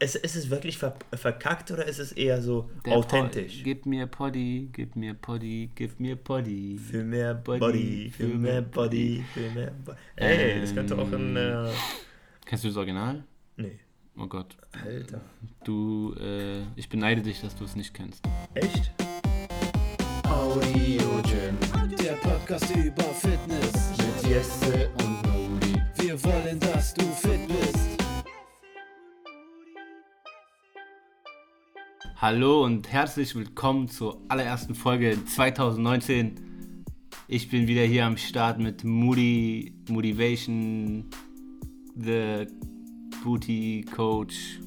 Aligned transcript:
Ist, 0.00 0.14
ist 0.14 0.36
es 0.36 0.48
wirklich 0.48 0.78
ver 0.78 0.94
verkackt 1.12 1.72
oder 1.72 1.84
ist 1.84 1.98
es 1.98 2.12
eher 2.12 2.40
so 2.40 2.70
Der 2.86 2.92
authentisch? 2.92 3.56
Po 3.58 3.64
gib 3.64 3.84
mir 3.84 4.06
Poddy, 4.06 4.68
gib 4.72 4.94
mir 4.94 5.12
Poddy, 5.14 5.70
gib 5.74 5.98
mir 5.98 6.14
Poddy. 6.14 6.78
Für 6.78 7.02
mehr 7.02 7.34
Body, 7.34 7.58
Body, 7.58 8.10
für 8.16 8.28
für 8.28 8.34
mehr 8.38 8.62
Body, 8.62 9.24
für 9.34 9.50
mehr 9.50 9.72
Body. 9.84 9.98
Ey, 10.14 10.60
das 10.60 10.72
könnte 10.72 10.96
auch 10.96 11.10
ein. 11.10 11.36
Äh, 11.36 11.68
Kennst 12.46 12.62
du 12.62 12.68
das 12.68 12.76
Original? 12.76 13.24
nee. 13.56 13.80
Oh 14.16 14.28
Gott. 14.28 14.56
Alter. 14.84 15.20
Du, 15.64 16.14
äh, 16.20 16.62
ich 16.76 16.88
beneide 16.88 17.20
dich, 17.22 17.40
dass 17.40 17.56
du 17.56 17.64
es 17.64 17.74
nicht 17.74 17.92
kennst. 17.92 18.24
Echt? 18.54 18.92
Audio 20.28 21.22
Gym, 21.22 21.56
der 21.98 22.12
Podcast 22.14 22.70
über 22.76 23.02
Fitness. 23.02 23.72
Mit 23.98 24.30
Jesse 24.30 24.90
und 24.98 25.22
Noli. 25.24 25.82
Wir 25.96 26.22
wollen, 26.22 26.60
dass 26.60 26.94
du 26.94 27.02
fit 27.04 27.48
bist. 27.48 27.87
Hallo 32.20 32.64
und 32.64 32.90
herzlich 32.90 33.36
willkommen 33.36 33.86
zur 33.86 34.20
allerersten 34.26 34.74
Folge 34.74 35.16
2019. 35.24 36.84
Ich 37.28 37.48
bin 37.48 37.68
wieder 37.68 37.82
hier 37.82 38.06
am 38.06 38.16
Start 38.16 38.58
mit 38.58 38.82
Moody 38.82 39.72
Motivation, 39.88 41.08
the 41.94 42.44
Booty 43.22 43.84
Coach 43.94 44.58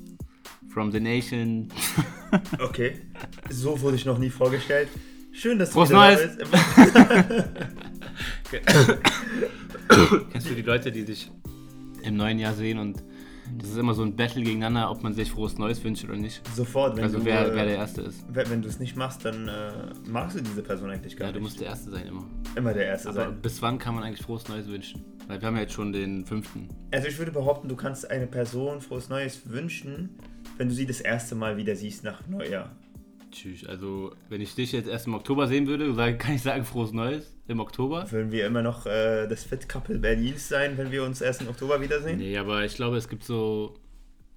from 0.69 0.93
the 0.93 1.01
Nation. 1.01 1.67
Okay. 2.59 3.01
So 3.49 3.81
wurde 3.81 3.97
ich 3.97 4.05
noch 4.05 4.17
nie 4.17 4.29
vorgestellt. 4.29 4.87
Schön, 5.33 5.59
dass 5.59 5.71
du 5.71 5.73
Frohes 5.73 5.89
wieder 5.89 5.99
Neues. 5.99 6.37
da 6.37 6.45
bist. 8.45 9.01
Kennst 10.31 10.49
du 10.49 10.55
die 10.55 10.61
Leute, 10.61 10.89
die 10.93 11.03
sich 11.03 11.29
im 12.01 12.15
neuen 12.15 12.39
Jahr 12.39 12.53
sehen 12.53 12.79
und 12.79 13.03
das 13.57 13.69
ist 13.69 13.77
immer 13.77 13.93
so 13.93 14.03
ein 14.03 14.15
Battle 14.15 14.41
gegeneinander, 14.43 14.89
ob 14.91 15.03
man 15.03 15.13
sich 15.13 15.31
frohes 15.31 15.57
Neues 15.57 15.83
wünscht 15.83 16.03
oder 16.05 16.15
nicht? 16.15 16.41
Sofort, 16.55 16.95
wenn 16.97 17.03
Also 17.03 17.19
du. 17.19 17.25
wer, 17.25 17.47
äh, 17.47 17.55
wer 17.55 17.65
der 17.65 17.75
Erste 17.75 18.01
ist. 18.01 18.23
wenn 18.29 18.61
du 18.61 18.67
es 18.67 18.79
nicht 18.79 18.95
machst, 18.95 19.25
dann 19.25 19.47
äh, 19.47 19.71
magst 20.07 20.37
du 20.37 20.41
diese 20.41 20.61
Person 20.63 20.89
eigentlich 20.89 21.15
gar 21.17 21.27
Ja, 21.27 21.31
du 21.33 21.39
nicht. 21.39 21.47
musst 21.49 21.59
der 21.59 21.67
Erste 21.67 21.91
sein 21.91 22.07
immer. 22.07 22.25
Immer 22.55 22.73
der 22.73 22.85
Erste 22.85 23.09
Aber 23.09 23.25
sein. 23.25 23.41
bis 23.41 23.61
wann 23.61 23.77
kann 23.79 23.95
man 23.95 24.03
eigentlich 24.03 24.25
frohes 24.25 24.47
Neues 24.47 24.67
wünschen? 24.67 25.03
Weil 25.27 25.39
wir 25.41 25.47
haben 25.47 25.55
ja 25.55 25.61
jetzt 25.61 25.73
schon 25.73 25.93
den 25.93 26.25
fünften. 26.25 26.67
Also 26.91 27.07
ich 27.07 27.17
würde 27.17 27.31
behaupten, 27.31 27.67
du 27.69 27.75
kannst 27.75 28.09
eine 28.09 28.27
Person 28.27 28.81
frohes 28.81 29.09
Neues 29.09 29.41
wünschen, 29.49 30.09
wenn 30.57 30.67
du 30.69 30.73
sie 30.75 30.85
das 30.85 30.99
erste 31.01 31.35
Mal 31.35 31.57
wieder 31.57 31.75
siehst 31.75 32.03
nach 32.03 32.27
Neujahr. 32.27 32.71
Tschüss. 33.31 33.65
Also, 33.65 34.13
wenn 34.29 34.41
ich 34.41 34.55
dich 34.55 34.71
jetzt 34.71 34.87
erst 34.87 35.07
im 35.07 35.13
Oktober 35.13 35.47
sehen 35.47 35.67
würde, 35.67 35.93
kann 36.17 36.35
ich 36.35 36.41
sagen 36.41 36.65
frohes 36.65 36.91
Neues 36.91 37.35
im 37.47 37.59
Oktober? 37.59 38.09
Würden 38.11 38.31
wir 38.31 38.45
immer 38.45 38.61
noch 38.61 38.85
äh, 38.85 39.27
das 39.27 39.43
Fit 39.43 39.67
Couple 39.67 39.99
Berlins 39.99 40.47
sein, 40.49 40.77
wenn 40.77 40.91
wir 40.91 41.03
uns 41.03 41.21
erst 41.21 41.41
im 41.41 41.47
Oktober 41.47 41.81
wiedersehen? 41.81 42.17
Nee, 42.17 42.37
aber 42.37 42.63
ich 42.65 42.75
glaube, 42.75 42.97
es 42.97 43.07
gibt 43.07 43.23
so. 43.23 43.75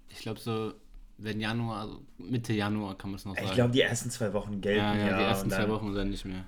Ich 0.08 0.18
glaube, 0.20 0.40
so. 0.40 0.72
Wenn 1.16 1.40
Januar, 1.40 1.82
also 1.82 2.00
Mitte 2.18 2.52
Januar 2.52 2.98
kann 2.98 3.10
man 3.10 3.18
es 3.18 3.24
noch 3.24 3.34
sagen. 3.34 3.46
Ich 3.46 3.54
glaube, 3.54 3.72
die 3.72 3.82
ersten 3.82 4.10
zwei 4.10 4.32
Wochen 4.32 4.60
gelten. 4.60 4.80
ja, 4.80 4.96
ja, 4.96 5.18
die 5.18 5.24
ersten 5.24 5.50
zwei 5.50 5.68
Wochen 5.68 5.94
dann 5.94 6.10
nicht 6.10 6.24
mehr. 6.24 6.44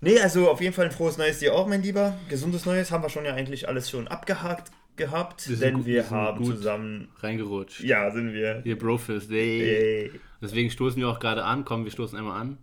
Nee, 0.00 0.18
also 0.20 0.50
auf 0.50 0.60
jeden 0.60 0.74
Fall 0.74 0.86
ein 0.86 0.90
frohes 0.90 1.18
Neues 1.18 1.38
dir 1.38 1.54
auch, 1.54 1.66
mein 1.66 1.82
Lieber. 1.82 2.16
Gesundes 2.28 2.64
Neues 2.64 2.90
haben 2.90 3.02
wir 3.02 3.08
schon 3.08 3.24
ja 3.24 3.34
eigentlich 3.34 3.68
alles 3.68 3.90
schon 3.90 4.08
abgehakt 4.08 4.70
gehabt, 4.96 5.48
Wir 5.48 5.56
denn 5.56 5.74
gut- 5.76 5.86
wir 5.86 6.10
haben 6.10 6.44
zusammen. 6.44 7.08
Reingerutscht. 7.20 7.80
Ja, 7.80 8.10
sind 8.10 8.32
wir. 8.32 8.60
Hier 8.62 8.78
Brofist, 8.78 9.30
ey. 9.30 9.62
Ey. 9.62 10.10
Deswegen 10.40 10.70
stoßen 10.70 11.00
wir 11.00 11.08
auch 11.08 11.18
gerade 11.18 11.44
an. 11.44 11.64
Komm, 11.64 11.84
wir 11.84 11.90
stoßen 11.92 12.18
einmal 12.18 12.40
an. 12.40 12.58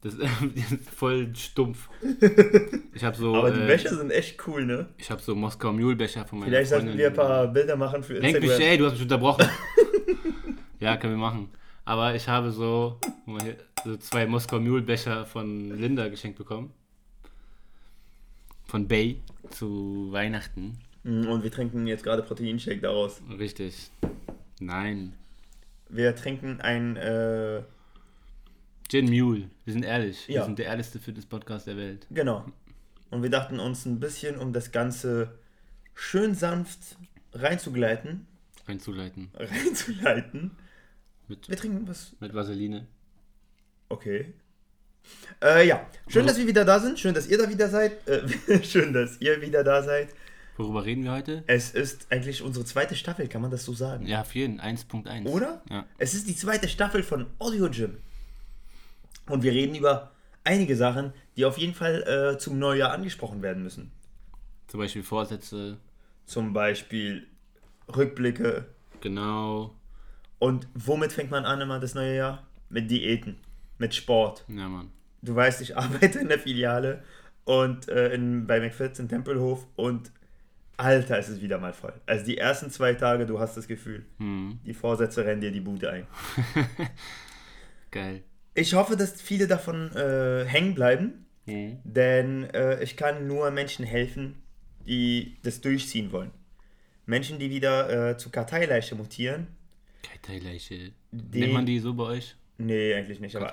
Das 0.00 0.14
ist 0.14 0.90
voll 0.94 1.34
stumpf. 1.34 1.88
Ich 2.94 3.02
habe 3.02 3.16
so. 3.16 3.34
Aber 3.34 3.50
die 3.50 3.60
äh, 3.60 3.66
Becher 3.66 3.94
sind 3.96 4.10
echt 4.12 4.46
cool, 4.46 4.64
ne? 4.64 4.86
Ich 4.96 5.10
habe 5.10 5.20
so 5.20 5.34
Moskau 5.34 5.72
Mule 5.72 5.96
Becher 5.96 6.24
von 6.24 6.38
meiner 6.38 6.50
Vielleicht 6.52 6.70
sollten 6.70 6.96
wir 6.96 7.08
ein 7.08 7.14
paar 7.14 7.48
Bilder 7.48 7.76
machen 7.76 8.02
für 8.04 8.14
Instagram. 8.14 8.48
mich, 8.48 8.60
ey, 8.60 8.78
du 8.78 8.84
hast 8.86 8.92
mich 8.92 9.02
unterbrochen. 9.02 9.48
ja, 10.80 10.96
können 10.96 11.14
wir 11.14 11.18
machen. 11.18 11.48
Aber 11.84 12.14
ich 12.14 12.28
habe 12.28 12.52
so, 12.52 13.00
hier, 13.26 13.56
so 13.84 13.96
zwei 13.96 14.26
Moskau 14.26 14.60
Mule 14.60 14.82
Becher 14.82 15.26
von 15.26 15.76
Linda 15.80 16.06
geschenkt 16.08 16.38
bekommen. 16.38 16.72
Von 18.66 18.86
Bay 18.86 19.20
zu 19.50 20.08
Weihnachten. 20.12 20.78
Mm, 21.08 21.26
Und 21.28 21.42
wir 21.42 21.50
trinken 21.50 21.86
jetzt 21.86 22.04
gerade 22.04 22.22
Proteinshake 22.22 22.80
daraus. 22.80 23.20
Richtig. 23.38 23.90
Nein. 24.60 25.14
Wir 25.88 26.14
trinken 26.14 26.60
ein 26.60 26.96
äh, 26.96 27.62
Gin 28.90 29.06
Mule. 29.06 29.48
Wir 29.64 29.72
sind 29.72 29.84
ehrlich. 29.84 30.28
Wir 30.28 30.36
Ja. 30.36 30.44
sind 30.44 30.58
der 30.58 30.66
ehrlichste 30.66 30.98
Fitness-Podcast 30.98 31.66
der 31.66 31.76
Welt. 31.76 32.06
Genau. 32.10 32.44
Und 33.10 33.22
wir 33.22 33.30
dachten 33.30 33.58
uns 33.58 33.86
ein 33.86 34.00
bisschen, 34.00 34.36
um 34.36 34.52
das 34.52 34.70
Ganze 34.70 35.30
schön 35.94 36.34
sanft 36.34 36.78
reinzugleiten, 37.32 38.26
Reinzuleiten. 38.66 39.30
reinzuleiten. 39.34 40.50
Mit, 41.26 41.48
Wir 41.48 41.56
trinken 41.56 41.88
was. 41.88 42.12
mit 42.20 42.34
Vaseline. 42.34 42.86
Okay. 43.88 44.34
Äh, 45.42 45.66
ja, 45.66 45.86
schön, 46.08 46.26
dass 46.26 46.36
wir 46.36 46.46
wieder 46.46 46.64
da 46.66 46.78
sind. 46.80 46.98
Schön, 46.98 47.14
dass 47.14 47.26
ihr 47.28 47.38
da 47.38 47.48
wieder 47.48 47.68
seid. 47.70 48.06
Äh, 48.06 48.62
schön, 48.62 48.92
dass 48.92 49.18
ihr 49.20 49.40
wieder 49.40 49.64
da 49.64 49.82
seid. 49.82 50.08
Worüber 50.58 50.84
reden 50.84 51.04
wir 51.04 51.12
heute? 51.12 51.44
Es 51.46 51.70
ist 51.70 52.10
eigentlich 52.10 52.42
unsere 52.42 52.64
zweite 52.64 52.96
Staffel, 52.96 53.28
kann 53.28 53.40
man 53.40 53.52
das 53.52 53.64
so 53.64 53.72
sagen? 53.72 54.06
Ja, 54.06 54.22
auf 54.22 54.34
jeden. 54.34 54.60
1.1. 54.60 55.26
Oder? 55.26 55.62
Ja. 55.70 55.86
Es 55.98 56.14
ist 56.14 56.26
die 56.26 56.34
zweite 56.34 56.68
Staffel 56.68 57.04
von 57.04 57.26
Audio 57.38 57.70
Gym. 57.70 57.98
Und 59.28 59.44
wir 59.44 59.52
reden 59.52 59.76
über 59.76 60.10
einige 60.42 60.74
Sachen, 60.74 61.12
die 61.36 61.44
auf 61.44 61.58
jeden 61.58 61.74
Fall 61.74 62.02
äh, 62.02 62.38
zum 62.38 62.58
Neujahr 62.58 62.90
angesprochen 62.90 63.40
werden 63.40 63.62
müssen. 63.62 63.92
Zum 64.66 64.80
Beispiel 64.80 65.04
Vorsätze. 65.04 65.78
Zum 66.26 66.52
Beispiel 66.52 67.28
Rückblicke. 67.96 68.66
Genau. 69.00 69.76
Und 70.40 70.66
womit 70.74 71.12
fängt 71.12 71.30
man 71.30 71.44
an 71.44 71.60
immer 71.60 71.78
das 71.78 71.94
neue 71.94 72.16
Jahr? 72.16 72.42
Mit 72.68 72.90
Diäten, 72.90 73.36
mit 73.78 73.94
Sport. 73.94 74.44
Ja, 74.48 74.68
Mann. 74.68 74.90
Du 75.22 75.36
weißt, 75.36 75.60
ich 75.60 75.76
arbeite 75.76 76.18
in 76.18 76.28
der 76.28 76.40
Filiale 76.40 77.04
und 77.44 77.88
äh, 77.88 78.12
in, 78.12 78.48
bei 78.48 78.58
McFits 78.58 78.98
in 78.98 79.08
Tempelhof 79.08 79.64
und 79.76 80.10
Alter, 80.78 81.18
ist 81.18 81.28
es 81.28 81.40
wieder 81.42 81.58
mal 81.58 81.72
voll. 81.74 81.92
Also 82.06 82.24
die 82.24 82.38
ersten 82.38 82.70
zwei 82.70 82.94
Tage, 82.94 83.26
du 83.26 83.38
hast 83.40 83.56
das 83.56 83.66
Gefühl, 83.68 84.06
Hm. 84.18 84.60
die 84.64 84.72
Vorsätze 84.74 85.24
rennen 85.26 85.40
dir 85.42 85.50
die 85.52 85.60
Bude 85.60 85.90
ein. 85.90 86.06
Geil. 87.90 88.22
Ich 88.54 88.74
hoffe, 88.74 88.96
dass 88.96 89.20
viele 89.20 89.46
davon 89.46 89.94
äh, 89.96 90.44
hängen 90.46 90.74
bleiben, 90.74 91.26
Hm. 91.46 91.78
denn 91.84 92.44
äh, 92.50 92.82
ich 92.82 92.96
kann 92.96 93.26
nur 93.26 93.50
Menschen 93.50 93.84
helfen, 93.84 94.42
die 94.86 95.36
das 95.42 95.60
durchziehen 95.60 96.12
wollen. 96.12 96.30
Menschen, 97.06 97.38
die 97.38 97.50
wieder 97.50 98.10
äh, 98.10 98.16
zu 98.18 98.30
Karteileiche 98.30 98.94
mutieren. 98.94 99.46
Karteileiche. 100.02 100.92
Die- 101.10 101.40
Nennt 101.40 101.52
man 101.54 101.66
die 101.66 101.78
so 101.80 101.94
bei 101.94 102.04
euch? 102.04 102.36
Nee, 102.58 102.94
eigentlich 102.94 103.18
nicht, 103.20 103.34
aber 103.36 103.52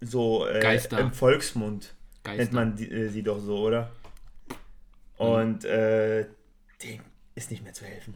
so 0.00 0.46
äh, 0.46 0.60
Geister. 0.60 0.98
im 1.00 1.12
Volksmund 1.12 1.94
Geister. 2.24 2.42
nennt 2.42 2.52
man 2.52 2.76
die, 2.76 2.90
äh, 2.90 3.08
sie 3.08 3.22
doch 3.22 3.40
so, 3.40 3.58
oder? 3.58 3.90
Und 5.16 5.64
äh, 5.64 6.26
dem 6.82 7.00
ist 7.34 7.50
nicht 7.50 7.62
mehr 7.62 7.72
zu 7.72 7.84
helfen. 7.84 8.14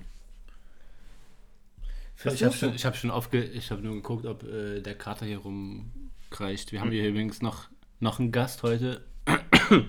ich 2.17 2.25
habe 2.25 2.37
Versuchst 2.37 2.59
schon, 2.59 2.75
ich 2.75 2.85
hab 2.85 2.97
schon 2.97 3.11
aufge 3.11 3.43
ich 3.43 3.71
habe 3.71 3.83
nur 3.83 3.95
geguckt, 3.95 4.27
ob 4.27 4.45
äh, 4.45 4.81
der 4.81 4.95
Kater 4.95 5.27
hier 5.27 5.39
rumkreischt. 5.39 6.73
Wir 6.73 6.81
haben 6.81 6.91
hier 6.91 7.09
übrigens 7.09 7.43
noch, 7.43 7.69
noch 8.01 8.19
einen 8.19 8.33
Gast 8.33 8.63
heute. 8.63 9.05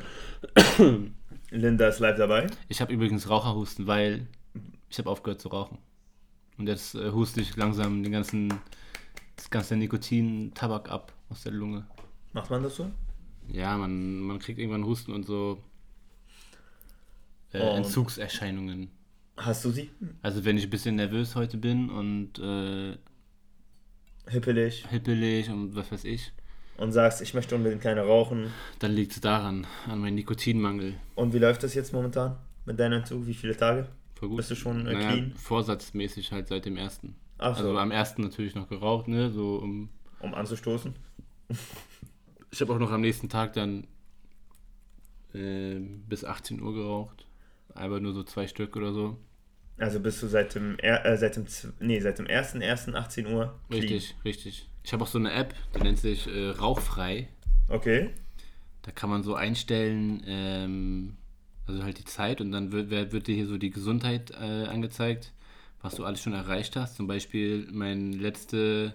Linda 1.52 1.88
ist 1.88 2.00
live 2.00 2.18
dabei. 2.18 2.47
Ich 2.68 2.81
habe 2.81 2.94
übrigens 2.94 3.29
Raucherhusten, 3.29 3.88
weil 3.88 4.28
ich 4.90 4.97
habe 4.97 5.09
aufgehört 5.09 5.41
zu 5.41 5.50
rauchen. 5.50 5.78
Und 6.58 6.68
jetzt 6.68 6.96
äh, 6.96 7.12
huste 7.12 7.41
ich 7.41 7.56
langsam 7.56 8.03
den 8.03 8.12
ganzen, 8.12 8.53
das 9.35 9.50
ganze 9.50 9.78
Nikotin, 9.78 10.53
Tabak 10.53 10.90
ab 10.90 11.13
aus 11.29 11.44
der 11.44 11.53
Lunge. 11.53 11.88
Macht 12.34 12.50
man 12.50 12.63
das 12.63 12.75
so? 12.75 12.91
Ja, 13.47 13.78
man, 13.78 14.19
man 14.19 14.40
kriegt 14.40 14.59
irgendwann 14.59 14.85
Husten 14.85 15.13
und 15.13 15.25
so 15.25 15.63
äh, 17.54 17.60
Oh. 17.62 17.76
Entzugserscheinungen. 17.76 18.90
Hast 19.38 19.64
du 19.66 19.72
sie? 19.72 19.90
Also 20.22 20.44
wenn 20.46 20.58
ich 20.58 20.66
ein 20.66 20.70
bisschen 20.70 20.96
nervös 20.96 21.36
heute 21.36 21.58
bin 21.58 21.90
und 21.90 22.40
äh, 22.40 22.98
Hippelig. 24.28 24.85
hippelig 24.90 25.50
und 25.50 25.76
was 25.76 25.91
weiß 25.91 26.03
ich, 26.03 26.32
Und 26.78 26.91
sagst, 26.91 27.22
ich 27.22 27.34
möchte 27.34 27.56
unbedingt 27.56 27.82
keine 27.82 28.02
rauchen. 28.02 28.52
dann 28.79 28.91
liegt 28.91 29.14
es 29.14 29.22
daran, 29.22 29.66
an 29.88 30.00
meinem 30.00 30.16
Nikotinmangel. 30.16 30.96
Und 31.16 31.34
wie 31.34 31.40
läuft 31.40 31.64
das 31.64 31.73
jetzt 31.73 31.94
momentan 31.94 32.35
mit 32.66 32.79
deinem 32.79 33.00
Entzug? 33.00 33.26
Wie 33.26 33.34
viele 33.34 33.56
Tage? 33.58 33.88
Voll 34.16 34.29
gut. 34.29 34.38
Bist 34.38 34.52
du 34.52 34.56
schon 34.56 34.85
äh, 34.88 34.94
naja, 34.94 35.12
clean? 35.14 35.34
vorsatzmäßig 35.35 36.32
halt 36.32 36.47
seit 36.50 36.66
dem 36.66 36.78
ersten. 36.78 37.16
Ach 37.38 37.56
so, 37.58 37.64
Also 37.68 37.78
am 37.79 37.91
ersten 37.91 38.22
natürlich 38.22 38.53
noch 38.56 38.68
geraucht, 38.68 39.08
ne? 39.08 39.29
So 39.32 39.56
um, 39.56 39.90
um 40.20 40.34
anzustoßen. 40.35 40.94
ich 42.52 42.59
habe 42.62 42.73
auch 42.73 42.79
noch 42.79 42.91
am 42.91 43.02
nächsten 43.02 43.29
Tag 43.29 43.53
dann 43.53 43.88
äh, 45.34 45.79
bis 45.79 46.26
18 46.26 46.62
Uhr 46.62 46.73
geraucht. 46.73 47.26
Aber 47.74 48.00
nur 48.00 48.14
so 48.14 48.24
zwei 48.24 48.48
Stück 48.48 48.76
oder 48.76 48.94
so. 48.94 49.18
Also 49.78 50.00
bist 50.00 50.22
du 50.22 50.28
seit 50.28 50.56
dem, 50.56 50.78
äh, 50.80 51.18
seit 51.18 51.38
dem, 51.38 51.46
nee, 51.80 52.00
seit 52.02 52.20
dem 52.20 52.26
1.1. 52.28 52.94
18 52.96 53.28
Uhr 53.28 53.60
clean. 53.70 53.82
Richtig, 53.82 54.16
richtig. 54.26 54.70
Ich 54.84 54.92
habe 54.94 55.04
auch 55.04 55.08
so 55.08 55.20
eine 55.20 55.32
App, 55.32 55.54
die 55.76 55.82
nennt 55.82 56.00
sich 56.00 56.28
äh, 56.28 56.50
Rauchfrei. 56.50 57.30
Okay. 57.70 58.10
Da 58.82 58.92
kann 58.92 59.10
man 59.10 59.24
so 59.24 59.36
einstellen, 59.36 60.24
ähm, 60.26 61.18
also 61.68 61.84
halt 61.84 62.00
die 62.00 62.06
Zeit 62.06 62.42
und 62.42 62.52
dann 62.52 62.72
wird, 62.72 62.90
wird 62.90 63.14
wird 63.14 63.28
dir 63.28 63.36
hier 63.36 63.48
so 63.48 63.58
die 63.58 63.70
Gesundheit 63.70 64.32
äh, 64.32 64.66
angezeigt. 64.66 65.34
was 65.82 65.96
du 65.96 66.04
alles 66.04 66.22
schon 66.22 66.34
erreicht 66.34 66.76
hast. 66.76 66.96
Zum 66.98 67.08
Beispiel 67.08 67.68
mein 67.72 68.12
letzte 68.14 68.94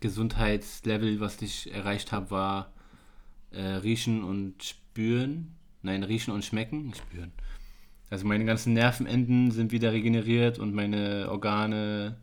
Gesundheitslevel, 0.00 1.20
was 1.20 1.40
ich 1.42 1.72
erreicht 1.72 2.12
habe, 2.12 2.30
war 2.30 2.72
äh, 3.50 3.60
Riechen 3.62 4.22
und 4.22 4.62
Spüren. 4.62 5.54
Nein, 5.82 6.02
Riechen 6.04 6.32
und 6.32 6.44
Schmecken. 6.44 6.94
Spüren. 6.94 7.32
Also 8.10 8.26
meine 8.26 8.44
ganzen 8.44 8.72
Nervenenden 8.72 9.50
sind 9.50 9.72
wieder 9.72 9.92
regeneriert 9.92 10.58
und 10.58 10.74
meine 10.74 11.28
Organe, 11.30 12.16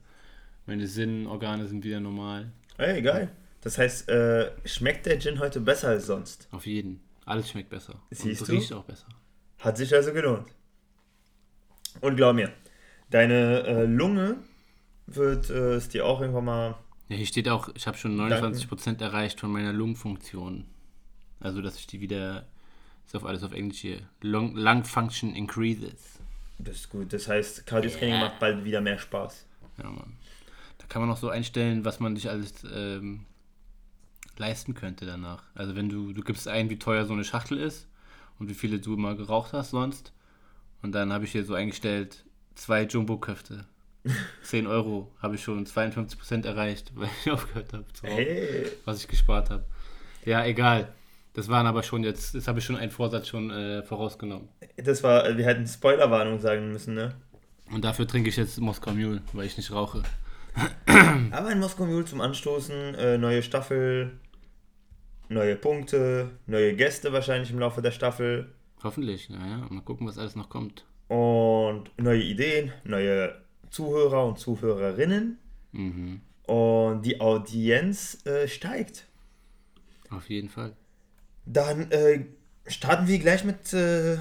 meine 0.65 0.87
Sinnorgane 0.87 1.67
sind 1.67 1.83
wieder 1.83 1.99
normal. 1.99 2.51
Ey, 2.77 3.01
geil. 3.01 3.29
Das 3.61 3.77
heißt, 3.77 4.09
äh, 4.09 4.51
schmeckt 4.65 5.05
der 5.05 5.19
Gin 5.19 5.39
heute 5.39 5.61
besser 5.61 5.89
als 5.89 6.05
sonst? 6.07 6.47
Auf 6.51 6.65
jeden. 6.65 7.01
Alles 7.25 7.49
schmeckt 7.49 7.69
besser. 7.69 8.01
Siehst 8.11 8.41
und 8.41 8.49
du? 8.49 8.53
riecht 8.53 8.73
auch 8.73 8.83
besser. 8.83 9.07
Hat 9.59 9.77
sich 9.77 9.93
also 9.93 10.11
gelohnt. 10.13 10.47
Und 12.01 12.17
glaub 12.17 12.35
mir, 12.35 12.51
deine 13.09 13.63
äh, 13.63 13.85
Lunge 13.85 14.37
wird 15.07 15.49
äh, 15.49 15.75
es 15.75 15.89
dir 15.89 16.05
auch 16.05 16.21
irgendwann 16.21 16.45
mal. 16.45 16.75
Ja, 17.09 17.17
hier 17.17 17.25
steht 17.25 17.47
auch, 17.47 17.69
ich 17.75 17.87
habe 17.87 17.97
schon 17.97 18.19
29% 18.19 19.01
erreicht 19.01 19.39
von 19.39 19.51
meiner 19.51 19.73
Lungenfunktion. 19.73 20.65
Also, 21.39 21.61
dass 21.61 21.77
ich 21.77 21.87
die 21.87 22.01
wieder, 22.01 22.47
ist 23.05 23.15
auf 23.15 23.25
alles 23.25 23.43
auf 23.43 23.53
Englisch 23.53 23.79
hier, 23.79 23.99
Lung, 24.21 24.55
Lung 24.55 24.83
Function 24.83 25.35
increases. 25.35 26.19
Das 26.59 26.75
ist 26.75 26.89
gut. 26.89 27.11
Das 27.11 27.27
heißt, 27.27 27.65
Cardio-Training 27.65 28.19
macht 28.19 28.39
bald 28.39 28.63
wieder 28.63 28.81
mehr 28.81 28.97
Spaß. 28.97 29.45
Ja, 29.77 29.89
Mann. 29.89 30.13
Da 30.77 30.85
kann 30.87 31.01
man 31.01 31.11
auch 31.11 31.17
so 31.17 31.29
einstellen, 31.29 31.85
was 31.85 31.99
man 31.99 32.15
sich 32.15 32.29
alles 32.29 32.53
ähm, 32.73 33.25
leisten 34.37 34.73
könnte 34.73 35.05
danach. 35.05 35.43
Also, 35.55 35.75
wenn 35.75 35.89
du, 35.89 36.13
du 36.13 36.21
gibst 36.21 36.47
ein, 36.47 36.69
wie 36.69 36.79
teuer 36.79 37.05
so 37.05 37.13
eine 37.13 37.23
Schachtel 37.23 37.57
ist 37.59 37.87
und 38.39 38.49
wie 38.49 38.53
viele 38.53 38.79
du 38.79 38.95
mal 38.97 39.15
geraucht 39.15 39.53
hast 39.53 39.71
sonst. 39.71 40.13
Und 40.81 40.93
dann 40.93 41.13
habe 41.13 41.25
ich 41.25 41.31
hier 41.31 41.45
so 41.45 41.53
eingestellt, 41.53 42.25
zwei 42.55 42.83
Jumbo-Köfte. 42.83 43.65
10 44.43 44.67
Euro 44.67 45.11
habe 45.21 45.35
ich 45.35 45.43
schon 45.43 45.65
52% 45.65 46.45
erreicht, 46.45 46.91
weil 46.95 47.09
ich 47.23 47.31
aufgehört 47.31 47.73
habe 47.73 47.85
zu 47.93 48.05
rauchen. 48.05 48.17
Hey, 48.17 48.71
was 48.85 48.99
ich 48.99 49.07
gespart 49.07 49.49
habe. 49.49 49.65
Ja, 50.25 50.45
egal. 50.45 50.93
Das 51.33 51.47
waren 51.49 51.65
aber 51.65 51.81
schon 51.83 52.03
jetzt, 52.03 52.35
das 52.35 52.47
habe 52.47 52.59
ich 52.59 52.65
schon 52.65 52.75
einen 52.75 52.91
Vorsatz 52.91 53.27
schon 53.27 53.49
äh, 53.49 53.81
vorausgenommen. 53.83 54.49
das 54.77 55.01
war, 55.03 55.35
wir 55.37 55.45
hätten 55.45 55.65
Spoilerwarnung 55.67 56.39
sagen 56.39 56.71
müssen, 56.71 56.93
ne? 56.93 57.15
Und 57.71 57.83
dafür 57.83 58.07
trinke 58.07 58.29
ich 58.29 58.35
jetzt 58.37 58.59
Moskau 58.59 58.91
Mule, 58.91 59.21
weil 59.33 59.45
ich 59.47 59.57
nicht 59.57 59.71
rauche. 59.71 60.03
Aber 61.31 61.47
ein 61.47 61.59
Moskau 61.59 61.85
Mule 61.85 62.05
zum 62.05 62.21
Anstoßen, 62.21 62.93
äh, 62.95 63.17
neue 63.17 63.41
Staffel, 63.41 64.19
neue 65.29 65.55
Punkte, 65.55 66.29
neue 66.45 66.75
Gäste 66.75 67.11
wahrscheinlich 67.13 67.49
im 67.51 67.59
Laufe 67.59 67.81
der 67.81 67.91
Staffel 67.91 68.49
Hoffentlich, 68.83 69.29
naja. 69.29 69.65
Mal 69.69 69.81
gucken, 69.81 70.05
was 70.05 70.17
alles 70.17 70.35
noch 70.35 70.49
kommt. 70.49 70.85
und 71.07 71.89
neue 71.97 72.21
Ideen, 72.21 72.71
neue 72.83 73.33
Zuhörer 73.69 74.25
und 74.27 74.37
Zuhörerinnen 74.39 75.39
Mhm. 75.71 76.21
und 76.45 77.01
die 77.03 77.19
Audienz 77.21 78.23
äh, 78.27 78.47
steigt. 78.47 79.07
Auf 80.11 80.29
jeden 80.29 80.49
Fall. 80.49 80.73
Dann 81.45 81.91
äh, 81.91 82.25
starten 82.67 83.07
wir 83.07 83.19
gleich 83.19 83.43
mit, 83.43 83.73
äh, 83.73 84.17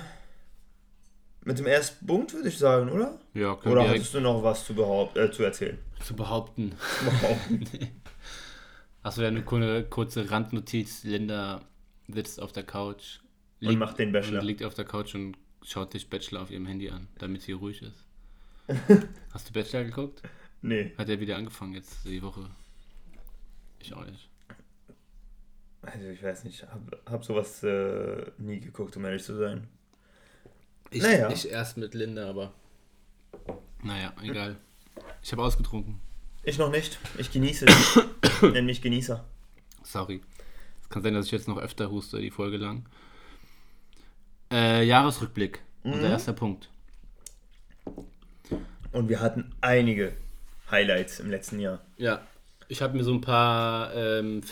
mit 1.45 1.59
dem 1.59 1.67
ersten 1.67 2.07
Punkt, 2.07 2.33
würde 2.35 2.49
ich 2.49 2.59
sagen, 2.59 2.91
oder? 2.91 3.19
Ja, 3.35 3.55
können 3.57 3.73
Oder 3.75 3.89
hattest 3.89 4.15
du 4.15 4.21
noch 4.21 4.43
was 4.43 4.65
zu, 4.67 4.75
behaupt, 4.75 5.17
äh, 5.17 5.31
zu 5.31 5.43
erzählen? 5.43 5.79
zu 6.03 6.15
behaupten. 6.17 6.75
Behaupten. 7.05 7.65
Achso, 9.03 9.23
ja, 9.23 9.29
eine 9.29 9.43
kurze, 9.43 9.85
kurze 9.85 10.31
Randnotiz. 10.31 11.05
Linda 11.05 11.63
sitzt 12.09 12.41
auf 12.41 12.53
der 12.53 12.65
Couch. 12.65 13.21
Und 13.61 13.79
macht 13.79 13.99
den 13.99 14.13
Bachelor. 14.13 14.41
Und 14.41 14.47
liegt 14.47 14.65
auf 14.65 14.75
der 14.75 14.85
Couch 14.85 15.15
und 15.15 15.37
schaut 15.63 15.93
sich 15.93 16.11
Bachelor 16.11 16.43
auf 16.43 16.51
ihrem 16.51 16.67
Handy 16.67 16.91
an, 16.91 17.09
damit 17.19 17.43
sie 17.43 17.53
ruhig 17.53 17.83
ist. 17.83 18.05
Hast 19.33 19.49
du 19.49 19.53
Bachelor 19.53 19.85
geguckt? 19.85 20.23
nee, 20.61 20.93
Hat 20.99 21.09
er 21.09 21.21
wieder 21.21 21.37
angefangen 21.37 21.75
jetzt 21.75 22.05
die 22.05 22.23
Woche? 22.23 22.49
Ich 23.79 23.93
auch 23.95 24.05
nicht. 24.05 24.29
Also 25.83 26.07
ich 26.09 26.23
weiß 26.23 26.45
nicht, 26.45 26.63
hab, 26.63 27.11
hab 27.11 27.25
sowas 27.25 27.63
äh, 27.63 28.25
nie 28.39 28.61
geguckt, 28.61 28.97
um 28.97 29.05
ehrlich 29.05 29.25
zu 29.25 29.37
sein. 29.37 29.69
Ich, 30.91 31.03
Naja. 31.03 31.31
ich 31.31 31.51
erst 31.51 31.77
mit 31.77 31.95
Linda, 31.95 32.29
aber. 32.29 32.53
Naja, 33.83 34.13
egal. 34.23 34.57
Ich 35.23 35.33
habe 35.33 35.43
ausgetrunken. 35.43 36.01
Ich 36.45 36.59
noch 36.59 36.71
nicht. 36.71 36.99
Ich 37.19 37.31
genieße 37.33 37.67
es. 37.67 37.99
Nenn 38.43 38.67
mich 38.67 38.83
Genießer. 38.83 39.25
Sorry. 39.85 40.21
Es 40.83 40.89
kann 40.89 41.03
sein, 41.03 41.15
dass 41.15 41.27
ich 41.27 41.33
jetzt 41.33 41.49
noch 41.49 41.59
öfter 41.59 41.91
huste, 41.91 42.21
die 42.21 42.31
Folge 42.31 42.57
lang. 42.59 42.85
Äh, 44.53 44.85
Jahresrückblick. 44.85 45.61
Unser 45.83 46.11
erster 46.11 46.33
Punkt. 46.33 46.69
Und 48.93 49.09
wir 49.09 49.21
hatten 49.21 49.53
einige 49.61 50.13
Highlights 50.71 51.21
im 51.21 51.31
letzten 51.31 51.59
Jahr. 51.59 51.81
Ja. 51.97 52.21
Ich 52.69 52.83
habe 52.83 52.97
mir 52.97 53.05
so 53.05 53.13
ein 53.13 53.21
paar 53.21 53.95
ähm, 53.95 54.43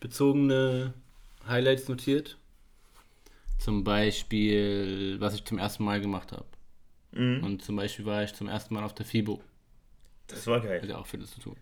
Fitness-bezogene 0.00 0.94
Highlights 1.46 1.88
notiert. 1.88 2.36
Zum 3.58 3.82
Beispiel, 3.84 5.16
was 5.18 5.34
ich 5.34 5.44
zum 5.44 5.58
ersten 5.58 5.84
Mal 5.84 6.00
gemacht 6.00 6.32
habe. 6.32 6.44
Mhm. 7.12 7.42
Und 7.44 7.62
zum 7.64 7.76
Beispiel 7.76 8.06
war 8.06 8.22
ich 8.22 8.32
zum 8.34 8.48
ersten 8.48 8.74
Mal 8.74 8.84
auf 8.84 8.94
der 8.94 9.04
FIBO. 9.06 9.40
Das 10.28 10.46
war 10.46 10.56
Hat 10.56 10.64
geil. 10.64 10.86
ja 10.86 10.98
auch 10.98 11.06
Fitness 11.06 11.30
zu 11.32 11.40
tun. 11.40 11.56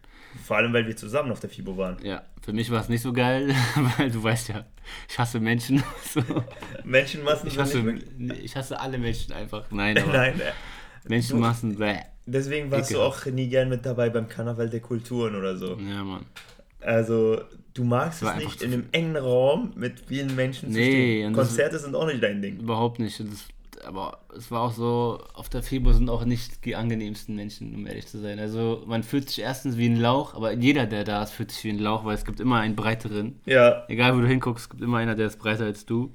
Vor 0.45 0.57
allem, 0.57 0.73
weil 0.73 0.87
wir 0.87 0.97
zusammen 0.97 1.31
auf 1.31 1.39
der 1.41 1.49
FIBO 1.49 1.77
waren. 1.77 2.05
Ja, 2.05 2.25
für 2.43 2.53
mich 2.53 2.71
war 2.71 2.81
es 2.81 2.89
nicht 2.89 3.01
so 3.01 3.13
geil, 3.13 3.55
weil 3.97 4.11
du 4.11 4.23
weißt 4.23 4.49
ja, 4.49 4.67
ich 5.09 5.19
hasse 5.19 5.39
Menschen. 5.41 5.83
So. 6.13 6.21
Menschenmassen 6.85 7.49
Ich, 7.49 7.59
hasse, 7.59 7.99
ich 8.43 8.57
hasse 8.57 8.79
alle 8.81 8.99
Menschen 8.99 9.33
einfach. 9.33 9.71
Nein, 9.71 9.97
aber 9.99 10.13
Nein, 10.13 10.41
äh, 10.41 10.53
Menschenmassen, 11.09 11.77
bäh. 11.79 12.01
deswegen 12.27 12.71
warst 12.73 12.91
du 12.91 12.95
Ekelhaft. 12.97 13.27
auch 13.29 13.33
nie 13.33 13.49
gern 13.49 13.69
mit 13.69 13.87
dabei 13.87 14.11
beim 14.11 14.29
Karneval 14.29 14.69
der 14.69 14.81
Kulturen 14.81 15.37
oder 15.37 15.57
so. 15.57 15.77
Ja, 15.79 16.03
Mann. 16.03 16.27
Also, 16.81 17.41
du 17.77 17.85
magst 17.85 18.23
es 18.23 18.37
nicht 18.37 18.63
in 18.63 18.73
einem 18.73 18.85
engen 18.93 19.17
Raum 19.17 19.73
mit 19.77 20.01
vielen 20.09 20.35
Menschen 20.35 20.73
zu 20.73 20.79
Nee, 20.79 20.85
stehen. 21.21 21.33
das- 21.35 21.49
Konzerte 21.49 21.79
sind 21.79 21.95
auch 21.95 22.07
nicht 22.07 22.23
dein 22.23 22.41
Ding. 22.43 22.59
Überhaupt 22.61 22.99
nicht. 22.99 23.21
Das, 23.21 23.49
aber 23.87 24.19
es 24.37 24.51
war 24.51 24.63
auch 24.63 24.73
so, 24.73 25.21
auf 25.35 25.49
der 25.49 25.63
FIBO 25.63 25.93
sind 25.93 26.09
auch 26.09 26.25
nicht 26.25 26.65
die 26.65 26.75
angenehmsten 26.75 27.37
Menschen, 27.37 27.75
um 27.75 27.87
ehrlich 27.87 28.07
zu 28.07 28.19
sein. 28.19 28.39
Also 28.39 28.83
man 28.87 29.03
fühlt 29.03 29.29
sich 29.29 29.41
erstens 29.41 29.77
wie 29.77 29.87
ein 29.89 29.97
Lauch, 30.01 30.35
aber 30.35 30.53
jeder, 30.53 30.87
der 30.87 31.05
da 31.05 31.23
ist, 31.23 31.33
fühlt 31.33 31.53
sich 31.53 31.63
wie 31.65 31.71
ein 31.71 31.79
Lauch, 31.79 32.05
weil 32.05 32.15
es 32.15 32.25
gibt 32.25 32.41
immer 32.41 32.59
einen 32.61 32.75
breiteren. 32.75 33.39
Ja, 33.45 33.85
Egal 33.89 34.17
wo 34.17 34.21
du 34.23 34.27
hinguckst, 34.27 34.65
es 34.65 34.71
gibt 34.71 34.83
immer 34.83 34.97
einer, 34.99 35.15
der 35.15 35.27
ist 35.27 35.39
breiter 35.39 35.65
als 35.67 35.85
du. 35.87 36.11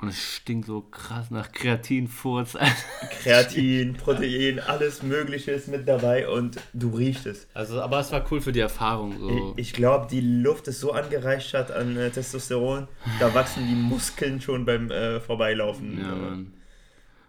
Und 0.00 0.08
es 0.08 0.36
stinkt 0.36 0.66
so 0.66 0.80
krass 0.80 1.30
nach 1.30 1.52
Kreatin, 1.52 2.08
Furz. 2.08 2.56
Kreatin, 3.22 3.94
Protein, 3.94 4.58
alles 4.58 5.02
Mögliche 5.02 5.50
ist 5.50 5.68
mit 5.68 5.86
dabei 5.86 6.26
und 6.26 6.56
du 6.72 6.88
riechst 6.88 7.26
es. 7.26 7.46
Also, 7.52 7.82
aber 7.82 8.00
es 8.00 8.10
war 8.10 8.24
cool 8.30 8.40
für 8.40 8.52
die 8.52 8.60
Erfahrung. 8.60 9.18
So. 9.18 9.54
Ich, 9.56 9.68
ich 9.68 9.72
glaube, 9.74 10.06
die 10.10 10.22
Luft 10.22 10.68
ist 10.68 10.80
so 10.80 10.92
angereichert 10.92 11.70
an 11.70 11.98
äh, 11.98 12.10
Testosteron, 12.10 12.88
da 13.18 13.34
wachsen 13.34 13.66
die 13.68 13.74
Muskeln 13.74 14.40
schon 14.40 14.64
beim 14.64 14.90
äh, 14.90 15.20
Vorbeilaufen. 15.20 15.98
ja, 15.98 16.14
Mann. 16.14 16.52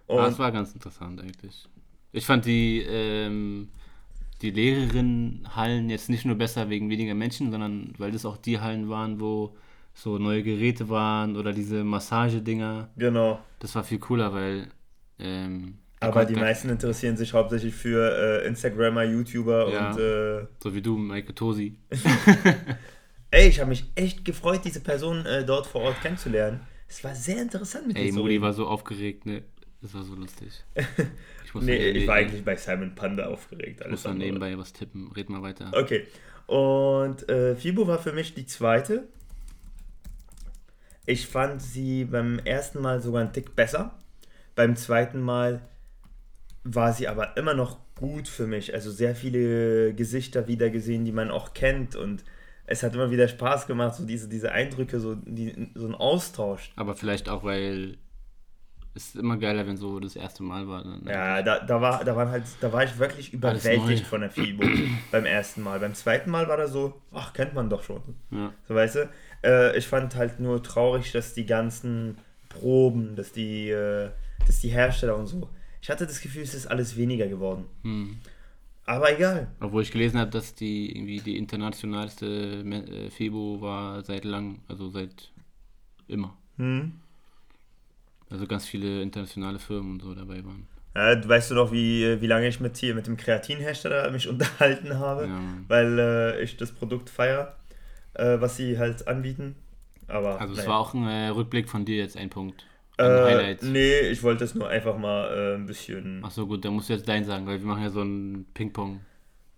Aber 0.08 0.28
es 0.28 0.34
Und 0.34 0.40
war 0.40 0.52
ganz 0.52 0.74
interessant 0.74 1.20
eigentlich. 1.20 1.68
Ich 2.14 2.26
fand 2.26 2.46
die, 2.46 2.82
ähm, 2.82 3.70
die 4.42 4.52
Lehrerinnenhallen 4.52 5.90
jetzt 5.90 6.10
nicht 6.10 6.26
nur 6.26 6.36
besser 6.36 6.70
wegen 6.70 6.90
weniger 6.90 7.16
Menschen, 7.16 7.52
sondern 7.52 7.94
weil 7.98 8.12
das 8.12 8.26
auch 8.26 8.38
die 8.38 8.60
Hallen 8.60 8.90
waren, 8.90 9.20
wo 9.20 9.56
so 9.94 10.18
neue 10.18 10.42
Geräte 10.44 10.90
waren 10.90 11.36
oder 11.38 11.54
diese 11.54 11.84
Massagedinger. 11.84 12.90
genau. 12.98 13.40
Das 13.60 13.76
war 13.76 13.84
viel 13.84 14.00
cooler, 14.00 14.34
weil. 14.34 14.68
Ähm, 15.20 15.78
Aber 16.00 16.26
die 16.26 16.36
meisten 16.36 16.70
interessieren 16.70 17.16
sich 17.18 17.34
hauptsächlich 17.34 17.76
für 17.76 18.42
äh, 18.44 18.48
Instagrammer, 18.48 19.04
YouTuber 19.04 19.72
Ja. 19.72 19.92
und 19.92 20.00
äh, 20.00 20.48
So 20.64 20.74
wie 20.74 20.82
du, 20.82 20.98
Maike 20.98 21.36
Tosi. 21.36 21.78
ey, 23.32 23.48
ich 23.50 23.60
habe 23.60 23.70
mich 23.70 23.86
echt 23.96 24.26
gefreut, 24.26 24.62
diese 24.66 24.80
Person 24.82 25.26
äh, 25.26 25.46
dort 25.46 25.68
vor 25.68 25.82
Ort 25.82 26.02
kennenzulernen. 26.02 26.62
Es 26.88 27.04
war 27.04 27.16
sehr 27.16 27.42
interessant 27.42 27.88
mit 27.88 27.98
Ey, 27.98 28.08
dir 28.08 28.14
Moody 28.14 28.30
reden. 28.34 28.44
war 28.44 28.54
so 28.54 28.68
aufgeregt, 28.68 29.26
ne? 29.26 29.44
Das 29.82 29.94
war 29.94 30.04
so 30.04 30.16
lustig. 30.16 30.64
Ich 31.46 31.56
muss 31.56 31.66
Nee, 31.66 31.90
ich 31.90 32.08
war 32.08 32.16
eigentlich 32.16 32.46
bei 32.46 32.56
Simon 32.56 32.96
Panda 32.96 33.26
aufgeregt. 33.28 33.82
Ich 33.82 33.86
Alles 33.86 33.92
muss 33.92 34.06
andere. 34.06 34.26
nebenbei 34.28 34.58
was 34.58 34.72
tippen. 34.72 35.12
Red 35.12 35.30
mal 35.30 35.42
weiter. 35.42 35.70
Okay. 35.74 36.08
Und 36.48 37.28
äh, 37.30 37.58
Fibo 37.58 37.86
war 37.88 38.00
für 38.00 38.14
mich 38.14 38.34
die 38.34 38.46
zweite. 38.46 39.10
Ich 41.06 41.28
fand 41.28 41.62
sie 41.62 42.06
beim 42.06 42.40
ersten 42.40 42.82
Mal 42.82 43.02
sogar 43.02 43.22
einen 43.22 43.34
Tick 43.34 43.56
besser. 43.56 43.96
Beim 44.56 44.76
zweiten 44.76 45.22
Mal 45.22 45.62
war 46.64 46.94
sie 46.94 47.08
aber 47.08 47.38
immer 47.38 47.54
noch 47.54 47.80
gut 47.96 48.28
für 48.28 48.48
mich. 48.48 48.74
Also 48.74 48.92
sehr 48.92 49.16
viele 49.16 49.94
Gesichter 49.94 50.48
wieder 50.48 50.70
gesehen, 50.70 51.06
die 51.06 51.12
man 51.12 51.32
auch 51.32 51.54
kennt. 51.54 51.96
Und 51.96 52.24
es 52.66 52.84
hat 52.84 52.94
immer 52.94 53.12
wieder 53.12 53.28
Spaß 53.28 53.68
gemacht, 53.68 53.96
so 53.96 54.06
diese, 54.06 54.28
diese 54.28 54.52
Eindrücke, 54.52 55.00
so, 55.00 55.16
die, 55.16 55.72
so 55.76 55.88
ein 55.88 55.96
Austausch. 55.96 56.72
Aber 56.76 56.96
vielleicht 56.96 57.30
auch, 57.30 57.44
weil 57.44 57.98
es 58.94 59.08
ist 59.08 59.16
immer 59.16 59.38
geiler, 59.38 59.66
wenn 59.68 59.78
so 59.78 60.00
das 60.00 60.16
erste 60.16 60.44
Mal 60.44 60.68
war. 60.68 60.84
ne? 60.84 61.00
Ja, 61.06 61.42
da, 61.42 61.60
da, 61.60 61.80
war, 61.80 62.04
da, 62.04 62.16
waren 62.16 62.30
halt, 62.30 62.44
da 62.60 62.74
war 62.74 62.84
ich 62.84 62.98
wirklich 63.00 63.32
überwältigt 63.32 64.06
von 64.06 64.22
der 64.22 64.30
FIBO 64.30 64.68
beim 65.12 65.26
ersten 65.26 65.62
Mal. 65.64 65.80
Beim 65.80 65.94
zweiten 65.94 66.30
Mal 66.30 66.48
war 66.50 66.58
da 66.58 66.68
so, 66.68 67.02
ach, 67.14 67.32
kennt 67.34 67.54
man 67.54 67.70
doch 67.70 67.84
schon. 67.84 68.02
Ja. 68.32 68.54
So, 68.68 68.76
weißt 68.76 68.96
du? 68.96 69.10
Äh, 69.44 69.78
ich 69.78 69.88
fand 69.88 70.16
halt 70.16 70.40
nur 70.40 70.62
traurig, 70.64 71.12
dass 71.12 71.34
die 71.34 71.46
ganzen 71.46 72.18
Proben, 72.50 73.16
dass 73.16 73.32
die, 73.32 73.70
äh, 73.70 74.10
dass 74.46 74.60
die 74.60 74.70
Hersteller 74.70 75.16
und 75.16 75.28
so 75.28 75.50
Ich 75.82 75.90
hatte 75.90 76.06
das 76.06 76.22
Gefühl, 76.22 76.44
es 76.44 76.54
ist 76.54 76.68
alles 76.68 76.98
weniger 76.98 77.28
geworden. 77.28 77.66
Hm. 77.84 78.18
Aber 78.86 79.14
egal. 79.14 79.48
Obwohl 79.60 79.84
ich 79.84 79.92
gelesen 79.92 80.20
habe, 80.20 80.32
dass 80.32 80.56
die 80.56 80.96
irgendwie 80.96 81.20
die 81.20 81.38
internationalste 81.38 82.26
äh, 82.26 83.10
FIBO 83.10 83.62
war 83.62 84.04
seit 84.04 84.26
lang, 84.26 84.60
also 84.68 84.90
seit 84.90 85.32
immer. 86.08 86.36
Hm. 86.58 86.94
Also 88.30 88.48
ganz 88.48 88.66
viele 88.66 89.02
internationale 89.02 89.60
Firmen 89.60 89.94
und 89.94 90.02
so 90.02 90.14
dabei 90.14 90.44
waren. 90.44 90.68
Ja, 90.96 91.28
weißt 91.28 91.52
du 91.52 91.56
noch, 91.56 91.72
wie, 91.72 92.20
wie 92.22 92.28
lange 92.28 92.48
ich 92.48 92.60
mit 92.60 92.76
hier 92.78 92.96
mit 92.96 93.08
dem 93.08 93.18
Kreatinhersteller 93.18 94.10
mich 94.12 94.28
unterhalten 94.30 95.00
habe, 95.00 95.28
Ja, 95.28 95.40
weil 95.68 96.00
äh, 96.00 96.44
ich 96.44 96.58
das 96.58 96.72
Produkt 96.72 97.10
feiere, 97.10 97.56
äh, 98.14 98.40
was 98.40 98.58
sie 98.58 98.78
halt 98.78 99.08
anbieten. 99.08 99.56
Aber 100.08 100.40
Also 100.42 100.54
es 100.54 100.60
naja. 100.60 100.70
war 100.72 100.80
auch 100.80 100.94
ein 100.94 101.08
äh, 101.08 101.28
Rückblick 101.30 101.70
von 101.70 101.86
dir 101.86 101.98
jetzt 101.98 102.18
ein 102.18 102.30
Punkt. 102.30 102.66
Ein 102.98 103.10
äh, 103.12 103.22
Highlight. 103.24 103.64
Nee, 103.64 104.00
ich 104.02 104.22
wollte 104.24 104.44
es 104.44 104.54
nur 104.56 104.68
einfach 104.68 104.98
mal 104.98 105.54
äh, 105.54 105.56
ein 105.56 105.66
bisschen. 105.66 106.22
Ach 106.26 106.32
so 106.32 106.46
gut, 106.48 106.66
dann 106.66 106.74
musst 106.74 106.90
du 106.90 106.94
jetzt 106.94 107.08
dein 107.08 107.24
sagen, 107.24 107.48
weil 107.48 107.60
wir 107.60 107.66
machen 107.68 107.84
ja 107.84 107.90
so 107.90 108.02
ein 108.02 108.46
Ping-Pong. 108.54 109.00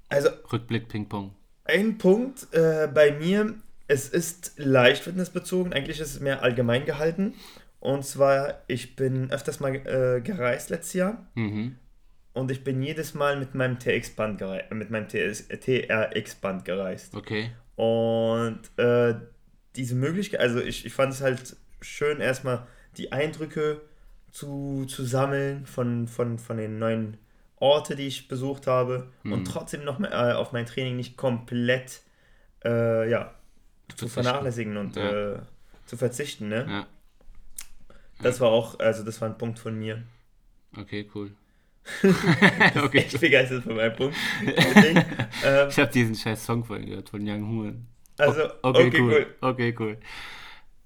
Also 0.09 0.29
Rückblick 0.51 0.87
Ping-Pong. 0.89 1.33
ein 1.65 1.97
Punkt 1.97 2.47
äh, 2.53 2.87
bei 2.93 3.11
mir, 3.13 3.55
es 3.87 4.07
ist 4.09 4.53
leicht 4.57 5.03
fitnessbezogen, 5.03 5.73
eigentlich 5.73 5.99
ist 5.99 6.13
es 6.15 6.19
mehr 6.19 6.43
allgemein 6.43 6.85
gehalten. 6.85 7.33
Und 7.79 8.05
zwar, 8.05 8.61
ich 8.67 8.95
bin 8.95 9.29
öfters 9.31 9.59
mal 9.59 9.75
äh, 9.75 10.21
gereist 10.21 10.69
letztes 10.69 10.93
Jahr 10.93 11.25
Mhm. 11.33 11.75
und 12.33 12.49
ich 12.51 12.63
bin 12.63 12.81
jedes 12.81 13.13
Mal 13.13 13.37
mit 13.37 13.55
meinem 13.55 13.77
TX-Band 13.79 14.37
gereist, 14.37 14.71
mit 14.71 14.89
meinem 14.91 15.07
TRX-Band 15.09 16.63
gereist. 16.65 17.15
Okay. 17.15 17.51
Und 17.75 18.59
äh, 18.77 19.15
diese 19.75 19.95
Möglichkeit, 19.95 20.39
also 20.39 20.59
ich, 20.59 20.85
ich 20.85 20.93
fand 20.93 21.13
es 21.13 21.21
halt 21.21 21.55
schön, 21.81 22.19
erstmal 22.19 22.67
die 22.97 23.11
Eindrücke 23.11 23.81
zu, 24.31 24.85
zu 24.87 25.03
sammeln 25.05 25.65
von, 25.65 26.07
von, 26.07 26.37
von 26.39 26.57
den 26.57 26.79
neuen 26.79 27.17
Orte, 27.57 27.95
die 27.95 28.07
ich 28.07 28.27
besucht 28.27 28.67
habe 28.67 29.11
und 29.23 29.41
Mhm. 29.41 29.45
trotzdem 29.45 29.83
noch 29.85 29.97
mal, 29.99 30.11
äh, 30.11 30.33
auf 30.33 30.51
mein 30.51 30.65
Training 30.65 30.95
nicht 30.95 31.17
komplett 31.17 32.01
äh, 32.65 33.09
ja, 33.09 33.33
zu 33.89 34.07
Verzichten. 34.07 34.23
vernachlässigen 34.23 34.77
und 34.77 34.95
Ja. 34.95 35.33
äh, 35.35 35.39
zu 35.85 35.97
verzichten. 35.97 36.49
Ne? 36.49 36.65
Ja, 36.67 36.87
Das 38.21 38.39
war 38.39 38.49
auch, 38.49 38.79
also 38.79 39.03
das 39.03 39.19
war 39.21 39.29
ein 39.29 39.37
Punkt 39.37 39.59
von 39.59 39.77
mir. 39.77 40.03
okay, 40.77 41.09
cool. 41.13 41.31
Okay. 42.83 42.97
Echt 42.99 43.19
begeistert 43.19 43.63
von 43.63 43.75
meinem 43.75 43.95
Punkt. 43.95 44.15
Ähm, 44.45 45.03
Ich 45.69 45.77
habe 45.79 45.91
diesen 45.91 46.15
scheiß 46.15 46.45
Song 46.45 46.63
vorhin 46.63 46.85
gehört 46.85 47.09
von 47.09 47.21
Young 47.27 47.47
Huren. 47.49 47.87
also, 48.17 48.43
Okay, 48.61 48.87
okay, 48.87 49.01
cool. 49.01 49.13
cool. 49.13 49.35
Okay, 49.41 49.75
cool. 49.79 49.97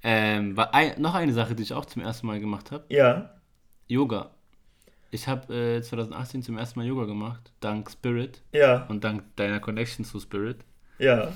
Ähm, 0.04 0.56
war 0.58 0.74
ein, 0.74 1.00
noch 1.02 1.14
eine 1.16 1.34
Sache, 1.34 1.56
die 1.56 1.64
ich 1.64 1.74
auch 1.74 1.86
zum 1.86 2.02
ersten 2.02 2.28
Mal 2.28 2.40
gemacht 2.40 2.72
habe. 2.72 2.86
Ja, 2.90 3.34
Yoga. 3.88 4.32
Ich 5.12 5.28
habe 5.28 5.54
äh, 5.78 5.82
2018 5.82 6.44
zum 6.44 6.58
ersten 6.58 6.80
Mal 6.80 6.86
Yoga 6.88 7.06
gemacht, 7.06 7.52
dank 7.62 7.90
Spirit 7.90 8.42
ja, 8.52 8.86
und 8.90 9.04
dank 9.04 9.24
deiner 9.38 9.60
Connection 9.60 10.04
zu 10.06 10.20
Spirit. 10.20 10.58
ja. 11.00 11.32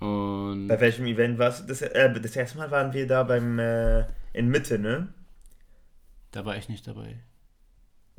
Und 0.00 0.66
Bei 0.66 0.80
welchem 0.80 1.06
Event 1.06 1.38
warst 1.38 1.62
du? 1.62 1.66
Das, 1.68 1.80
äh, 1.80 2.12
das 2.20 2.34
erste 2.34 2.58
Mal 2.58 2.70
waren 2.72 2.92
wir 2.92 3.06
da 3.06 3.22
beim 3.22 3.58
äh, 3.60 4.04
in 4.32 4.48
Mitte, 4.48 4.78
ne? 4.78 5.08
da 6.32 6.44
war 6.44 6.56
ich 6.56 6.68
nicht 6.68 6.86
dabei. 6.88 7.20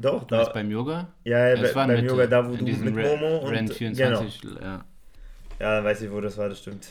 Doch, 0.03 0.23
da. 0.25 0.43
beim 0.49 0.69
Yoga? 0.69 1.07
Ja, 1.23 1.49
ja 1.49 1.55
bei, 1.55 1.73
war 1.75 1.87
beim 1.87 1.95
Mitte, 1.95 2.07
Yoga, 2.07 2.27
da 2.27 2.47
wo 2.47 2.51
in 2.53 2.59
du 2.59 2.65
diesem 2.65 2.85
mit 2.85 2.95
Re- 2.97 3.17
Momo 3.17 3.37
und 3.37 3.53
genau. 3.53 3.73
24, 3.73 4.43
ja. 4.61 4.85
Ja, 5.59 5.75
dann 5.75 5.83
weiß 5.83 6.01
ich, 6.01 6.11
wo 6.11 6.19
das 6.21 6.37
war, 6.37 6.49
das 6.49 6.59
stimmt. 6.59 6.87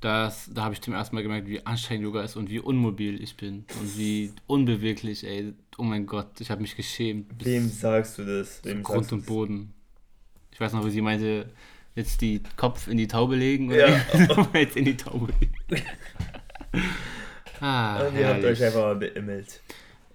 Das, 0.00 0.50
da 0.52 0.64
habe 0.64 0.74
ich 0.74 0.80
zum 0.80 0.94
ersten 0.94 1.14
Mal 1.14 1.22
gemerkt, 1.22 1.46
wie 1.46 1.64
anstrengend 1.64 2.04
Yoga 2.04 2.22
ist 2.22 2.36
und 2.36 2.50
wie 2.50 2.58
unmobil 2.58 3.22
ich 3.22 3.36
bin 3.36 3.64
und 3.80 3.96
wie 3.96 4.32
unbeweglich, 4.48 5.24
ey. 5.24 5.54
Oh 5.78 5.84
mein 5.84 6.06
Gott, 6.06 6.40
ich 6.40 6.50
habe 6.50 6.60
mich 6.60 6.76
geschämt. 6.76 7.26
Wem 7.44 7.68
sagst 7.68 8.18
du 8.18 8.24
das? 8.24 8.60
Wem 8.64 8.82
Grund 8.82 9.10
und 9.12 9.20
das? 9.20 9.26
Boden. 9.26 9.72
Ich 10.50 10.60
weiß 10.60 10.72
noch, 10.72 10.84
wie 10.84 10.90
sie 10.90 11.00
meinte, 11.00 11.48
jetzt 11.94 12.20
die 12.20 12.42
Kopf 12.56 12.88
in 12.88 12.96
die 12.98 13.06
Taube 13.08 13.36
legen 13.36 13.70
Ja. 13.70 13.86
oder 14.36 14.58
jetzt 14.60 14.76
in 14.76 14.84
die 14.84 14.96
Taube 14.96 15.32
legen. 15.40 15.54
ah, 17.60 18.00
Und 18.06 18.16
ihr 18.18 18.26
habt 18.28 18.42
herrlich. 18.42 18.60
euch 18.60 18.64
einfach 18.66 18.80
mal 18.82 18.96
beimmelt. 18.96 19.60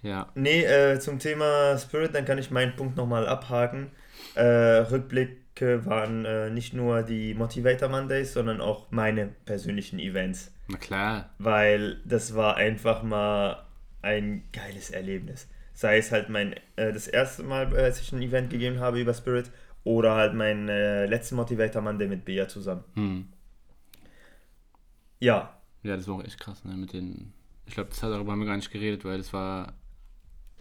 Ja, 0.02 0.28
Nee, 0.34 0.62
äh, 0.64 0.98
zum 1.00 1.18
Thema 1.18 1.76
Spirit, 1.78 2.14
dann 2.14 2.24
kann 2.24 2.38
ich 2.38 2.50
meinen 2.50 2.76
Punkt 2.76 2.96
nochmal 2.96 3.26
abhaken. 3.26 3.90
Äh, 4.34 4.42
Rückblicke 4.42 5.84
waren 5.86 6.24
äh, 6.24 6.50
nicht 6.50 6.72
nur 6.74 7.02
die 7.02 7.34
Motivator 7.34 7.88
Mondays, 7.88 8.32
sondern 8.32 8.60
auch 8.60 8.90
meine 8.90 9.28
persönlichen 9.44 9.98
Events. 9.98 10.52
na 10.68 10.78
klar. 10.78 11.30
weil 11.38 12.00
das 12.04 12.34
war 12.34 12.56
einfach 12.56 13.02
mal 13.02 13.64
ein 14.02 14.44
geiles 14.52 14.90
Erlebnis. 14.90 15.48
Sei 15.74 15.98
es 15.98 16.12
halt 16.12 16.28
mein 16.28 16.54
äh, 16.76 16.92
das 16.92 17.08
erste 17.08 17.42
Mal, 17.42 17.72
äh, 17.74 17.82
als 17.82 18.00
ich 18.00 18.12
ein 18.12 18.22
Event 18.22 18.50
gegeben 18.50 18.78
habe 18.80 19.00
über 19.00 19.14
Spirit 19.14 19.50
oder 19.84 20.14
halt 20.14 20.34
mein 20.34 20.68
äh, 20.68 21.06
letzter 21.06 21.36
Motivator 21.36 21.82
Monday 21.82 22.06
mit 22.08 22.24
Bea 22.24 22.46
zusammen. 22.48 22.84
Hm. 22.94 23.28
Ja, 25.20 25.58
Ja, 25.82 25.96
das 25.96 26.06
war 26.06 26.16
auch 26.16 26.24
echt 26.24 26.38
krass, 26.38 26.64
ne? 26.64 26.76
Mit 26.76 26.92
den. 26.92 27.32
Ich 27.66 27.74
glaube, 27.74 27.90
darüber 28.00 28.32
haben 28.32 28.40
wir 28.40 28.46
gar 28.46 28.56
nicht 28.56 28.70
geredet, 28.70 29.04
weil 29.04 29.18
das 29.18 29.32
war 29.32 29.74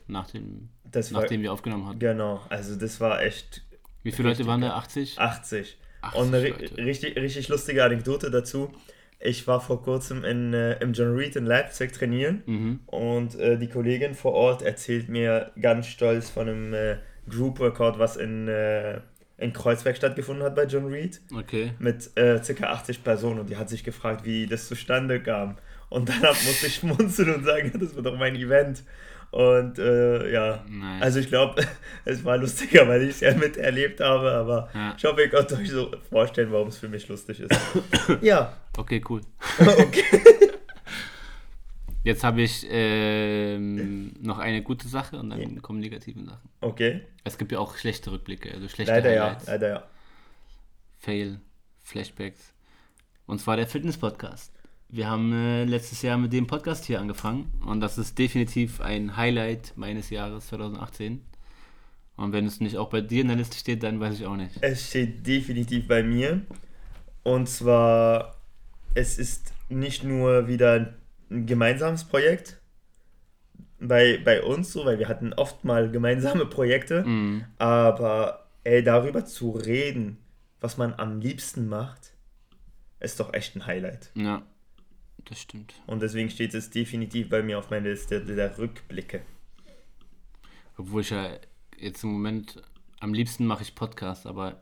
nach 0.08 0.30
dem, 0.32 0.70
das 0.90 1.14
war 1.14 1.22
nachdem 1.22 1.42
wir 1.42 1.52
aufgenommen 1.54 1.88
hatten. 1.88 2.00
genau, 2.00 2.42
also 2.50 2.76
das 2.76 3.00
war 3.02 3.22
echt 3.22 3.64
Wie 4.04 4.12
viele 4.12 4.30
Leute 4.30 4.40
richtig 4.40 4.48
waren 4.48 4.62
da? 4.62 4.68
geil. 4.70 4.78
80? 4.78 5.20
80. 5.20 5.78
80 6.02 6.22
Und 6.22 6.28
eine 6.34 6.44
ri 6.44 6.50
Leute. 6.52 6.78
richtig, 6.78 7.16
richtig 7.18 7.48
lustige 7.50 7.84
Anekdote 7.84 8.30
dazu. 8.32 8.72
Ich 9.20 9.48
war 9.48 9.60
vor 9.62 9.82
kurzem 9.82 10.24
in, 10.24 10.54
äh, 10.54 10.78
im 10.80 10.94
John 10.94 11.16
Reed 11.16 11.36
in 11.36 11.46
Leipzig 11.46 11.92
trainieren 11.92 12.44
Mhm. 12.46 12.80
Und 12.86 13.36
äh, 13.40 13.58
die 13.58 13.68
Kollegin 13.68 14.14
vor 14.14 14.34
Ort 14.34 14.62
erzählt 14.62 15.10
mir 15.10 15.52
ganz 15.60 15.88
stolz 15.88 16.30
von 16.30 16.48
einem 16.48 16.74
äh, 16.74 16.98
Group 17.28 17.60
Workout, 17.60 17.98
was 17.98 18.16
in, 18.16 18.48
äh, 18.48 19.02
in 19.40 19.54
Kreuzberg 19.54 19.98
stattgefunden 19.98 20.44
hat 20.46 20.56
bei 20.56 20.66
John 20.66 20.86
Reed, 20.86 21.20
Okay. 21.36 21.74
mit 21.80 22.12
äh, 22.16 22.40
ca. 22.40 22.68
80 22.68 23.04
Personen. 23.04 23.40
Und 23.40 23.50
die 23.50 23.58
hat 23.58 23.70
sich 23.70 23.84
gefragt, 23.84 24.24
wie 24.24 24.46
das 24.46 24.68
zustande 24.68 25.20
kam. 25.22 25.58
Und 25.90 26.10
dann 26.10 26.22
musste 26.22 26.68
ich 26.68 26.76
schmunzeln 26.76 27.34
und 27.34 27.44
sagen, 27.44 27.72
das 27.80 27.96
war 27.96 28.04
doch 28.04 28.18
mein 28.18 28.36
Event. 28.36 28.84
Und 29.31 29.77
äh, 29.77 30.31
ja, 30.31 30.63
Nice. 30.69 31.01
also 31.03 31.19
ich 31.19 31.27
glaube, 31.27 31.62
es 32.05 32.24
war 32.24 32.38
lustiger, 32.38 32.88
weil 32.88 33.03
ich 33.03 33.10
es 33.10 33.19
ja 33.19 33.36
miterlebt 33.36 34.00
habe, 34.00 34.31
aber 34.31 34.69
Ja. 34.74 34.96
ich 34.98 35.03
hoffe, 35.03 35.22
ihr 35.22 35.29
könnt 35.29 35.51
euch 35.51 35.69
so 35.69 35.91
vorstellen, 36.10 36.51
warum 36.51 36.69
es 36.69 36.77
für 36.77 36.88
mich 36.88 37.07
lustig 37.07 37.41
ist. 37.41 37.51
ja, 38.22 38.53
Okay, 38.77 39.01
cool. 39.10 39.22
okay. 39.60 40.03
Jetzt 42.03 42.24
habe 42.24 42.41
ich 42.41 42.65
ähm, 42.69 44.13
noch 44.22 44.38
eine 44.39 44.62
gute 44.62 44.88
Sache 44.88 45.17
und 45.17 45.29
dann 45.29 45.62
kommen 45.62 45.79
negative 45.79 46.24
Sachen. 46.24 46.50
Okay. 46.62 47.01
Es 47.25 47.38
gibt 47.38 47.51
ja 47.51 47.60
auch 47.60 47.75
schlechte 47.75 48.12
Rückblicke, 48.12 48.53
also 48.53 48.69
schlechte 48.69 48.93
Leider 48.93 49.13
ja, 49.13 49.24
Highlights, 49.25 49.48
leider 49.48 49.69
ja. 49.69 49.84
Fail, 51.00 51.41
Flashbacks. 51.84 52.53
Und 53.25 53.39
zwar 53.41 53.57
der 53.57 53.67
Fitness-Podcast. 53.67 54.53
Wir 54.89 55.10
haben 55.10 55.34
äh, 55.34 55.65
letztes 55.65 56.01
Jahr 56.01 56.17
mit 56.17 56.32
dem 56.32 56.48
Podcast 56.48 56.86
hier 56.86 57.01
angefangen 57.01 57.51
und 57.65 57.82
das 57.82 57.98
ist 57.98 58.17
definitiv 58.17 58.79
ein 58.82 59.17
Highlight 59.17 59.74
meines 59.75 60.10
Jahres 60.10 60.48
2018. 60.48 61.22
Und 62.15 62.32
wenn 62.34 62.46
es 62.46 62.62
nicht 62.62 62.77
auch 62.77 62.89
bei 62.89 63.01
dir 63.01 63.22
in 63.22 63.27
der 63.27 63.38
Liste 63.38 63.58
steht, 63.58 63.84
dann 63.84 64.00
weiß 64.00 64.15
ich 64.20 64.25
auch 64.25 64.36
nicht. 64.38 64.58
Es 64.62 64.89
steht 64.89 65.27
definitiv 65.27 65.88
bei 65.88 66.01
mir. 66.03 66.41
Und 67.24 67.48
zwar, 67.50 68.38
es 68.96 69.17
ist 69.20 69.53
nicht 69.70 70.03
nur 70.03 70.48
wieder 70.48 70.96
ein 71.29 71.46
gemeinsames 71.46 72.06
Projekt 72.06 72.58
bei, 73.79 74.20
bei 74.24 74.41
uns 74.41 74.72
so, 74.72 74.86
weil 74.86 74.98
wir 74.98 75.10
hatten 75.10 75.34
oft 75.34 75.63
mal 75.65 75.91
gemeinsame 75.91 76.46
Projekte, 76.46 77.03
Mhm. 77.03 77.44
aber 77.60 78.48
ey, 78.63 78.82
darüber 78.82 79.25
zu 79.25 79.51
reden, 79.51 80.17
was 80.62 80.77
man 80.77 80.94
am 80.96 81.20
liebsten 81.20 81.67
macht, 81.67 82.13
ist 83.00 83.20
doch 83.20 83.34
echt 83.34 83.56
ein 83.56 83.67
Highlight. 83.67 84.10
Ja, 84.15 84.41
das 85.29 85.39
stimmt. 85.41 85.74
Und 85.86 86.01
deswegen 86.01 86.29
steht 86.29 86.53
es 86.53 86.69
definitiv 86.69 87.29
bei 87.29 87.41
mir 87.43 87.60
auf 87.60 87.69
meiner 87.69 87.89
Liste 87.89 88.22
der 88.22 88.57
Rückblicke. 88.57 89.22
Obwohl 90.77 91.01
ich 91.01 91.10
ja 91.10 91.29
jetzt 91.77 92.03
im 92.03 92.12
Moment 92.12 92.62
am 93.00 93.13
liebsten 93.13 93.46
mache 93.46 93.63
ich 93.63 93.75
Podcasts, 93.75 94.25
aber 94.25 94.62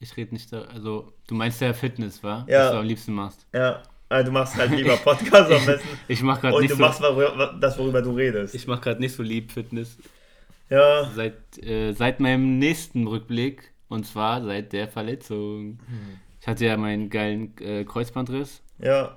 ich 0.00 0.16
rede 0.16 0.34
nicht 0.34 0.52
da. 0.52 0.62
Also, 0.62 1.12
du 1.26 1.34
meinst 1.34 1.60
ja 1.60 1.72
Fitness, 1.72 2.22
wa? 2.22 2.44
Ja. 2.48 2.64
Was 2.66 2.72
du 2.72 2.78
am 2.78 2.86
liebsten 2.86 3.12
machst. 3.12 3.46
Ja, 3.54 3.82
also 4.08 4.26
du 4.26 4.32
machst 4.32 4.56
halt 4.56 4.72
lieber 4.72 4.96
Podcast 4.96 5.50
am 5.52 5.64
besten. 5.66 5.88
Ich 6.08 6.22
mache 6.22 6.40
gerade 6.42 6.56
Und 6.56 6.62
nicht 6.62 6.72
du 6.72 6.76
so. 6.76 6.82
machst 6.82 7.00
worüber, 7.00 7.56
das, 7.60 7.78
worüber 7.78 8.02
du 8.02 8.12
redest. 8.12 8.54
Ich 8.54 8.66
mache 8.66 8.80
gerade 8.80 9.00
nicht 9.00 9.14
so 9.14 9.22
lieb 9.22 9.52
Fitness. 9.52 9.98
Ja, 10.68 11.10
Seit, 11.14 11.58
äh, 11.58 11.92
seit 11.92 12.18
meinem 12.20 12.58
nächsten 12.58 13.06
Rückblick 13.06 13.72
und 13.88 14.06
zwar 14.06 14.42
seit 14.42 14.72
der 14.72 14.88
Verletzung. 14.88 15.78
Ich 16.40 16.46
hatte 16.46 16.64
ja 16.64 16.76
meinen 16.76 17.10
geilen 17.10 17.56
äh, 17.58 17.84
Kreuzbandriss 17.84 18.62
ja, 18.78 19.16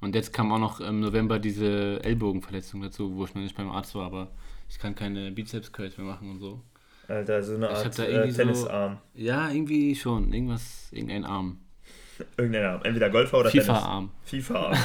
und 0.00 0.14
jetzt 0.14 0.32
kam 0.32 0.52
auch 0.52 0.58
noch 0.58 0.80
im 0.80 1.00
November 1.00 1.38
diese 1.38 2.02
Ellbogenverletzung 2.04 2.82
dazu, 2.82 3.16
wo 3.16 3.24
ich 3.24 3.34
noch 3.34 3.42
nicht 3.42 3.56
beim 3.56 3.70
Arzt 3.70 3.94
war, 3.94 4.06
aber 4.06 4.28
ich 4.68 4.78
kann 4.78 4.94
keine 4.94 5.30
Bizeps-Curls 5.30 5.96
mehr 5.98 6.06
machen 6.06 6.30
und 6.30 6.38
so. 6.40 6.60
Alter, 7.08 7.42
so 7.42 7.54
eine 7.54 7.70
Art 7.70 7.98
äh, 7.98 8.04
irgendwie 8.10 8.30
so- 8.32 8.42
Tennisarm. 8.42 8.98
Ja, 9.14 9.50
irgendwie 9.50 9.94
schon. 9.96 10.32
Irgendwas, 10.32 10.88
irgendein 10.92 11.24
Arm. 11.24 11.58
Irgendein 12.36 12.64
Arm. 12.66 12.80
Entweder 12.84 13.08
Golfer 13.10 13.38
oder 13.38 13.50
Tennis. 13.50 13.66
FIFA-Arm. 13.66 14.10
FIFA-Arm. 14.24 14.76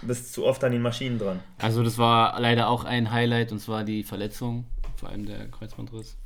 Du 0.00 0.06
bist 0.08 0.32
zu 0.32 0.44
oft 0.46 0.64
an 0.64 0.72
den 0.72 0.82
Maschinen 0.82 1.18
dran. 1.18 1.40
Also 1.58 1.82
das 1.84 1.96
war 1.98 2.40
leider 2.40 2.68
auch 2.68 2.84
ein 2.84 3.12
Highlight 3.12 3.52
und 3.52 3.58
zwar 3.60 3.84
die 3.84 4.02
Verletzung, 4.02 4.64
vor 4.96 5.10
allem 5.10 5.26
der 5.26 5.46
Kreuzbandriss. 5.48 6.16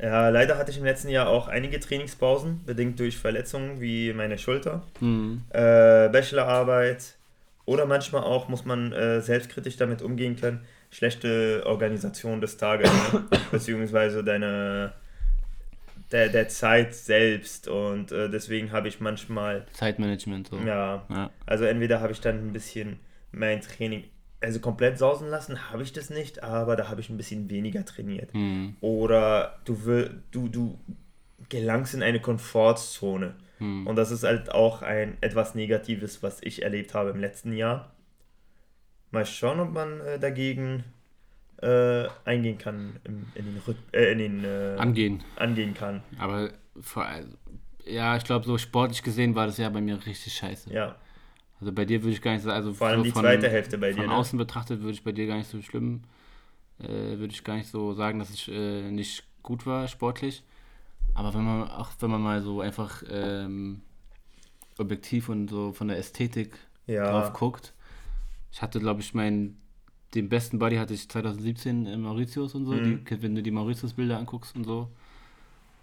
Ja, 0.00 0.28
leider 0.28 0.56
hatte 0.58 0.70
ich 0.70 0.78
im 0.78 0.84
letzten 0.84 1.08
Jahr 1.08 1.28
auch 1.28 1.48
einige 1.48 1.80
Trainingspausen, 1.80 2.62
bedingt 2.64 3.00
durch 3.00 3.16
Verletzungen 3.18 3.80
wie 3.80 4.12
meine 4.12 4.38
Schulter, 4.38 4.82
Mhm. 5.00 5.42
äh, 5.50 6.08
Bachelorarbeit 6.10 7.16
oder 7.66 7.84
manchmal 7.84 8.22
auch 8.22 8.48
muss 8.48 8.64
man 8.64 8.92
äh, 8.92 9.20
selbstkritisch 9.20 9.76
damit 9.76 10.00
umgehen 10.00 10.36
können, 10.36 10.64
schlechte 10.90 11.62
Organisation 11.66 12.40
des 12.40 12.56
Tages, 12.56 12.90
ne? 13.12 13.24
beziehungsweise 13.50 14.24
deine 14.24 14.92
der, 16.12 16.28
der 16.28 16.48
Zeit 16.48 16.94
selbst 16.94 17.68
und 17.68 18.12
äh, 18.12 18.30
deswegen 18.30 18.70
habe 18.72 18.88
ich 18.88 19.00
manchmal, 19.00 19.66
Zeitmanagement. 19.72 20.48
So. 20.48 20.56
ja, 20.58 21.04
Ja. 21.08 21.30
also 21.44 21.64
entweder 21.64 22.00
habe 22.00 22.12
ich 22.12 22.20
dann 22.20 22.36
ein 22.48 22.52
bisschen 22.52 23.00
mein 23.32 23.60
Training, 23.60 24.04
also 24.40 24.60
komplett 24.60 24.98
sausen 24.98 25.28
lassen, 25.28 25.70
habe 25.72 25.82
ich 25.82 25.92
das 25.92 26.10
nicht, 26.10 26.42
aber 26.44 26.76
da 26.76 26.88
habe 26.88 27.00
ich 27.00 27.10
ein 27.10 27.16
bisschen 27.16 27.50
weniger 27.50 27.84
trainiert. 27.84 28.32
Mhm. 28.34 28.76
Oder 28.80 29.58
du, 29.64 29.84
will, 29.84 30.22
du, 30.30 30.48
du 30.48 30.78
gelangst 31.48 31.94
in 31.94 32.02
eine 32.02 32.20
Komfortzone. 32.20 33.34
Mhm. 33.58 33.86
Und 33.86 33.96
das 33.96 34.10
ist 34.10 34.22
halt 34.24 34.50
auch 34.52 34.82
ein 34.82 35.16
etwas 35.20 35.54
Negatives, 35.54 36.22
was 36.22 36.40
ich 36.42 36.62
erlebt 36.62 36.94
habe 36.94 37.10
im 37.10 37.20
letzten 37.20 37.52
Jahr. 37.52 37.92
Mal 39.10 39.24
schauen, 39.26 39.60
ob 39.60 39.72
man 39.72 40.00
äh, 40.00 40.18
dagegen 40.18 40.84
äh, 41.62 42.06
eingehen 42.24 42.58
kann, 42.58 43.00
im, 43.04 43.26
in 43.34 43.44
den, 43.46 43.62
Rück, 43.66 43.76
äh, 43.92 44.12
in 44.12 44.18
den 44.18 44.44
äh, 44.44 44.76
Angehen. 44.78 45.22
angehen 45.36 45.74
kann. 45.74 46.02
Aber 46.18 46.50
vor, 46.80 47.06
allem- 47.06 47.36
ja, 47.86 48.16
ich 48.16 48.24
glaube, 48.24 48.44
so 48.44 48.58
sportlich 48.58 49.02
gesehen 49.02 49.34
war 49.34 49.46
das 49.46 49.58
ja 49.58 49.68
bei 49.70 49.80
mir 49.80 50.04
richtig 50.04 50.34
scheiße. 50.34 50.72
Ja, 50.74 50.96
Also 51.60 51.72
bei 51.72 51.84
dir 51.84 52.02
würde 52.02 52.12
ich 52.12 52.20
gar 52.20 52.32
nicht 52.32 52.42
sagen, 52.42 52.56
also 52.56 52.74
vor 52.74 52.88
allem 52.88 52.98
so 52.98 53.04
die 53.04 53.10
von, 53.12 53.22
zweite 53.22 53.48
Hälfte 53.48 53.78
bei 53.78 53.90
dir. 53.92 53.96
von 53.96 54.06
Ne? 54.06 54.12
außen 54.12 54.38
betrachtet 54.38 54.80
würde 54.80 54.92
ich 54.92 55.04
bei 55.04 55.12
dir 55.12 55.26
gar 55.26 55.36
nicht 55.38 55.48
so 55.50 55.62
schlimm, 55.62 56.02
äh, 56.80 56.88
würde 57.18 57.32
ich 57.32 57.44
gar 57.44 57.56
nicht 57.56 57.70
so 57.70 57.94
sagen, 57.94 58.18
dass 58.18 58.30
ich 58.30 58.48
äh, 58.48 58.90
nicht 58.90 59.24
gut 59.42 59.64
war 59.66 59.88
sportlich. 59.88 60.42
Aber 61.16 61.34
wenn 61.34 61.44
man 61.44 61.68
auch 61.70 61.90
wenn 62.00 62.10
man 62.10 62.22
mal 62.22 62.42
so 62.42 62.60
einfach 62.60 63.02
ähm, 63.08 63.80
objektiv 64.78 65.28
und 65.28 65.48
so 65.48 65.72
von 65.72 65.88
der 65.88 65.98
Ästhetik 65.98 66.58
drauf 67.04 67.26
Ja, 67.26 67.30
guckt, 67.32 67.72
ich 68.52 68.62
hatte 68.62 68.78
glaube 68.80 69.00
ich 69.00 69.14
meinen 69.14 69.60
den 70.14 70.28
besten 70.28 70.58
Body 70.58 70.76
hatte 70.76 70.94
ich 70.94 71.08
2017 71.10 71.86
in 71.86 72.00
Mauritius 72.00 72.54
und 72.54 72.64
so, 72.64 72.80
Mhm. 72.80 73.04
die, 73.04 73.22
wenn 73.22 73.34
du 73.34 73.42
die 73.42 73.50
Mauritius-Bilder 73.50 74.18
anguckst 74.18 74.54
und 74.56 74.64
so. 74.64 74.88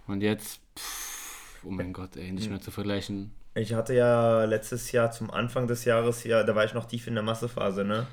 Und 0.08 0.22
jetzt, 0.22 0.62
pff, 0.78 1.64
oh 1.66 1.72
mein 1.72 1.94
Gott, 1.94 2.16
ey, 2.16 2.30
Mhm. 2.30 2.36
nicht 2.36 2.50
mehr 2.50 2.62
zu 2.62 2.72
vergleichen. 2.72 3.32
ich 3.56 3.74
hatte 3.74 3.94
ja 3.94 4.46
letztes 4.46 4.92
Jahr 4.92 5.12
zum 5.12 5.30
Anfang 5.32 5.68
des 5.68 5.86
Jahres, 5.86 6.24
ja, 6.24 6.44
da 6.44 6.56
war 6.56 6.66
ich 6.66 6.74
noch 6.74 6.86
tief 6.86 7.08
in 7.08 7.14
der 7.16 7.24
Massephase, 7.24 7.84
ne? 7.84 8.08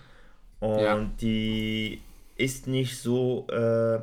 Und 0.60 0.82
Ja. 0.82 1.10
die 1.20 2.02
ist 2.36 2.66
nicht 2.66 2.98
so, 2.98 3.46
äh, 3.48 4.00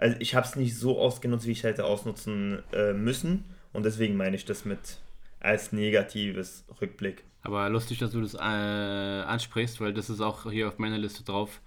also 0.00 0.16
ich 0.18 0.34
habe 0.34 0.46
es 0.46 0.56
nicht 0.56 0.76
so 0.76 0.98
ausgenutzt, 0.98 1.46
wie 1.46 1.52
ich 1.52 1.62
hätte 1.62 1.84
ausnutzen 1.84 2.62
äh, 2.72 2.94
müssen. 2.94 3.44
Und 3.72 3.84
deswegen 3.84 4.16
meine 4.16 4.34
ich 4.34 4.46
das 4.46 4.64
mit 4.64 4.98
als 5.40 5.72
negatives 5.72 6.64
Rückblick. 6.80 7.22
Aber 7.42 7.68
lustig, 7.68 7.98
dass 7.98 8.12
du 8.12 8.22
das 8.22 8.34
äh, 8.34 8.38
ansprichst, 8.38 9.80
weil 9.80 9.92
das 9.92 10.08
ist 10.08 10.20
auch 10.20 10.50
hier 10.50 10.68
auf 10.68 10.78
meiner 10.78 10.98
Liste 10.98 11.22
drauf, 11.22 11.60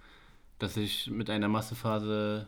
dass 0.58 0.76
ich 0.76 1.08
mit 1.10 1.30
einer 1.30 1.48
Massephase, 1.48 2.46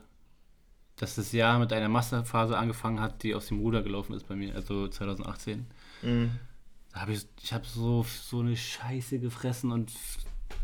dass 0.96 1.14
das 1.14 1.30
Jahr 1.32 1.58
mit 1.60 1.72
einer 1.72 1.88
Massephase 1.88 2.58
angefangen 2.58 3.00
hat, 3.00 3.22
die 3.22 3.34
aus 3.34 3.46
dem 3.46 3.60
Ruder 3.60 3.82
gelaufen 3.82 4.14
ist 4.14 4.28
bei 4.28 4.34
mir, 4.34 4.54
also 4.56 4.88
2018. 4.88 5.66
Mhm. 6.02 6.32
Da 6.92 7.00
habe 7.00 7.12
ich, 7.12 7.26
ich 7.42 7.52
habe 7.52 7.64
so, 7.64 8.04
so 8.04 8.40
eine 8.40 8.56
Scheiße 8.56 9.20
gefressen 9.20 9.70
und 9.70 9.92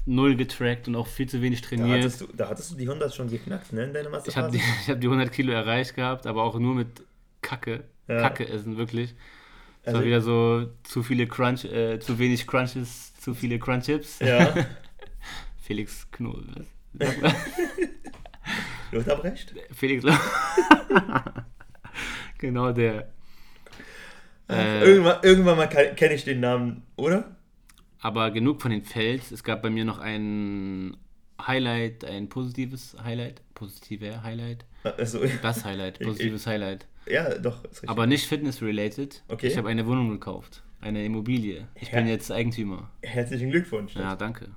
null 0.07 0.37
getrackt 0.37 0.89
und 0.89 0.97
auch 0.97 1.07
viel 1.07 1.29
zu 1.29 1.41
wenig 1.43 1.61
Da, 1.63 1.69
trainiert. 1.69 1.99
hattest 2.01 2.21
du, 2.23 2.27
da 2.35 2.49
hattest 2.49 2.71
du 2.73 2.75
die 2.77 2.85
100 2.89 3.15
schon 3.15 3.29
geknackt, 3.29 3.73
ne, 3.73 3.85
in 3.85 3.93
deiner 3.95 4.23
Ich 4.27 4.37
habe 4.37 4.51
die, 4.51 4.59
ich 4.83 4.89
hab 4.91 5.01
die 5.01 5.07
100 5.07 5.31
Kilo 5.33 5.53
erreicht 5.53 5.95
gehabt, 5.95 6.27
aber 6.27 6.43
auch 6.43 6.59
nur 6.59 6.75
mit 6.75 7.03
Kacke. 7.41 7.85
Ja. 8.09 8.21
Kacke 8.21 8.49
essen, 8.49 8.77
wirklich. 8.77 9.15
Es 9.83 9.89
Also- 9.89 9.99
war 9.99 10.05
wieder 10.07 10.21
so 10.21 10.67
zu 10.83 11.03
viele 11.03 11.27
Crunch, 11.27 11.65
äh, 11.65 11.99
zu 12.01 12.19
wenig 12.19 12.47
Crunches, 12.47 13.15
zu 13.21 13.35
viele 13.35 13.59
Crunchips. 13.59 14.19
Ja, 14.21 14.53
Felix 15.63 16.09
Knoll. 16.11 16.67
Lothar 18.93 19.17
Brecht? 19.21 19.55
Felix. 19.73 20.05
genau 22.39 22.73
der. 22.73 23.09
Äh, 24.49 24.85
Irgendwann, 24.85 25.19
irgendwann 25.23 25.57
mal 25.57 25.67
kenne 25.69 26.15
ich 26.15 26.25
den 26.25 26.41
Namen, 26.41 26.83
oder? 26.97 27.37
Aber 28.03 28.31
genug 28.31 28.61
von 28.61 28.71
den 28.71 28.83
Fails. 28.83 29.31
Es 29.31 29.43
gab 29.43 29.63
bei 29.63 29.71
mir 29.71 29.85
noch 29.87 29.99
ein 29.99 30.97
Highlight, 31.41 32.05
ein 32.05 32.29
positives 32.29 32.97
Highlight. 33.03 33.41
Positiver 33.55 34.23
Highlight. 34.23 34.65
Also, 34.85 35.21
Das 35.43 35.65
Highlight, 35.65 35.99
positives 36.03 36.47
Highlight. 36.47 36.87
ja, 37.07 37.39
doch. 37.39 37.63
Aber 37.87 38.07
nicht 38.07 38.27
fitness-related. 38.27 39.23
Okay. 39.29 39.47
Ich 39.47 39.57
habe 39.57 39.69
eine 39.69 39.87
Wohnung 39.87 40.11
gekauft. 40.11 40.63
Eine 40.81 41.05
Immobilie. 41.05 41.69
Ich 41.77 41.89
Ja. 41.93 41.99
bin 41.99 42.09
jetzt 42.09 42.31
Eigentümer. 42.33 42.91
Herzlichen 43.03 43.51
Glückwunsch. 43.51 43.95
Ja, 43.95 44.17
danke. 44.17 44.49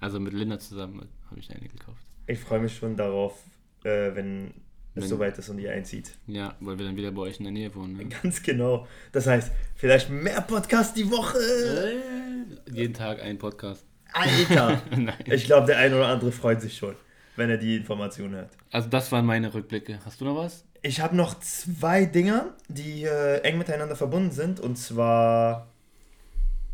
Also 0.00 0.20
mit 0.20 0.34
Linda 0.34 0.58
zusammen 0.58 1.08
habe 1.30 1.40
ich 1.40 1.50
eine 1.50 1.66
gekauft. 1.68 2.04
Ich 2.26 2.38
freue 2.38 2.60
mich 2.60 2.76
schon 2.76 2.96
darauf, 2.96 3.42
äh, 3.84 4.14
wenn 4.14 4.52
Wenn- 4.94 5.08
soweit 5.08 5.36
ist 5.38 5.48
und 5.48 5.58
ihr 5.58 5.72
einzieht. 5.72 6.12
Ja, 6.26 6.54
weil 6.60 6.78
wir 6.78 6.86
dann 6.86 6.96
wieder 6.96 7.10
bei 7.10 7.22
euch 7.22 7.38
in 7.38 7.44
der 7.44 7.52
Nähe 7.52 7.74
wohnen. 7.74 7.96
Ne? 7.96 8.04
Ganz 8.22 8.42
genau. 8.42 8.86
Das 9.12 9.26
heißt, 9.26 9.50
vielleicht 9.74 10.08
mehr 10.10 10.40
Podcast 10.42 10.96
die 10.96 11.10
Woche. 11.10 11.38
Äh, 11.38 12.72
jeden 12.72 12.94
Tag 12.94 13.20
ein 13.22 13.38
Podcast. 13.38 13.84
Alter. 14.12 14.80
Ich 15.26 15.44
glaube, 15.46 15.66
der 15.66 15.78
eine 15.78 15.96
oder 15.96 16.06
andere 16.06 16.30
freut 16.30 16.60
sich 16.60 16.76
schon, 16.76 16.94
wenn 17.34 17.50
er 17.50 17.56
die 17.56 17.76
Information 17.76 18.30
hört. 18.32 18.50
Also 18.70 18.88
das 18.88 19.10
waren 19.10 19.26
meine 19.26 19.52
Rückblicke. 19.52 19.98
Hast 20.04 20.20
du 20.20 20.24
noch 20.26 20.36
was? 20.36 20.64
Ich 20.82 21.00
habe 21.00 21.16
noch 21.16 21.40
zwei 21.40 22.04
Dinger, 22.04 22.54
die 22.68 23.04
äh, 23.04 23.38
eng 23.40 23.58
miteinander 23.58 23.96
verbunden 23.96 24.30
sind. 24.30 24.60
Und 24.60 24.76
zwar, 24.76 25.66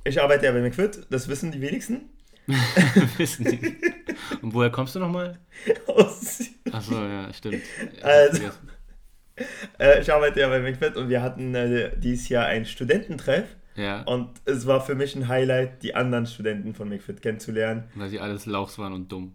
ich 0.04 0.20
arbeite 0.20 0.44
ja 0.46 0.52
bei 0.52 0.60
McFit, 0.60 1.06
das 1.08 1.28
wissen 1.28 1.52
die 1.52 1.60
wenigsten. 1.62 2.10
Wissen 3.16 3.44
die. 3.44 3.76
Und 4.42 4.54
woher 4.54 4.70
kommst 4.70 4.94
du 4.94 4.98
nochmal? 4.98 5.38
Aus, 5.86 6.40
Achso, 6.72 6.94
ja, 7.04 7.32
stimmt. 7.32 7.62
Also- 8.02 8.42
äh, 9.78 10.00
ich 10.00 10.12
arbeite 10.12 10.40
ja 10.40 10.48
bei 10.48 10.60
McFit 10.60 10.96
und 10.96 11.08
wir 11.08 11.22
hatten 11.22 11.54
äh, 11.54 11.96
dieses 11.98 12.28
Jahr 12.28 12.46
einen 12.46 12.66
Studententreff. 12.66 13.44
Ja, 13.76 14.02
Und 14.02 14.28
es 14.44 14.66
war 14.66 14.80
für 14.84 14.94
mich 14.94 15.14
ein 15.14 15.28
Highlight, 15.28 15.82
die 15.82 15.94
anderen 15.94 16.26
Studenten 16.26 16.74
von 16.74 16.88
McFit 16.88 17.22
kennenzulernen. 17.22 17.84
weil 17.94 18.10
sie 18.10 18.20
alles 18.20 18.44
Lauchs 18.46 18.78
waren 18.78 18.92
und 18.92 19.10
dumm. 19.10 19.32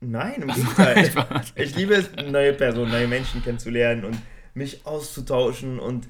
Nein, 0.00 0.42
im 0.42 0.48
Gegenteil. 0.48 1.04
Spaß. 1.10 1.52
ich 1.56 1.76
liebe 1.76 1.94
es, 1.94 2.10
neue 2.30 2.52
Personen, 2.54 2.90
neue 2.90 3.06
Menschen 3.06 3.42
kennenzulernen 3.44 4.04
und 4.04 4.18
mich 4.54 4.84
auszutauschen 4.86 5.78
und 5.78 6.08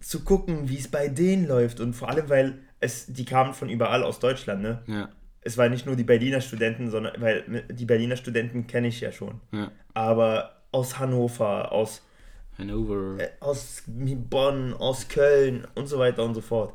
zu 0.00 0.20
gucken, 0.24 0.68
wie 0.68 0.78
es 0.78 0.88
bei 0.88 1.08
denen 1.08 1.46
läuft. 1.48 1.80
Und 1.80 1.94
vor 1.94 2.08
allem, 2.10 2.28
weil 2.28 2.58
es, 2.80 3.06
die 3.06 3.24
kamen 3.24 3.54
von 3.54 3.68
überall 3.68 4.02
aus 4.02 4.18
Deutschland, 4.20 4.62
ne? 4.62 4.82
Ja, 4.86 5.08
Es 5.42 5.58
waren 5.58 5.72
nicht 5.72 5.86
nur 5.86 5.96
die 5.96 6.04
Berliner 6.04 6.40
Studenten, 6.40 6.90
sondern, 6.90 7.20
weil 7.20 7.64
die 7.70 7.84
Berliner 7.84 8.16
Studenten 8.16 8.66
kenne 8.66 8.88
ich 8.88 9.00
ja 9.00 9.10
schon. 9.12 9.40
ja. 9.52 9.70
Aber 9.94 10.62
aus 10.70 10.98
Hannover, 10.98 11.70
aus, 11.72 12.02
Hannover. 12.56 13.20
äh, 13.20 13.28
aus 13.40 13.82
Bonn, 13.86 14.72
aus 14.74 15.08
Köln 15.08 15.66
und 15.74 15.86
so 15.86 15.98
weiter 15.98 16.24
und 16.24 16.34
so 16.34 16.40
fort. 16.40 16.74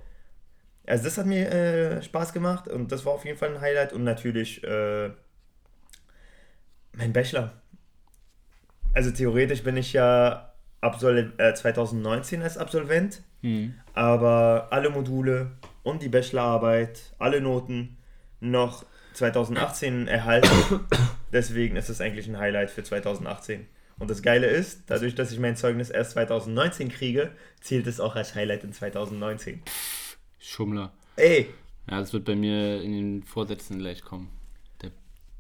Also 0.86 1.06
das 1.06 1.18
hat 1.18 1.26
mir 1.26 1.50
äh, 1.52 2.02
Spaß 2.04 2.32
gemacht 2.34 2.68
und 2.68 2.92
das 2.92 3.06
war 3.06 3.14
auf 3.14 3.26
jeden 3.26 3.38
Fall 3.38 3.54
ein 3.56 3.60
Highlight 3.62 3.92
und 3.94 4.04
natürlich 4.04 4.64
äh, 4.64 5.10
mein 6.94 7.12
Bachelor. 7.14 7.54
Also 8.94 9.12
theoretisch 9.12 9.64
bin 9.64 9.78
ich 9.78 9.94
ja 9.94 10.54
Absol 10.82 11.34
äh, 11.38 11.54
2019 11.54 12.42
als 12.44 12.58
Absolvent, 12.58 13.22
Hm. 13.42 13.74
aber 13.94 14.68
alle 14.72 14.90
Module 14.90 15.52
und 15.84 16.02
die 16.02 16.10
Bachelorarbeit, 16.10 17.14
alle 17.20 17.40
Noten 17.42 17.97
noch 18.40 18.86
2018 19.14 20.08
erhalten. 20.08 20.50
Deswegen 21.34 21.76
ist 21.76 21.90
es 21.90 22.02
eigentlich 22.02 22.28
ein 22.28 22.38
Highlight 22.38 22.70
für 22.70 22.84
2018. 22.84 23.68
Und 24.00 24.10
das 24.12 24.22
Geile 24.22 24.46
ist, 24.48 24.84
dadurch, 24.88 25.16
dass 25.16 25.32
ich 25.32 25.40
mein 25.40 25.56
Zeugnis 25.58 25.90
erst 25.90 26.12
2019 26.12 26.90
kriege, 26.90 27.32
zählt 27.62 27.88
es 27.88 28.00
auch 28.00 28.16
als 28.16 28.36
Highlight 28.36 28.64
in 28.64 28.72
2019. 28.74 29.64
Schummler. 30.40 30.94
Ey, 31.16 31.48
Ja, 31.90 32.00
das 32.00 32.14
wird 32.14 32.26
bei 32.26 32.36
mir 32.36 32.82
in 32.82 32.92
den 32.92 33.24
Vorsätzen 33.24 33.80
gleich 33.80 34.04
kommen. 34.04 34.30
Der, 34.82 34.92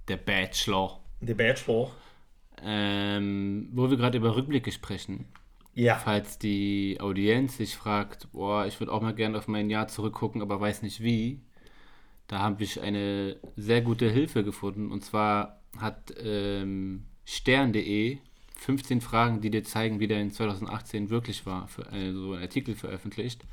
der 0.07 0.17
Bachelor. 0.17 0.99
der 1.21 1.35
Bachelor. 1.35 1.91
Ähm, 2.63 3.69
wo 3.73 3.89
wir 3.89 3.97
gerade 3.97 4.17
über 4.17 4.35
Rückblicke 4.35 4.71
sprechen. 4.71 5.25
Ja, 5.75 5.95
Falls 5.95 6.39
die 6.39 6.97
Audienz 6.99 7.57
sich 7.57 7.75
fragt, 7.75 8.31
boah, 8.31 8.65
ich 8.65 8.79
würde 8.79 8.91
auch 8.91 9.01
mal 9.01 9.13
gerne 9.13 9.37
auf 9.37 9.47
mein 9.47 9.69
Jahr 9.69 9.87
zurückgucken, 9.87 10.41
aber 10.41 10.59
weiß 10.59 10.81
nicht 10.81 11.03
wie, 11.03 11.41
da 12.27 12.39
habe 12.39 12.63
ich 12.63 12.81
eine 12.81 13.37
sehr 13.55 13.81
gute 13.81 14.09
Hilfe 14.09 14.43
gefunden. 14.43 14.91
Und 14.91 15.03
zwar 15.03 15.61
hat 15.79 16.13
ähm, 16.21 17.05
stern.de 17.25 18.17
15 18.55 19.01
Fragen, 19.01 19.41
die 19.41 19.51
dir 19.51 19.63
zeigen, 19.63 19.99
wie 19.99 20.07
der 20.07 20.19
in 20.19 20.31
2018 20.31 21.09
wirklich 21.09 21.45
war, 21.45 21.67
für 21.67 21.83
äh, 21.91 22.11
so 22.11 22.33
einen 22.33 22.41
Artikel 22.41 22.75
veröffentlicht. 22.75 23.43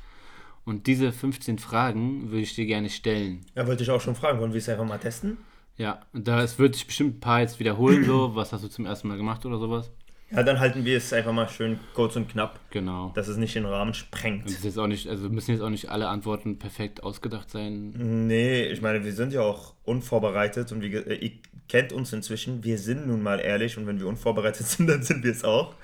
Und 0.65 0.87
diese 0.87 1.11
15 1.11 1.59
Fragen 1.59 2.31
würde 2.31 2.41
ich 2.41 2.55
dir 2.55 2.65
gerne 2.65 2.89
stellen. 2.89 3.45
Ja, 3.53 3.67
wollte 3.67 3.83
ich 3.83 3.91
auch 3.91 4.01
schon 4.01 4.15
fragen. 4.15 4.39
Wollen 4.39 4.51
wir 4.51 4.57
es 4.57 4.67
einfach 4.67 4.85
mal 4.85 4.97
testen? 4.97 5.37
Ja, 5.77 6.01
da 6.13 6.45
wird 6.57 6.75
sich 6.75 6.87
bestimmt 6.87 7.17
ein 7.17 7.19
paar 7.19 7.41
jetzt 7.41 7.59
wiederholen, 7.59 8.03
so, 8.03 8.33
was 8.33 8.51
hast 8.51 8.63
du 8.63 8.69
zum 8.69 8.85
ersten 8.85 9.07
Mal 9.07 9.17
gemacht 9.17 9.45
oder 9.45 9.59
sowas. 9.59 9.91
Ja, 10.31 10.41
dann 10.43 10.59
halten 10.59 10.83
wir 10.85 10.97
es 10.97 11.13
einfach 11.13 11.31
mal 11.33 11.47
schön 11.47 11.79
kurz 11.93 12.15
und 12.15 12.27
knapp, 12.27 12.59
Genau. 12.71 13.11
dass 13.15 13.27
es 13.27 13.37
nicht 13.37 13.53
den 13.55 13.65
Rahmen 13.65 13.89
Und 13.89 13.95
sprengt. 13.95 14.47
ist 14.47 14.63
jetzt 14.63 14.77
auch 14.79 14.87
nicht, 14.87 15.07
also 15.07 15.29
müssen 15.29 15.51
jetzt 15.51 15.61
auch 15.61 15.69
nicht 15.69 15.89
alle 15.89 16.07
Antworten 16.09 16.57
perfekt 16.57 17.03
ausgedacht 17.03 17.51
sein. 17.51 18.25
Nee, 18.27 18.65
ich 18.65 18.81
meine, 18.81 19.03
wir 19.05 19.13
sind 19.13 19.33
ja 19.33 19.41
auch 19.41 19.75
unvorbereitet 19.83 20.71
und 20.71 20.81
wie, 20.81 20.93
äh, 20.95 21.13
ihr 21.25 21.31
kennt 21.69 21.93
uns 21.93 22.11
inzwischen. 22.11 22.63
Wir 22.63 22.79
sind 22.79 23.05
nun 23.07 23.21
mal 23.21 23.39
ehrlich 23.39 23.77
und 23.77 23.85
wenn 23.85 23.99
wir 23.99 24.07
unvorbereitet 24.07 24.65
sind, 24.67 24.87
dann 24.87 25.03
sind 25.03 25.23
wir 25.23 25.31
es 25.31 25.43
auch. 25.43 25.75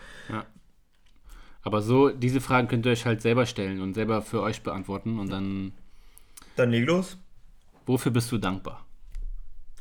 Aber 1.64 1.84
so, 1.84 2.10
diese 2.10 2.42
Fragen 2.42 2.68
könnt 2.68 2.88
ihr 2.88 2.92
euch 2.92 3.06
halt 3.06 3.22
selber 3.22 3.46
stellen 3.46 3.82
und 3.82 3.94
selber 3.94 4.24
für 4.24 4.42
euch 4.42 4.64
beantworten 4.64 5.20
und 5.20 5.30
dann, 5.30 5.74
Dann 6.56 6.72
leg 6.72 6.88
los. 6.88 7.18
wofür 7.86 8.12
bist 8.12 8.32
du 8.32 8.40
dankbar? 8.40 8.84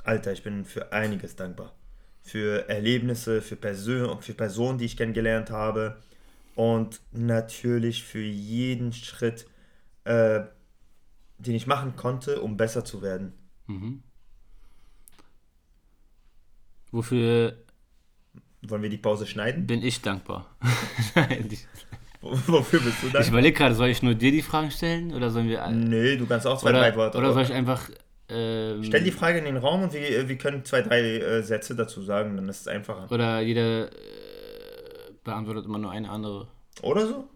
Alter, 0.05 0.33
ich 0.33 0.43
bin 0.43 0.67
für 0.67 0.93
einiges 0.93 1.37
dankbar. 1.37 1.73
Für 2.23 2.69
Erlebnisse, 2.69 3.43
für, 3.43 3.57
Persön 3.57 4.21
für 4.23 4.35
Personen, 4.35 4.79
die 4.79 4.85
ich 4.85 4.97
kennengelernt 4.97 5.51
habe. 5.51 5.97
Und 6.55 7.01
natürlich 7.13 8.03
für 8.05 8.21
jeden 8.23 8.93
Schritt, 8.93 9.47
äh, 10.05 10.41
den 11.39 11.55
ich 11.55 11.67
machen 11.67 11.97
konnte, 11.97 12.41
um 12.43 12.57
besser 12.57 12.85
zu 12.85 13.01
werden. 13.03 13.33
Wofür 16.91 17.57
Wollen 18.63 18.83
wir 18.83 18.91
die 18.91 18.99
Pause 18.99 19.27
schneiden? 19.27 19.67
bin 19.67 19.83
ich 19.83 20.03
dankbar? 20.03 20.47
Ich 21.51 21.67
Wofür 22.23 22.81
bist 22.81 23.03
du 23.03 23.07
ich 23.07 23.13
dankbar? 23.13 23.29
überlege 23.29 23.57
gerade, 23.57 23.75
soll 23.75 23.89
ich 23.89 24.03
nur 24.03 24.15
dir 24.15 24.31
die 24.31 24.43
Fragen 24.43 24.71
stellen 24.71 25.15
oder 25.15 25.31
sollen 25.31 25.49
wir 25.49 25.65
alle? 25.65 25.75
Nee, 25.77 26.17
du 26.17 26.27
kannst 26.27 26.47
auch 26.47 26.59
zwei, 26.61 26.73
drei 26.73 26.89
Oder, 26.89 26.97
Worte. 26.97 27.19
oder 27.19 27.33
soll 27.33 27.45
ich 27.45 27.53
einfach. 27.53 27.89
Ähm, 28.33 28.85
Stell 28.85 29.03
die 29.03 29.11
Frage 29.11 29.39
in 29.39 29.45
den 29.45 29.57
Raum 29.57 29.83
und 29.83 29.93
wir, 29.93 30.29
wir 30.29 30.39
können 30.39 30.65
zwei, 30.65 30.83
drei 30.83 31.01
äh, 31.19 31.43
Sätze 31.43 31.75
dazu 31.75 32.03
sagen, 32.03 32.37
dann 32.37 32.49
ist 32.49 32.61
es 32.63 32.69
einfacher. 32.69 33.11
Oder 33.11 33.41
jeder 33.41 33.87
äh, 33.91 33.95
beantwortet 35.25 35.65
immer 35.67 35.79
nur 35.79 35.91
eine 35.91 36.09
andere. 36.09 36.49
Oder 36.83 37.07
so? 37.07 37.29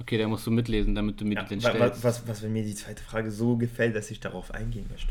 Okay, 0.00 0.18
da 0.18 0.28
musst 0.28 0.46
du 0.46 0.50
mitlesen, 0.50 0.94
damit 0.94 1.20
du 1.20 1.24
mir 1.24 1.34
Ja, 1.34 1.42
wa- 1.50 1.60
stellst. 1.60 2.04
was, 2.04 2.28
was, 2.28 2.42
wenn 2.42 2.52
mir 2.52 2.64
die 2.64 2.74
zweite 2.74 3.02
Frage 3.02 3.30
so 3.30 3.56
gefällt, 3.56 3.96
dass 3.96 4.10
ich 4.10 4.20
darauf 4.20 4.50
eingehen 4.52 4.86
möchte. 4.90 5.10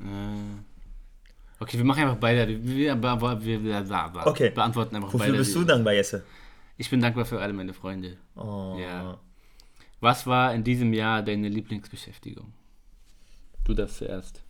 Äh, 0.00 1.60
okay, 1.60 1.78
wir 1.78 1.84
machen 1.84 2.02
einfach 2.02 2.16
beide. 2.18 2.46
Wir, 2.48 3.00
wir, 3.02 3.02
wir, 3.64 4.26
Okay. 4.26 4.50
beantworten 4.50 4.96
einfach 4.96 5.08
Wofür 5.12 5.26
beide. 5.26 5.38
bist 5.38 5.54
du 5.54 5.64
dankbar, 5.64 5.94
Jesse? 5.94 6.24
Ich 6.76 6.90
bin 6.90 7.00
dankbar 7.00 7.24
für 7.24 7.40
alle 7.40 7.52
meine 7.52 7.72
Freunde. 7.72 8.16
Oh. 8.36 8.76
Ja. 8.80 9.18
Was 10.00 10.26
war 10.26 10.52
in 10.54 10.62
diesem 10.64 10.92
Jahr 10.92 11.22
deine 11.22 11.48
Lieblingsbeschäftigung? 11.48 12.52
Du 13.64 13.74
das 13.74 13.96
zuerst. 13.96 14.42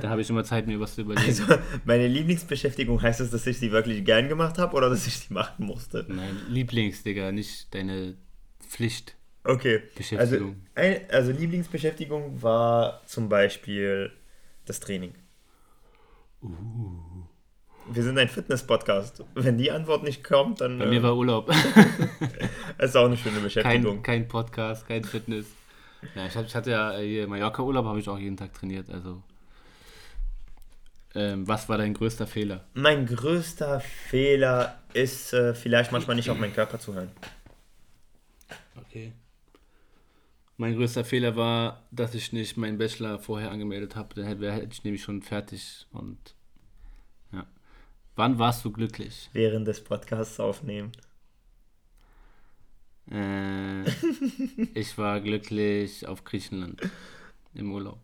Da 0.00 0.08
habe 0.08 0.20
ich 0.20 0.30
immer 0.30 0.44
Zeit, 0.44 0.66
mir 0.66 0.78
was 0.78 0.94
zu 0.94 1.02
überlegen. 1.02 1.26
Also, 1.26 1.44
meine 1.84 2.06
Lieblingsbeschäftigung 2.06 3.02
heißt 3.02 3.20
es, 3.20 3.30
dass 3.30 3.46
ich 3.46 3.58
sie 3.58 3.72
wirklich 3.72 4.04
gern 4.04 4.28
gemacht 4.28 4.58
habe 4.58 4.76
oder 4.76 4.88
dass 4.88 5.06
ich 5.06 5.18
sie 5.18 5.34
machen 5.34 5.66
musste? 5.66 6.04
Nein, 6.08 6.36
Lieblings, 6.48 7.02
Digga, 7.02 7.32
nicht 7.32 7.74
deine 7.74 8.14
Pflicht. 8.60 9.16
Okay. 9.42 9.82
Also, 10.16 10.54
ein, 10.74 11.00
also 11.10 11.32
Lieblingsbeschäftigung 11.32 12.42
war 12.42 13.02
zum 13.06 13.28
Beispiel 13.28 14.10
das 14.64 14.80
Training. 14.80 15.12
Wir 17.90 18.02
sind 18.02 18.16
ein 18.16 18.28
Fitness-Podcast. 18.28 19.22
Wenn 19.34 19.58
die 19.58 19.70
Antwort 19.70 20.02
nicht 20.02 20.24
kommt, 20.24 20.60
dann 20.62 20.78
Bei 20.78 20.86
äh, 20.86 20.88
mir 20.88 21.02
war 21.02 21.16
Urlaub. 21.16 21.50
ist 22.78 22.96
auch 22.96 23.04
eine 23.04 23.16
schöne 23.16 23.40
Beschäftigung. 23.40 24.02
kein, 24.02 24.22
kein 24.22 24.28
Podcast, 24.28 24.86
kein 24.86 25.04
Fitness. 25.04 25.46
Ja, 26.14 26.26
ich, 26.26 26.36
hab, 26.36 26.46
ich 26.46 26.54
hatte 26.54 26.70
ja 26.70 26.98
äh, 26.98 27.06
hier 27.06 27.28
Mallorca-Urlaub, 27.28 27.86
habe 27.86 27.98
ich 27.98 28.08
auch 28.08 28.18
jeden 28.18 28.36
Tag 28.36 28.52
trainiert. 28.54 28.90
Also, 28.90 29.22
ähm, 31.14 31.46
was 31.46 31.68
war 31.68 31.78
dein 31.78 31.94
größter 31.94 32.26
Fehler? 32.26 32.64
Mein 32.74 33.06
größter 33.06 33.80
Fehler 33.80 34.80
ist 34.92 35.32
äh, 35.32 35.54
vielleicht 35.54 35.92
manchmal 35.92 36.16
nicht 36.16 36.30
auf 36.30 36.38
meinen 36.38 36.54
Körper 36.54 36.78
zu 36.78 36.94
hören. 36.94 37.10
Okay. 38.76 39.12
Mein 40.56 40.76
größter 40.76 41.04
Fehler 41.04 41.34
war, 41.36 41.82
dass 41.90 42.14
ich 42.14 42.32
nicht 42.32 42.56
meinen 42.56 42.78
Bachelor 42.78 43.18
vorher 43.18 43.50
angemeldet 43.50 43.96
habe. 43.96 44.14
Dann 44.14 44.24
hätte, 44.24 44.52
hätte 44.52 44.68
ich 44.72 44.84
nämlich 44.84 45.02
schon 45.02 45.22
fertig 45.22 45.86
und 45.92 46.18
ja. 47.32 47.44
Wann 48.14 48.38
warst 48.38 48.64
du 48.64 48.70
glücklich? 48.70 49.30
Während 49.32 49.66
des 49.66 49.82
Podcasts 49.82 50.38
aufnehmen. 50.38 50.92
Äh, 53.10 53.84
ich 54.74 54.96
war 54.96 55.20
glücklich 55.20 56.06
auf 56.08 56.24
Griechenland 56.24 56.80
im 57.54 57.72
Urlaub. 57.72 57.98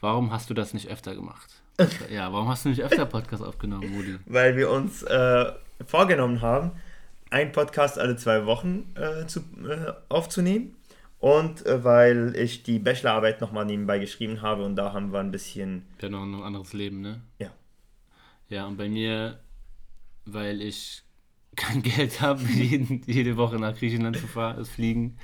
Warum 0.00 0.32
hast 0.32 0.50
du 0.50 0.54
das 0.54 0.74
nicht 0.74 0.88
öfter 0.88 1.14
gemacht? 1.14 1.62
Ja, 2.10 2.32
warum 2.32 2.48
hast 2.48 2.64
du 2.64 2.70
nicht 2.70 2.82
öfter 2.82 3.06
Podcast 3.06 3.42
aufgenommen, 3.42 3.92
Moody? 3.92 4.18
Weil 4.26 4.56
wir 4.56 4.68
uns 4.68 5.04
äh, 5.04 5.52
vorgenommen 5.86 6.40
haben, 6.42 6.72
einen 7.30 7.52
Podcast 7.52 8.00
alle 8.00 8.16
zwei 8.16 8.46
Wochen 8.46 8.92
äh, 8.96 9.26
zu, 9.26 9.40
äh, 9.64 9.92
aufzunehmen. 10.08 10.74
Und 11.20 11.66
äh, 11.66 11.82
weil 11.84 12.34
ich 12.36 12.62
die 12.62 12.78
Bachelorarbeit 12.78 13.40
nochmal 13.40 13.64
nebenbei 13.64 13.98
geschrieben 13.98 14.40
habe 14.42 14.64
und 14.64 14.76
da 14.76 14.92
haben 14.92 15.12
wir 15.12 15.20
ein 15.20 15.30
bisschen. 15.30 15.86
Ja, 16.00 16.08
noch 16.08 16.22
ein 16.22 16.34
anderes 16.42 16.72
Leben, 16.72 17.00
ne? 17.00 17.20
Ja. 17.38 17.50
Ja, 18.48 18.66
und 18.66 18.76
bei 18.76 18.88
mir, 18.88 19.38
weil 20.24 20.62
ich 20.62 21.02
kein 21.58 21.82
Geld 21.82 22.20
habe, 22.20 22.42
jeden, 22.54 23.02
jede 23.06 23.36
Woche 23.36 23.56
nach 23.56 23.76
Griechenland 23.76 24.16
zu 24.16 24.26
fahren, 24.26 24.56
das 24.56 24.70
Fliegen. 24.70 25.18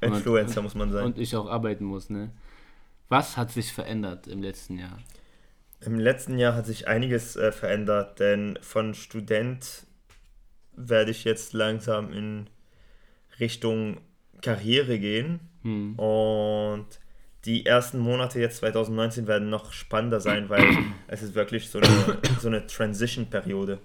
Und- 0.00 0.14
Influencer 0.14 0.60
muss 0.60 0.74
man 0.74 0.92
sein. 0.92 1.06
Und 1.06 1.18
ich 1.18 1.34
auch 1.34 1.48
arbeiten 1.48 1.84
muss, 1.84 2.10
ne? 2.10 2.30
Was 3.08 3.36
hat 3.36 3.52
sich 3.52 3.72
verändert 3.72 4.26
im 4.26 4.42
letzten 4.42 4.78
Jahr? 4.78 4.98
Im 5.80 5.98
letzten 5.98 6.38
Jahr 6.38 6.54
hat 6.54 6.66
sich 6.66 6.88
einiges 6.88 7.36
äh, 7.36 7.52
verändert, 7.52 8.18
denn 8.18 8.58
von 8.60 8.94
Student 8.94 9.86
werde 10.74 11.12
ich 11.12 11.24
jetzt 11.24 11.52
langsam 11.52 12.12
in 12.12 12.48
Richtung 13.38 13.98
Karriere 14.42 14.98
gehen. 14.98 15.40
Hm. 15.62 15.94
Und 15.98 16.86
die 17.44 17.64
ersten 17.64 17.98
Monate 17.98 18.40
jetzt 18.40 18.58
2019 18.58 19.26
werden 19.28 19.48
noch 19.50 19.72
spannender 19.72 20.20
sein, 20.20 20.48
weil 20.48 20.66
es 21.06 21.22
ist 21.22 21.34
wirklich 21.34 21.70
so 21.70 21.78
eine, 21.78 22.18
so 22.40 22.48
eine 22.48 22.66
Transition-Periode. 22.66 23.78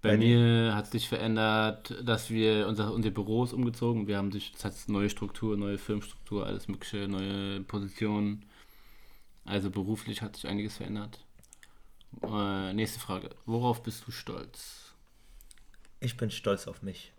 Bei 0.00 0.10
Bei 0.10 0.16
mir 0.16 0.74
hat 0.76 0.86
sich 0.86 1.08
verändert, 1.08 1.94
dass 2.04 2.30
wir 2.30 2.68
unser, 2.68 2.92
unser 2.92 3.10
Büro 3.10 3.42
ist 3.42 3.52
umgezogen. 3.52 4.06
Wir 4.06 4.16
haben 4.16 4.30
sich, 4.30 4.52
hat 4.62 4.74
neue 4.86 5.10
Struktur, 5.10 5.56
neue 5.56 5.76
Firmenstruktur, 5.76 6.46
alles 6.46 6.68
mögliche, 6.68 7.08
neue 7.08 7.60
Positionen. 7.62 8.44
Also 9.44 9.70
beruflich 9.70 10.22
hat 10.22 10.36
sich 10.36 10.46
einiges 10.46 10.76
verändert. 10.76 11.24
Äh, 12.22 12.74
nächste 12.74 13.00
Frage. 13.00 13.30
Worauf 13.44 13.82
bist 13.82 14.06
du 14.06 14.12
stolz? 14.12 14.94
Ich 16.00 16.16
bin 16.16 16.30
stolz 16.30 16.68
auf 16.68 16.82
mich. 16.82 17.12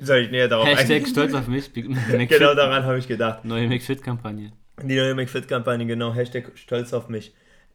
Soll 0.00 0.18
ich 0.18 0.30
näher 0.30 0.48
darauf 0.48 0.66
Hashtag 0.66 0.90
eingehen? 0.90 1.06
stolz 1.06 1.34
auf 1.34 1.46
mich. 1.46 1.72
Genau 1.74 2.54
daran 2.54 2.84
habe 2.84 2.98
ich 2.98 3.08
gedacht. 3.08 3.44
Neue 3.44 3.68
McFit-Kampagne. 3.68 4.52
Die 4.82 4.96
neue 4.96 5.14
McFit-Kampagne, 5.14 5.86
genau, 5.86 6.12
Hashtag 6.12 6.52
stolz 6.56 6.92
auf 6.92 7.08
mich. 7.08 7.32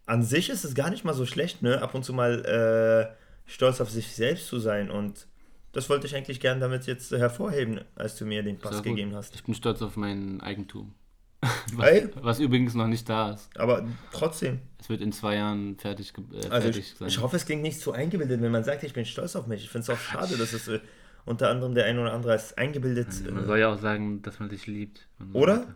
An 0.07 0.23
sich 0.23 0.49
ist 0.49 0.63
es 0.63 0.73
gar 0.73 0.89
nicht 0.89 1.03
mal 1.05 1.13
so 1.13 1.25
schlecht, 1.25 1.61
ne? 1.61 1.81
Ab 1.81 1.93
und 1.93 2.03
zu 2.03 2.13
mal 2.13 2.43
äh, 2.45 3.15
stolz 3.45 3.79
auf 3.81 3.91
sich 3.91 4.07
selbst 4.15 4.47
zu 4.47 4.57
sein. 4.57 4.89
Und 4.89 5.27
das 5.73 5.89
wollte 5.89 6.07
ich 6.07 6.15
eigentlich 6.15 6.39
gern 6.39 6.59
damit 6.59 6.87
jetzt 6.87 7.11
hervorheben, 7.11 7.81
als 7.95 8.15
du 8.15 8.25
mir 8.25 8.41
den 8.41 8.57
Pass 8.57 8.81
gegeben 8.81 9.13
hast. 9.15 9.35
Ich 9.35 9.43
bin 9.43 9.53
stolz 9.53 9.81
auf 9.81 9.95
mein 9.97 10.41
Eigentum. 10.41 10.93
Was, 11.73 11.87
Ey. 11.89 12.09
was 12.15 12.39
übrigens 12.39 12.73
noch 12.73 12.87
nicht 12.87 13.07
da 13.07 13.31
ist. 13.33 13.55
Aber 13.59 13.85
trotzdem, 14.11 14.59
Es 14.79 14.89
wird 14.89 15.01
in 15.01 15.11
zwei 15.11 15.35
Jahren 15.35 15.77
fertig, 15.77 16.11
äh, 16.17 16.37
also 16.37 16.49
fertig 16.49 16.77
ich, 16.79 16.95
sein. 16.97 17.07
ich 17.09 17.21
hoffe, 17.21 17.35
es 17.35 17.45
klingt 17.45 17.61
nicht 17.61 17.79
zu 17.79 17.91
eingebildet, 17.91 18.41
wenn 18.41 18.51
man 18.51 18.63
sagt, 18.63 18.81
ich 18.83 18.93
bin 18.93 19.05
stolz 19.05 19.35
auf 19.35 19.45
mich. 19.45 19.63
Ich 19.63 19.69
finde 19.69 19.83
es 19.83 19.89
auch 19.91 19.99
schade, 20.01 20.35
dass 20.35 20.53
es 20.53 20.67
äh, 20.67 20.79
unter 21.25 21.49
anderem 21.49 21.75
der 21.75 21.85
ein 21.85 21.99
oder 21.99 22.11
andere 22.13 22.31
als 22.31 22.57
eingebildet. 22.57 23.07
Man 23.31 23.43
Äh, 23.43 23.45
soll 23.45 23.59
ja 23.59 23.71
auch 23.71 23.77
sagen, 23.77 24.23
dass 24.23 24.39
man 24.39 24.49
sich 24.49 24.65
liebt. 24.65 25.07
Oder? 25.33 25.75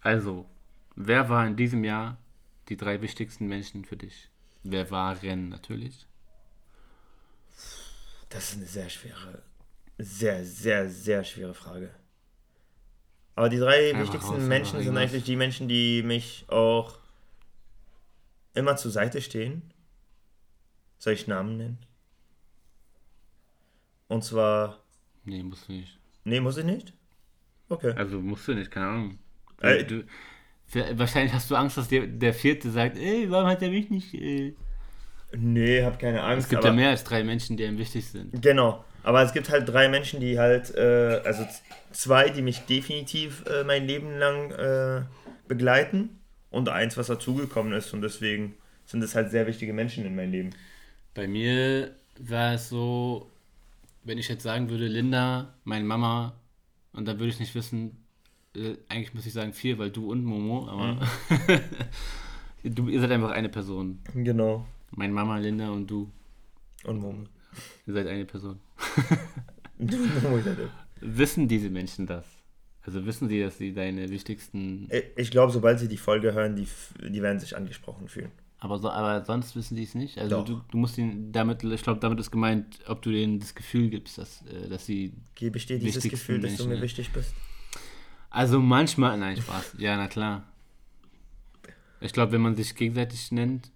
Also, 0.00 0.46
wer 0.94 1.28
war 1.28 1.44
in 1.46 1.56
diesem 1.56 1.82
Jahr 1.82 2.18
die 2.72 2.76
drei 2.76 3.02
wichtigsten 3.02 3.46
Menschen 3.46 3.84
für 3.84 3.96
dich? 3.96 4.30
Wer 4.62 4.90
waren 4.90 5.48
natürlich? 5.50 6.06
das 8.30 8.48
ist 8.48 8.56
eine 8.56 8.66
sehr 8.66 8.88
schwere, 8.88 9.42
sehr, 9.98 10.42
sehr, 10.42 10.88
sehr 10.88 11.22
schwere 11.22 11.52
Frage. 11.52 11.94
Aber 13.34 13.50
die 13.50 13.58
drei 13.58 13.90
Einfach 13.90 14.04
wichtigsten 14.04 14.36
raus, 14.36 14.42
Menschen 14.42 14.82
sind 14.82 14.96
eigentlich 14.96 15.24
die 15.24 15.36
Menschen, 15.36 15.68
die 15.68 16.02
mich 16.02 16.46
auch 16.48 16.98
immer 18.54 18.76
zur 18.76 18.90
Seite 18.90 19.20
stehen. 19.20 19.70
Soll 20.98 21.12
ich 21.12 21.26
Namen 21.26 21.58
nennen? 21.58 21.78
Und 24.08 24.24
zwar. 24.24 24.82
Nee, 25.24 25.42
musst 25.42 25.68
du 25.68 25.72
nicht. 25.72 25.98
Nee, 26.24 26.40
muss 26.40 26.56
ich 26.56 26.64
nicht? 26.64 26.94
Okay. 27.68 27.92
Also 27.96 28.20
musst 28.20 28.48
du 28.48 28.54
nicht, 28.54 28.70
keine 28.70 28.86
Ahnung. 28.86 29.18
Du, 29.58 29.66
Äh, 29.66 29.84
du, 29.84 30.06
wahrscheinlich 30.94 31.32
hast 31.32 31.50
du 31.50 31.56
Angst, 31.56 31.76
dass 31.76 31.88
der, 31.88 32.06
der 32.06 32.34
vierte 32.34 32.70
sagt, 32.70 32.96
ey, 32.98 33.30
warum 33.30 33.48
hat 33.48 33.62
er 33.62 33.70
mich 33.70 33.90
nicht... 33.90 34.14
Äh, 34.14 34.54
Nee, 35.34 35.82
hab 35.82 35.98
keine 35.98 36.22
Angst. 36.22 36.44
Es 36.44 36.50
gibt 36.50 36.64
ja 36.64 36.72
mehr 36.72 36.90
als 36.90 37.04
drei 37.04 37.24
Menschen, 37.24 37.56
die 37.56 37.64
einem 37.64 37.78
wichtig 37.78 38.06
sind. 38.06 38.42
Genau. 38.42 38.84
Aber 39.02 39.22
es 39.22 39.32
gibt 39.32 39.50
halt 39.50 39.68
drei 39.68 39.88
Menschen, 39.88 40.20
die 40.20 40.38
halt, 40.38 40.74
äh, 40.74 41.20
also 41.24 41.46
zwei, 41.90 42.28
die 42.28 42.42
mich 42.42 42.60
definitiv 42.60 43.44
äh, 43.46 43.64
mein 43.64 43.86
Leben 43.86 44.18
lang 44.18 44.50
äh, 44.50 45.02
begleiten 45.48 46.20
und 46.50 46.68
eins, 46.68 46.96
was 46.96 47.06
dazugekommen 47.06 47.72
ist. 47.72 47.92
Und 47.94 48.02
deswegen 48.02 48.54
sind 48.84 49.02
es 49.02 49.14
halt 49.14 49.30
sehr 49.30 49.46
wichtige 49.46 49.72
Menschen 49.72 50.04
in 50.04 50.14
meinem 50.14 50.32
Leben. 50.32 50.50
Bei 51.14 51.26
mir 51.26 51.92
war 52.18 52.54
es 52.54 52.68
so, 52.68 53.30
wenn 54.04 54.18
ich 54.18 54.28
jetzt 54.28 54.42
sagen 54.42 54.68
würde, 54.68 54.86
Linda, 54.86 55.54
meine 55.64 55.84
Mama, 55.84 56.34
und 56.92 57.08
dann 57.08 57.18
würde 57.18 57.30
ich 57.30 57.40
nicht 57.40 57.54
wissen, 57.54 58.01
äh, 58.56 58.76
eigentlich 58.88 59.14
muss 59.14 59.26
ich 59.26 59.32
sagen 59.32 59.52
vier, 59.52 59.78
weil 59.78 59.90
du 59.90 60.10
und 60.10 60.24
Momo, 60.24 60.68
aber 60.68 61.00
du, 62.64 62.88
ihr 62.88 63.00
seid 63.00 63.10
einfach 63.10 63.30
eine 63.30 63.48
Person. 63.48 63.98
Genau. 64.14 64.66
Meine 64.94 65.12
Mama, 65.12 65.38
Linda 65.38 65.70
und 65.70 65.90
du, 65.90 66.10
Und 66.84 66.98
Momo. 67.00 67.24
ihr 67.86 67.92
seid 67.94 68.06
eine 68.06 68.24
Person. 68.24 68.58
Du 69.78 69.96
und 69.96 70.22
Momo. 70.22 70.38
ja, 70.38 70.54
Wissen 71.00 71.48
diese 71.48 71.68
Menschen 71.68 72.06
das? 72.06 72.24
Also 72.82 73.04
wissen 73.06 73.28
sie, 73.28 73.40
dass 73.40 73.58
sie 73.58 73.72
deine 73.72 74.10
wichtigsten, 74.10 74.88
Ich- 74.90 75.04
Ich 75.16 75.30
glaube, 75.30 75.50
sobald 75.52 75.78
sie 75.80 75.88
die 75.88 75.96
Folge 75.96 76.34
hören, 76.34 76.54
die, 76.56 76.68
die 77.08 77.22
werden 77.22 77.40
sich 77.40 77.56
angesprochen 77.56 78.08
fühlen. 78.08 78.30
aber, 78.60 78.78
so, 78.78 78.90
aber 78.90 79.24
sonst 79.24 79.56
wissen 79.56 79.76
sie 79.76 79.82
es 79.84 79.94
nicht? 79.96 80.18
Also 80.18 80.42
du, 80.42 80.60
du 80.70 80.78
musst 80.78 80.98
ihnen 80.98 81.32
damit, 81.32 81.64
ich 81.64 81.82
glaube, 81.82 81.98
damit 82.00 82.20
ist 82.20 82.30
gemeint, 82.30 82.78
ob 82.86 83.02
du 83.02 83.10
denen 83.10 83.40
das 83.40 83.54
Gefühl 83.56 83.88
gibst, 83.90 84.18
dass, 84.18 84.42
äh, 84.46 84.68
dass 84.68 84.86
sie 84.86 85.12
Gebe 85.34 85.56
ich 85.58 85.66
dir 85.66 85.78
dieses 85.80 86.04
Gefühl, 86.08 86.38
dass 86.40 86.56
du 86.58 86.68
mir 86.68 86.80
wichtig 86.80 87.10
bist? 87.12 87.34
Also 88.32 88.60
manchmal, 88.60 89.18
nein, 89.18 89.36
Spaß. 89.36 89.74
Ja, 89.76 89.96
na 89.96 90.08
klar. 90.08 90.44
Ich 92.00 92.14
glaube, 92.14 92.32
wenn 92.32 92.40
man 92.40 92.56
sich 92.56 92.74
gegenseitig 92.74 93.30
nennt, 93.30 93.70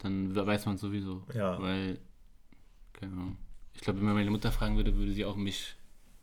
dann 0.00 0.36
weiß 0.36 0.66
man 0.66 0.76
sowieso. 0.76 1.24
Ja. 1.34 1.60
Weil, 1.60 1.98
Ahnung. 3.00 3.38
Ich 3.74 3.80
glaube, 3.80 3.98
wenn 4.00 4.06
man 4.06 4.14
meine 4.14 4.30
Mutter 4.30 4.52
fragen 4.52 4.76
würde, 4.76 4.94
würde 4.96 5.12
sie 5.12 5.24
auch 5.24 5.36
mich 5.36 5.74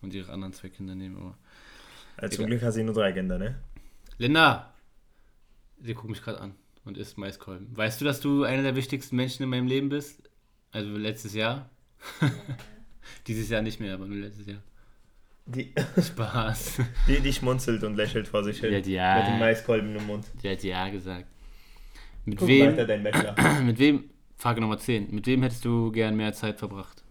und 0.02 0.14
ihre 0.14 0.32
anderen 0.32 0.54
zwei 0.54 0.70
Kinder 0.70 0.94
nehmen. 0.94 1.18
Aber 1.18 1.38
Also 2.18 2.38
zum. 2.38 2.46
Glück 2.46 2.62
hat 2.62 2.74
sie 2.74 2.84
nur 2.84 2.94
drei 2.94 3.12
Kinder, 3.12 3.40
ne? 3.40 3.56
Linda! 4.18 4.74
Sie 5.82 5.94
guckt 5.94 6.10
mich 6.10 6.22
gerade 6.22 6.40
an 6.40 6.54
und 6.86 6.98
isst 6.98 7.18
Maiskolben. 7.18 7.76
Weißt 7.76 8.00
du, 8.00 8.06
dass 8.06 8.22
du 8.22 8.44
einer 8.44 8.62
der 8.62 8.76
wichtigsten 8.76 9.16
Menschen 9.16 9.44
in 9.44 9.50
meinem 9.50 9.68
Leben 9.68 9.90
bist? 9.90 10.22
Also 10.72 10.96
letztes 10.96 11.34
Jahr? 11.34 11.70
Dieses 13.28 13.50
Jahr 13.50 13.64
nicht 13.64 13.80
mehr, 13.80 13.96
aber 13.96 14.06
nur 14.06 14.18
letztes 14.18 14.46
Jahr. 14.46 14.62
Die, 15.46 15.74
Spaß. 16.02 16.78
die, 17.08 17.20
die 17.20 17.34
schmunzelt 17.34 17.84
und 17.84 17.96
lächelt 17.96 18.28
vor 18.28 18.44
sich 18.44 18.60
hin. 18.60 18.74
Ja, 18.74 18.82
die- 18.82 18.94
ja. 18.94 19.18
Mit 19.18 19.28
dem 19.28 19.40
Maiskolben 19.40 19.96
im 19.96 20.08
Mund. 20.08 20.26
Sie 20.42 20.50
hat 20.50 20.64
ja 20.64 20.90
gesagt. 20.90 21.26
Mit 22.26 22.40
Guck 22.40 22.48
wem? 22.48 22.72
weiter, 22.72 22.86
dein 22.88 23.04
Bachelor. 23.04 23.36
Mit 23.62 23.78
wem, 23.78 24.10
Frage 24.38 24.60
Nummer 24.62 24.78
10, 24.80 25.14
mit 25.14 25.28
wem 25.28 25.44
hättest 25.44 25.64
du 25.64 25.92
gern 25.92 26.16
mehr 26.18 26.34
Zeit 26.34 26.58
verbracht? 26.58 27.04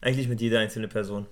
Eigentlich 0.00 0.28
mit 0.28 0.40
jeder 0.40 0.58
einzelnen 0.60 0.90
Person. 0.90 1.26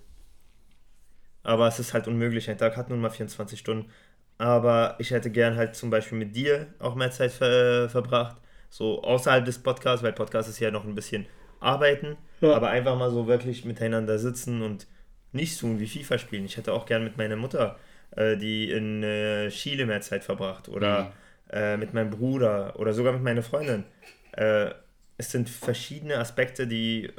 Aber 1.42 1.66
es 1.68 1.78
ist 1.78 1.92
halt 1.92 2.06
unmöglich. 2.08 2.48
Ein 2.48 2.56
Tag 2.58 2.76
hat 2.76 2.88
nun 2.90 3.00
mal 3.00 3.10
24 3.10 3.58
Stunden. 3.58 3.90
Aber 4.38 4.96
ich 4.98 5.10
hätte 5.10 5.30
gern 5.30 5.56
halt 5.56 5.76
zum 5.76 5.90
Beispiel 5.90 6.16
mit 6.18 6.34
dir 6.34 6.68
auch 6.78 6.94
mehr 6.94 7.10
Zeit 7.10 7.32
ver 7.32 7.88
verbracht. 7.90 8.37
So 8.70 9.02
außerhalb 9.02 9.44
des 9.44 9.58
Podcasts, 9.62 10.02
weil 10.02 10.12
Podcast 10.12 10.48
ist 10.48 10.58
ja 10.60 10.70
noch 10.70 10.84
ein 10.84 10.94
bisschen 10.94 11.26
arbeiten. 11.60 12.16
Aber 12.40 12.70
einfach 12.70 12.96
mal 12.98 13.10
so 13.10 13.26
wirklich 13.26 13.64
miteinander 13.64 14.18
sitzen 14.18 14.62
und 14.62 14.87
nichts 15.34 15.58
tun 15.58 15.78
wie 15.78 15.86
FIFA 15.86 16.18
spielen. 16.18 16.44
Ich 16.44 16.56
hätte 16.56 16.72
auch 16.72 16.86
gern 16.86 17.04
mit 17.04 17.16
meiner 17.16 17.36
Mutter, 17.36 17.78
äh, 18.16 18.36
die 18.36 18.70
in 18.70 19.02
äh, 19.02 19.48
Chile 19.50 19.86
mehr 19.86 20.00
Zeit 20.00 20.24
verbracht. 20.24 20.68
Oder 20.68 21.12
äh, 21.50 21.76
mit 21.76 21.94
meinem 21.94 22.10
Bruder 22.10 22.78
oder 22.78 22.92
sogar 22.92 23.12
mit 23.12 23.22
meiner 23.22 23.42
Freundin. 23.42 23.84
Äh, 24.32 24.70
es 25.16 25.30
sind 25.30 25.48
verschiedene 25.48 26.18
Aspekte, 26.18 26.66
die 26.66 27.12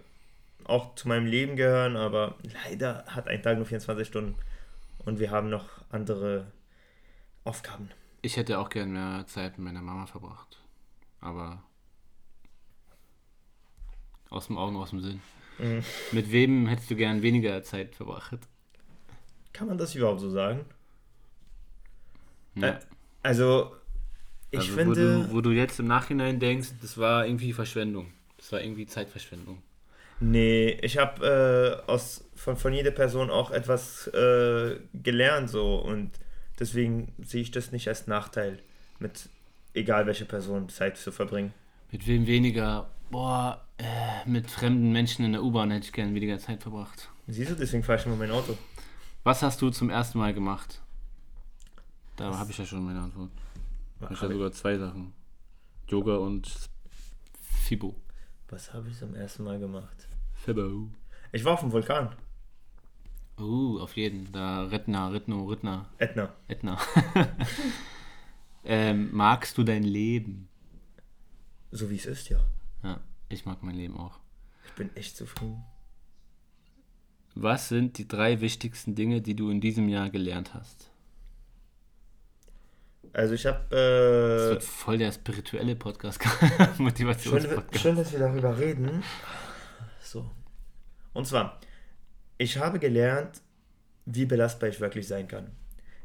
auch 0.66 0.96
zu 0.96 1.08
meinem 1.08 1.28
Leben 1.28 1.56
gehören, 1.56 1.96
aber 1.96 2.36
leider 2.66 3.06
hat 3.08 3.28
ein 3.28 3.42
Tag 3.42 3.58
nur 3.58 3.66
24 3.66 4.08
Stunden 4.08 4.36
und 5.06 5.20
wir 5.20 5.32
haben 5.32 5.50
noch 5.50 5.70
andere 5.90 6.48
Aufgaben. 7.44 7.90
Ich 8.22 8.38
hätte 8.38 8.60
auch 8.60 8.70
gern 8.70 8.92
mehr 8.92 9.26
Zeit 9.28 9.58
mit 9.58 9.68
meiner 9.68 9.82
Mama 9.82 10.08
verbracht. 10.08 10.60
Aber 11.22 11.64
aus 14.30 14.48
dem 14.48 14.58
Augen, 14.58 14.76
aus 14.76 14.90
dem 14.90 15.00
Sinn. 15.00 15.22
Mhm. 15.58 15.84
Mit 16.12 16.32
wem 16.32 16.68
hättest 16.68 16.90
du 16.92 16.96
gern 16.96 17.22
weniger 17.22 17.64
Zeit 17.64 17.96
verbracht? 17.96 18.40
Kann 19.54 19.68
man 19.68 19.78
das 19.78 19.96
überhaupt 19.96 20.20
so 20.20 20.30
sagen? 20.30 20.66
Ja. 22.56 22.70
Äh, 22.70 22.80
Also, 23.24 23.76
ich 24.52 24.60
also, 24.60 24.74
finde, 24.74 24.88
Wo 24.88 24.94
du, 24.94 25.34
wo 25.34 25.42
du 25.42 25.52
jetzt 25.52 25.80
im 25.80 25.88
Nachhinein 25.88 26.40
denkst, 26.40 26.70
das 26.82 26.98
war 26.98 27.26
irgendwie 27.26 27.54
Verschwendung. 27.54 28.14
Das 28.38 28.52
war 28.52 28.62
irgendwie 28.62 28.86
Zeitverschwendung. 28.86 29.62
nee, 30.20 30.72
ich 30.82 30.98
habe 30.98 31.82
äh, 31.88 31.92
aus 31.92 32.24
von, 32.36 32.56
von 32.58 32.74
jeder 32.74 32.92
Person 32.92 33.30
auch 33.30 33.52
etwas 33.52 34.08
äh, 34.08 34.80
gelernt 34.94 35.50
so 35.50 35.76
und 35.78 36.12
deswegen 36.60 37.14
sehe 37.24 37.42
ich 37.42 37.52
das 37.52 37.72
nicht 37.72 37.88
als 37.88 38.08
Nachteil, 38.08 38.60
mit 39.00 39.30
egal 39.74 40.06
welcher 40.08 40.26
Person 40.26 40.70
Zeit 40.70 40.98
zu 40.98 41.12
verbringen. 41.12 41.54
Mit 41.92 42.08
wem 42.08 42.28
weniger? 42.28 42.90
Boah, 43.12 43.66
äh, 43.78 44.28
mit 44.28 44.50
fremden 44.50 44.92
Menschen 44.92 45.26
in 45.26 45.34
der 45.34 45.44
U-Bahn 45.44 45.72
hätte 45.72 45.86
ich 45.86 45.94
gern 45.94 46.14
weniger 46.16 46.38
Zeit 46.40 46.62
verbracht. 46.62 47.10
Siehst 47.28 47.52
du, 47.52 47.56
deswegen 47.56 47.84
fahre 47.84 48.00
ich 48.00 48.06
immer 48.06 48.16
mein 48.16 48.32
Auto. 48.32 48.58
Was 49.24 49.42
hast 49.42 49.62
du 49.62 49.70
zum 49.70 49.90
ersten 49.90 50.18
Mal 50.20 50.34
gemacht? 50.34 50.82
Da 52.16 52.38
habe 52.38 52.52
ich 52.52 52.58
ja 52.58 52.66
schon 52.66 52.86
meine 52.86 53.02
Antwort. 53.02 53.32
Ich 53.98 54.02
habe 54.04 54.16
Hab 54.20 54.30
ich- 54.30 54.34
sogar 54.36 54.52
zwei 54.52 54.78
Sachen. 54.78 55.14
Yoga 55.88 56.18
und 56.18 56.52
Fibo. 57.42 57.96
Was 58.50 58.74
habe 58.74 58.90
ich 58.90 58.98
zum 58.98 59.16
ersten 59.16 59.44
Mal 59.44 59.60
gemacht? 59.60 60.08
Fibo. 60.34 60.90
Ich 61.32 61.44
war 61.44 61.54
auf 61.54 61.62
dem 61.62 61.72
Vulkan, 61.72 62.16
Uh, 63.38 63.80
auf 63.82 63.98
jeden. 63.98 64.32
Da 64.32 64.62
Rittner, 64.64 65.12
Rittno, 65.12 65.44
Rittner, 65.44 65.90
Ätna. 65.98 66.34
Etna. 66.48 66.78
ähm, 68.64 69.10
magst 69.12 69.58
du 69.58 69.64
dein 69.64 69.84
Leben? 69.84 70.48
So 71.72 71.90
wie 71.90 71.98
es 71.98 72.06
ist, 72.06 72.30
ja. 72.30 72.40
Ja, 72.86 73.00
ich 73.30 73.46
mag 73.48 73.64
mein 73.64 73.76
Leben 73.76 73.98
auch. 73.98 74.20
Ich 74.68 74.74
bin 74.74 74.96
echt 74.96 75.18
zufrieden. 75.18 75.64
Was 77.34 77.68
sind 77.68 77.98
die 77.98 78.08
drei 78.08 78.42
wichtigsten 78.42 78.94
Dinge, 78.94 79.22
die 79.22 79.36
du 79.36 79.50
in 79.50 79.60
diesem 79.60 79.90
Jahr 79.90 80.12
gelernt 80.12 80.54
hast? 80.54 80.92
Also 83.12 83.34
ich 83.34 83.46
habe 83.48 83.60
Das 83.72 84.44
äh, 84.44 84.50
wird 84.52 84.64
voll 84.64 85.00
der 85.00 85.12
spirituelle 85.12 85.76
Podcast. 85.76 86.22
schön, 86.24 86.68
Motivationspodcast. 86.78 87.82
schön, 87.82 87.96
dass 87.96 88.12
wir 88.12 88.20
darüber 88.20 88.56
reden. 88.56 89.04
So. 90.02 90.30
Und 91.14 91.26
zwar, 91.26 91.60
ich 92.38 92.58
habe 92.60 92.78
gelernt, 92.78 93.42
wie 94.06 94.26
belastbar 94.26 94.70
ich 94.70 94.80
wirklich 94.80 95.08
sein 95.08 95.28
kann. 95.28 95.50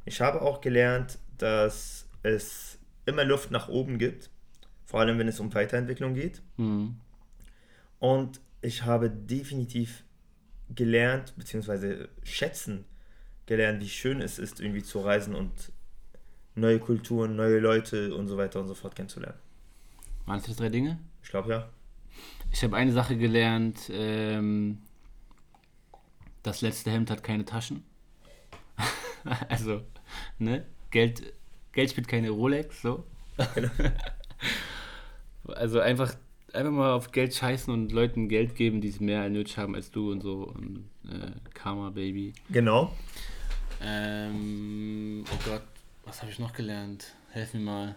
Ich 0.06 0.22
habe 0.22 0.40
auch 0.40 0.62
gelernt, 0.62 1.18
dass 1.36 2.06
es 2.22 2.78
immer 3.04 3.24
Luft 3.24 3.50
nach 3.50 3.68
oben 3.68 3.98
gibt, 3.98 4.30
vor 4.90 4.98
allem 4.98 5.20
wenn 5.20 5.28
es 5.28 5.38
um 5.38 5.54
Weiterentwicklung 5.54 6.14
geht. 6.14 6.42
Mhm. 6.56 6.96
Und 8.00 8.40
ich 8.60 8.84
habe 8.84 9.08
definitiv 9.08 10.02
gelernt, 10.74 11.32
beziehungsweise 11.36 12.08
schätzen 12.24 12.84
gelernt, 13.46 13.80
wie 13.80 13.88
schön 13.88 14.20
es 14.20 14.40
ist, 14.40 14.60
irgendwie 14.60 14.82
zu 14.82 14.98
reisen 14.98 15.36
und 15.36 15.72
neue 16.56 16.80
Kulturen, 16.80 17.36
neue 17.36 17.60
Leute 17.60 18.12
und 18.16 18.26
so 18.26 18.36
weiter 18.36 18.58
und 18.60 18.66
so 18.66 18.74
fort 18.74 18.96
kennenzulernen. 18.96 19.38
Waren 20.26 20.38
es 20.38 20.46
die 20.46 20.56
drei 20.56 20.68
Dinge? 20.68 20.98
Ich 21.22 21.28
glaube 21.28 21.50
ja. 21.50 21.68
Ich 22.50 22.64
habe 22.64 22.76
eine 22.76 22.90
Sache 22.90 23.16
gelernt. 23.16 23.90
Ähm, 23.92 24.82
das 26.42 26.62
letzte 26.62 26.90
Hemd 26.90 27.10
hat 27.10 27.22
keine 27.22 27.44
Taschen. 27.44 27.84
also, 29.48 29.82
ne? 30.38 30.66
Geld, 30.90 31.32
Geld 31.70 31.90
spielt 31.90 32.08
keine 32.08 32.30
Rolex, 32.30 32.82
so. 32.82 33.04
also 35.56 35.80
einfach, 35.80 36.14
einfach 36.52 36.72
mal 36.72 36.92
auf 36.92 37.12
Geld 37.12 37.34
scheißen 37.34 37.72
und 37.72 37.92
Leuten 37.92 38.28
Geld 38.28 38.54
geben, 38.54 38.80
die 38.80 38.88
es 38.88 39.00
mehr 39.00 39.28
nötig 39.28 39.58
haben 39.58 39.74
als 39.74 39.90
du 39.90 40.10
und 40.12 40.20
so. 40.20 40.52
Und, 40.54 40.88
äh, 41.04 41.30
Karma, 41.54 41.90
Baby. 41.90 42.32
Genau. 42.50 42.94
Ähm, 43.82 45.24
oh 45.32 45.38
Gott, 45.44 45.62
was 46.04 46.20
habe 46.22 46.30
ich 46.30 46.38
noch 46.38 46.52
gelernt? 46.52 47.14
Helf 47.30 47.54
mir 47.54 47.60
mal. 47.60 47.96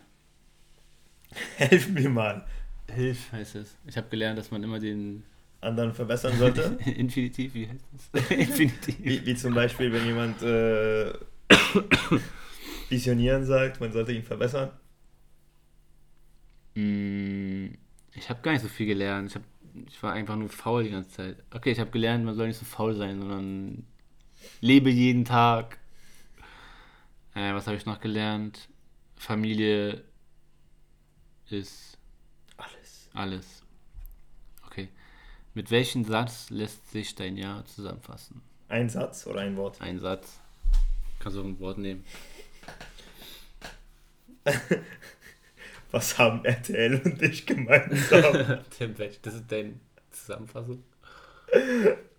Helf 1.57 1.89
mir 1.89 2.09
mal. 2.09 2.45
Hilf 2.91 3.31
heißt 3.31 3.55
es. 3.55 3.75
Ich 3.87 3.97
habe 3.97 4.07
gelernt, 4.09 4.37
dass 4.37 4.51
man 4.51 4.63
immer 4.63 4.79
den 4.79 5.23
Anderen 5.61 5.93
verbessern 5.93 6.37
sollte. 6.37 6.77
Infinitiv, 6.85 7.53
wie 7.53 7.67
heißt 7.67 7.83
das? 8.11 8.31
Infinitiv. 8.31 8.95
wie, 8.99 9.25
wie 9.25 9.35
zum 9.35 9.53
Beispiel, 9.53 9.91
wenn 9.91 10.05
jemand 10.05 10.41
äh, 10.41 11.13
visionieren 12.89 13.45
sagt, 13.45 13.79
man 13.79 13.91
sollte 13.91 14.11
ihn 14.11 14.23
verbessern. 14.23 14.71
Mm, 16.75 17.42
Ich 18.15 18.29
habe 18.29 18.41
gar 18.41 18.51
nicht 18.51 18.61
so 18.61 18.67
viel 18.67 18.85
gelernt. 18.85 19.29
Ich, 19.29 19.35
hab, 19.35 19.43
ich 19.87 20.03
war 20.03 20.13
einfach 20.13 20.35
nur 20.35 20.49
faul 20.49 20.83
die 20.83 20.91
ganze 20.91 21.11
Zeit. 21.11 21.43
Okay, 21.51 21.71
ich 21.71 21.79
habe 21.79 21.91
gelernt, 21.91 22.25
man 22.25 22.35
soll 22.35 22.47
nicht 22.47 22.59
so 22.59 22.65
faul 22.65 22.95
sein, 22.95 23.19
sondern 23.19 23.87
lebe 24.61 24.89
jeden 24.89 25.25
Tag. 25.25 25.79
Äh, 27.33 27.53
was 27.53 27.67
habe 27.67 27.77
ich 27.77 27.85
noch 27.85 27.99
gelernt? 27.99 28.69
Familie 29.15 30.03
ist 31.49 31.97
Alles. 32.57 33.09
alles. 33.13 33.63
Mit 35.55 35.69
welchem 35.69 36.03
Satz 36.03 36.49
lässt 36.49 36.89
sich 36.89 37.13
dein 37.13 37.37
Jahr 37.37 37.63
zusammenfassen? 37.65 38.41
Ein 38.69 38.89
Satz 38.89 39.27
oder 39.27 39.41
ein 39.41 39.55
Wort? 39.55 39.79
Ein 39.81 39.99
Satz. 39.99 40.39
Kannst 41.19 41.37
du 41.37 41.41
auch 41.41 41.45
ein 41.45 41.59
Wort 41.59 41.77
nehmen. 41.77 42.03
Was 45.93 46.17
haben 46.17 46.43
RTL 46.43 46.99
und 47.05 47.21
ich 47.21 47.45
gemeinsam? 47.45 48.59
Tim, 48.75 48.95
das 49.21 49.35
ist 49.35 49.51
deine 49.51 49.75
Zusammenfassung? 50.09 50.83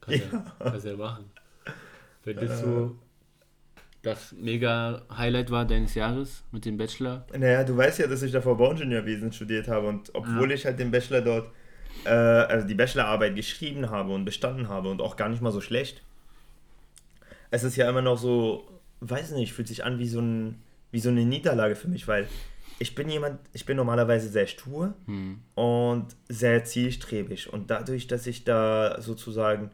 Kannst 0.01 0.21
ja, 0.21 0.27
Ja. 0.33 0.55
kannst 0.61 0.87
ja 0.87 0.97
machen. 0.97 1.25
Wenn 2.25 2.37
das 2.37 2.61
so 2.61 2.97
das 4.03 4.33
mega 4.33 5.03
Highlight 5.17 5.51
war 5.51 5.65
deines 5.65 5.95
Jahres 5.95 6.45
mit 6.53 6.65
dem 6.67 6.77
Bachelor. 6.77 7.27
naja, 7.37 7.65
du 7.65 7.77
weißt 7.77 7.99
ja, 7.99 8.07
dass 8.07 8.23
ich 8.23 8.31
davor 8.33 8.57
Bauingenieurwesen 8.57 9.33
studiert 9.33 9.67
habe 9.67 9.89
und 9.89 10.15
obwohl 10.15 10.53
ich 10.53 10.67
halt 10.67 10.79
den 10.79 10.91
Bachelor 10.91 11.23
dort, 11.23 11.51
äh, 12.05 12.11
also 12.11 12.67
die 12.67 12.75
Bachelorarbeit 12.75 13.35
geschrieben 13.35 13.91
habe 13.91 14.13
und 14.13 14.25
bestanden 14.25 14.69
habe 14.69 14.89
und 14.91 15.01
auch 15.03 15.17
gar 15.17 15.31
nicht 15.31 15.43
mal 15.43 15.53
so 15.53 15.61
schlecht, 15.63 16.03
es 17.51 17.65
ist 17.65 17.77
ja 17.77 17.89
immer 17.89 18.03
noch 18.03 18.19
so, 18.19 18.69
weiß 19.01 19.33
nicht, 19.33 19.53
fühlt 19.53 19.69
sich 19.69 19.85
an 19.85 19.99
wie 19.99 20.09
so, 20.09 20.21
ein, 20.21 20.63
wie 20.93 21.01
so 21.01 21.09
eine 21.09 21.25
Niederlage 21.25 21.75
für 21.75 21.89
mich, 21.89 22.07
weil 22.07 22.29
ich 22.79 22.95
bin 22.95 23.09
jemand, 23.09 23.41
ich 23.53 23.67
bin 23.67 23.77
normalerweise 23.77 24.29
sehr 24.29 24.47
stur 24.47 24.95
Hm. 25.07 25.41
und 25.55 26.07
sehr 26.29 26.65
zielstrebig. 26.65 27.53
Und 27.53 27.71
dadurch, 27.71 28.07
dass 28.07 28.27
ich 28.27 28.45
da 28.45 29.01
sozusagen 29.01 29.71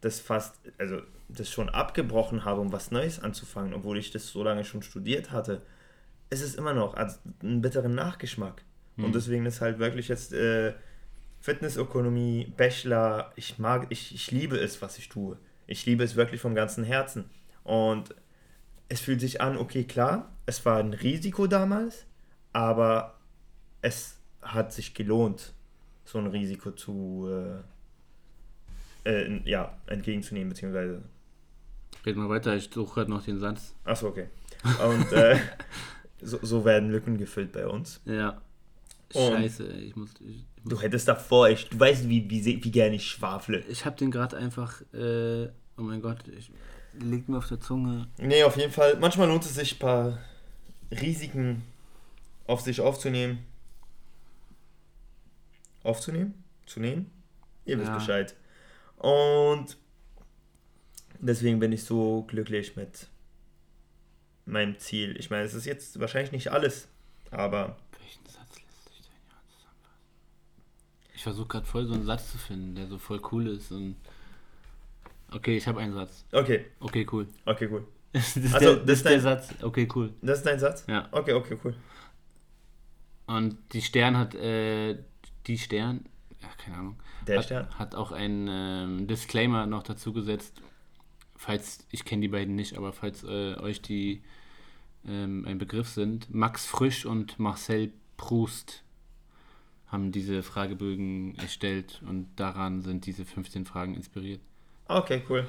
das 0.00 0.18
fast, 0.20 0.56
also 0.78 1.00
das 1.28 1.50
schon 1.50 1.68
abgebrochen 1.68 2.44
habe, 2.44 2.60
um 2.60 2.72
was 2.72 2.90
Neues 2.90 3.20
anzufangen, 3.20 3.74
obwohl 3.74 3.98
ich 3.98 4.10
das 4.10 4.26
so 4.28 4.42
lange 4.42 4.64
schon 4.64 4.82
studiert 4.82 5.30
hatte, 5.30 5.62
ist 6.30 6.42
es 6.42 6.54
immer 6.54 6.74
noch 6.74 6.94
einen 6.94 7.60
bitteren 7.62 7.94
Nachgeschmack. 7.94 8.62
Und 8.96 9.14
deswegen 9.14 9.46
ist 9.46 9.60
halt 9.60 9.78
wirklich 9.78 10.08
jetzt 10.08 10.32
äh, 10.32 10.74
Fitnessökonomie, 11.40 12.52
Bachelor, 12.56 13.32
ich 13.36 13.58
mag, 13.58 13.86
ich, 13.90 14.14
ich 14.14 14.30
liebe 14.30 14.56
es, 14.58 14.82
was 14.82 14.98
ich 14.98 15.08
tue. 15.08 15.36
Ich 15.66 15.86
liebe 15.86 16.04
es 16.04 16.16
wirklich 16.16 16.40
vom 16.40 16.54
ganzen 16.54 16.84
Herzen. 16.84 17.24
Und 17.64 18.14
es 18.88 19.00
fühlt 19.00 19.20
sich 19.20 19.40
an, 19.40 19.56
okay, 19.56 19.84
klar, 19.84 20.30
es 20.46 20.64
war 20.66 20.78
ein 20.78 20.92
Risiko 20.92 21.46
damals, 21.46 22.06
aber 22.52 23.18
es 23.82 24.18
hat 24.42 24.72
sich 24.72 24.94
gelohnt, 24.94 25.52
so 26.04 26.18
ein 26.18 26.26
Risiko 26.26 26.72
zu 26.72 27.28
äh, 29.04 29.10
äh, 29.10 29.40
ja, 29.44 29.76
entgegenzunehmen, 29.86 30.50
beziehungsweise. 30.50 31.02
Red 32.04 32.16
mal 32.16 32.28
weiter, 32.28 32.56
ich 32.56 32.70
suche 32.72 32.94
gerade 32.94 33.10
noch 33.10 33.24
den 33.24 33.38
Satz. 33.38 33.74
Achso, 33.84 34.08
okay. 34.08 34.28
Und 34.84 35.12
äh, 35.12 35.38
so, 36.22 36.38
so 36.42 36.64
werden 36.64 36.90
Lücken 36.90 37.18
gefüllt 37.18 37.52
bei 37.52 37.66
uns. 37.66 38.00
Ja. 38.04 38.40
Und- 39.14 39.32
Scheiße, 39.34 39.72
ey, 39.72 39.80
ich 39.80 39.96
muss. 39.96 40.10
Ich, 40.20 40.28
ich, 40.28 40.64
muss, 40.64 40.72
Du 40.72 40.80
hättest 40.80 41.08
davor, 41.08 41.48
ich, 41.48 41.68
du 41.68 41.78
weißt, 41.78 42.08
wie, 42.08 42.28
wie, 42.30 42.44
wie 42.44 42.70
gerne 42.70 42.96
ich 42.96 43.06
schwafle. 43.06 43.60
ich 43.68 43.84
hab 43.84 43.96
den 43.96 44.10
gerade 44.10 44.36
einfach. 44.36 44.80
Äh, 44.92 45.48
oh 45.76 45.82
mein 45.82 46.00
Gott, 46.02 46.18
ich, 46.28 46.50
liegt 46.98 47.28
mir 47.28 47.38
auf 47.38 47.48
der 47.48 47.60
Zunge. 47.60 48.08
Nee, 48.18 48.42
auf 48.44 48.56
jeden 48.56 48.72
Fall. 48.72 48.96
Manchmal 48.98 49.28
lohnt 49.28 49.44
es 49.44 49.54
sich, 49.54 49.74
ein 49.74 49.78
paar 49.78 50.18
Risiken 50.90 51.62
auf 52.46 52.60
sich 52.60 52.80
aufzunehmen. 52.80 53.44
Aufzunehmen? 55.82 56.42
Zu 56.66 56.80
nehmen? 56.80 57.10
Ihr 57.64 57.78
wisst 57.78 57.88
Ja. 57.88 57.94
Bescheid. 57.98 58.34
Und 58.98 59.76
deswegen 61.20 61.58
bin 61.58 61.72
ich 61.72 61.84
so 61.84 62.22
glücklich 62.28 62.76
mit 62.76 63.06
meinem 64.44 64.78
Ziel. 64.78 65.16
Ich 65.18 65.30
meine, 65.30 65.44
es 65.44 65.54
ist 65.54 65.64
jetzt 65.64 65.98
wahrscheinlich 66.00 66.32
nicht 66.32 66.48
alles, 66.48 66.88
aber 67.30 67.76
Welchen 67.98 68.24
Satz 68.26 68.60
lässt 68.60 68.88
sich 68.88 69.00
dein 69.02 69.28
Jahr 69.30 69.42
zusammenfassen? 69.46 70.02
Ich 71.14 71.22
versuche 71.22 71.48
gerade 71.48 71.66
voll 71.66 71.86
so 71.86 71.94
einen 71.94 72.04
Satz 72.04 72.30
zu 72.32 72.38
finden, 72.38 72.74
der 72.74 72.88
so 72.88 72.98
voll 72.98 73.20
cool 73.32 73.46
ist 73.48 73.70
und. 73.72 73.96
Okay, 75.32 75.56
ich 75.56 75.66
habe 75.68 75.80
einen 75.80 75.94
Satz. 75.94 76.24
okay, 76.32 76.66
Okay, 76.80 77.06
cool. 77.12 77.28
okay, 77.46 77.68
cool. 77.70 77.86
Das 78.12 78.36
ist, 78.36 78.52
Also, 78.52 78.74
der, 78.74 78.84
das 78.84 78.96
ist 78.98 79.04
der 79.04 79.12
dein- 79.12 79.20
Satz. 79.20 79.54
Okay, 79.62 79.88
cool. 79.94 80.12
Das 80.20 80.38
ist 80.38 80.44
dein 80.46 80.58
Satz? 80.58 80.84
Ja. 80.88 81.08
Okay, 81.12 81.32
okay, 81.32 81.56
cool. 81.64 81.74
Und 83.36 83.56
die 83.72 83.82
Stern 83.82 84.16
hat, 84.18 84.34
äh, 84.34 84.96
die 85.46 85.58
Stern, 85.58 86.04
ja, 86.42 86.48
keine 86.58 86.76
Ahnung, 86.78 86.96
Der 87.26 87.38
hat, 87.38 87.44
Stern? 87.44 87.68
hat 87.78 87.94
auch 87.94 88.10
einen 88.12 88.48
ähm, 88.50 89.06
Disclaimer 89.06 89.66
noch 89.66 89.82
dazu 89.84 90.12
gesetzt, 90.12 90.60
falls, 91.36 91.86
ich 91.90 92.04
kenne 92.04 92.22
die 92.22 92.28
beiden 92.28 92.54
nicht, 92.56 92.76
aber 92.76 92.92
falls 92.92 93.22
äh, 93.24 93.54
euch 93.60 93.80
die 93.82 94.22
ähm, 95.06 95.44
ein 95.46 95.58
Begriff 95.58 95.88
sind, 95.88 96.32
Max 96.34 96.66
Frisch 96.66 97.06
und 97.06 97.38
Marcel 97.38 97.92
Proust 98.16 98.82
haben 99.86 100.12
diese 100.12 100.42
Fragebögen 100.42 101.34
erstellt 101.36 102.00
und 102.06 102.28
daran 102.36 102.82
sind 102.82 103.06
diese 103.06 103.24
15 103.24 103.64
Fragen 103.64 103.94
inspiriert. 103.94 104.40
Okay, 104.88 105.22
cool. 105.28 105.46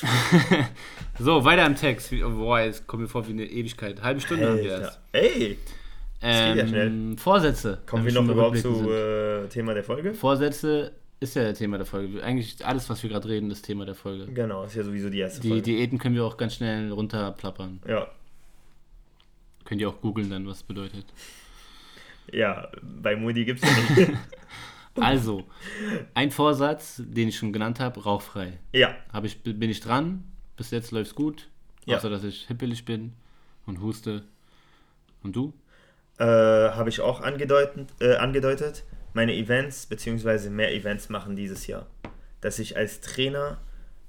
So, 1.18 1.44
weiter 1.44 1.66
im 1.66 1.76
Text. 1.76 2.10
Wie- 2.12 2.20
Boah, 2.22 2.60
jetzt 2.60 2.86
kommt 2.86 3.02
mir 3.02 3.08
vor 3.08 3.26
wie 3.26 3.32
eine 3.32 3.44
Ewigkeit. 3.44 4.02
Halbe 4.02 4.20
Stunde 4.20 4.48
haben 4.48 4.58
wir 4.62 4.72
Alter. 4.74 4.84
erst. 4.84 5.00
Ey, 5.12 5.58
geht 6.22 6.56
ja 6.56 6.62
Ähm, 6.62 6.68
schnell. 6.68 7.16
Vorsätze. 7.18 7.78
kommen 7.86 8.04
wir 8.04 8.12
noch 8.12 8.26
überhaupt 8.28 8.58
zu 8.58 8.90
äh, 8.90 9.48
Thema 9.48 9.74
der 9.74 9.84
Folge? 9.84 10.14
Vorsätze 10.14 10.92
ist 11.20 11.34
ja 11.36 11.52
Thema 11.52 11.76
der 11.76 11.86
Folge. 11.86 12.22
Eigentlich 12.22 12.64
alles, 12.66 12.88
was 12.90 13.02
wir 13.02 13.10
gerade 13.10 13.28
reden, 13.28 13.50
ist 13.50 13.62
Thema 13.62 13.84
der 13.84 13.94
Folge. 13.94 14.26
Genau, 14.32 14.64
ist 14.64 14.74
ja 14.74 14.82
sowieso 14.82 15.10
die 15.10 15.18
erste 15.20 15.40
Die 15.40 15.48
Folge. 15.48 15.62
Diäten 15.62 15.98
können 15.98 16.14
wir 16.14 16.24
auch 16.24 16.36
ganz 16.36 16.54
schnell 16.54 16.90
runterplappern. 16.92 17.80
Ja, 17.86 18.08
Könnt 19.64 19.80
ihr 19.80 19.88
auch 19.88 20.00
googeln 20.00 20.28
dann, 20.28 20.46
was 20.46 20.62
bedeutet. 20.64 21.04
ja, 22.32 22.68
bei 22.82 23.14
Moody 23.16 23.44
gibt 23.44 23.62
es 23.62 23.70
ja 23.70 24.04
nicht. 24.04 24.12
Also, 25.00 25.44
ein 26.12 26.30
Vorsatz, 26.30 27.00
den 27.02 27.28
ich 27.28 27.38
schon 27.38 27.50
genannt 27.54 27.80
habe, 27.80 28.02
rauchfrei. 28.02 28.58
ja, 28.74 28.94
Hab 29.10 29.24
ich, 29.24 29.42
bin 29.42 29.70
ich 29.70 29.80
dran. 29.80 30.22
Bis 30.58 30.70
jetzt 30.70 30.90
läuft's 30.90 31.14
gut. 31.14 31.48
Ja. 31.86 31.96
Außer, 31.96 32.10
dass 32.10 32.24
ich 32.24 32.46
hippelig 32.46 32.84
bin 32.84 33.14
und 33.64 33.80
huste. 33.80 34.22
Und 35.22 35.34
du? 35.34 35.54
Äh, 36.18 36.24
habe 36.24 36.88
ich 36.88 37.00
auch 37.00 37.20
angedeutet, 37.20 37.88
äh, 38.00 38.16
angedeutet. 38.16 38.84
Meine 39.14 39.34
Events, 39.34 39.86
beziehungsweise 39.86 40.50
mehr 40.50 40.74
Events 40.74 41.08
machen 41.08 41.36
dieses 41.36 41.66
Jahr. 41.66 41.86
Dass 42.40 42.58
ich 42.58 42.76
als 42.76 43.00
Trainer 43.00 43.58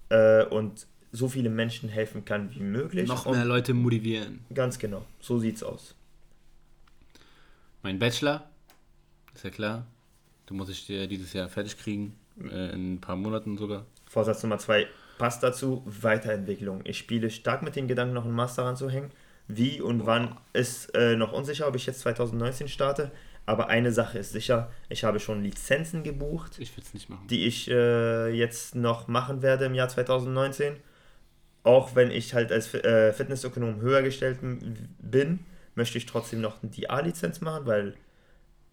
äh, 0.10 0.44
und 0.46 0.88
so 1.12 1.28
viele 1.28 1.50
Menschen 1.50 1.89
helfen 1.89 2.26
kann 2.26 2.54
wie 2.56 2.62
möglich. 2.62 3.08
Noch 3.08 3.26
mehr 3.30 3.46
Leute 3.46 3.74
motivieren. 3.74 4.39
Ganz 4.54 4.80
genau, 4.80 5.06
so 5.20 5.38
sieht's 5.38 5.62
aus. 5.62 5.96
Mein 7.84 8.00
Bachelor, 8.00 8.50
ist 9.36 9.44
ja 9.44 9.50
klar. 9.50 9.86
Du 10.46 10.54
musst 10.54 10.72
ich 10.72 10.86
dir 10.86 11.08
dieses 11.08 11.34
Jahr 11.34 11.50
fertig 11.50 11.78
kriegen. 11.78 12.16
Äh, 12.42 12.74
in 12.74 12.94
ein 12.94 13.02
paar 13.02 13.16
Monaten 13.16 13.58
sogar. 13.58 13.86
Vorsatz 14.06 14.42
Nummer 14.44 14.58
zwei 14.58 14.88
passt 15.18 15.44
dazu, 15.44 15.84
Weiterentwicklung. 15.86 16.82
Ich 16.86 16.98
spiele 16.98 17.30
stark 17.30 17.62
mit 17.62 17.76
den 17.76 17.88
Gedanken, 17.88 18.13
noch 18.13 18.26
einen 18.26 18.34
Master 18.34 18.63
ranzuhängen. 18.63 19.12
Wie 19.48 19.82
und 19.82 20.06
wann 20.06 20.38
ist 20.54 20.96
äh, 20.96 21.16
noch 21.16 21.34
unsicher, 21.34 21.68
ob 21.68 21.76
ich 21.76 21.86
jetzt 21.86 22.00
2019 22.02 22.68
starte. 22.68 23.12
Aber 23.46 23.68
eine 23.68 23.92
Sache 23.92 24.20
ist 24.20 24.32
sicher, 24.32 24.72
ich 24.88 25.04
habe 25.04 25.20
schon 25.20 25.44
Lizenzen 25.44 26.04
gebucht, 26.04 26.60
Ich 26.60 26.72
die 27.28 27.46
ich 27.46 27.70
äh, 27.70 28.30
jetzt 28.30 28.74
noch 28.74 29.08
machen 29.10 29.42
werde 29.42 29.66
im 29.66 29.76
Jahr 29.76 29.90
2019. 29.90 30.78
Auch 31.64 31.96
wenn 31.96 32.10
ich 32.10 32.34
halt 32.34 32.52
als 32.52 32.74
äh, 32.74 33.12
Fitnessökonom 33.12 33.82
höher 33.82 34.02
gestellt 34.02 34.40
bin, 35.00 35.40
möchte 35.76 35.98
ich 35.98 36.06
trotzdem 36.06 36.42
noch 36.42 36.58
die 36.62 36.90
A-Lizenz 36.90 37.42
machen, 37.42 37.66
weil 37.66 37.96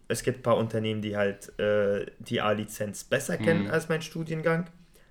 es 0.09 0.23
gibt 0.23 0.41
ein 0.41 0.43
paar 0.43 0.57
Unternehmen, 0.57 1.03
die 1.03 1.17
halt 1.17 1.57
äh, 1.59 2.07
die 2.19 2.41
A-Lizenz 2.41 3.05
besser 3.05 3.37
kennen 3.39 3.65
Mhm. 3.65 3.71
als 3.71 3.89
mein 3.89 4.03
Studiengang. 4.03 4.67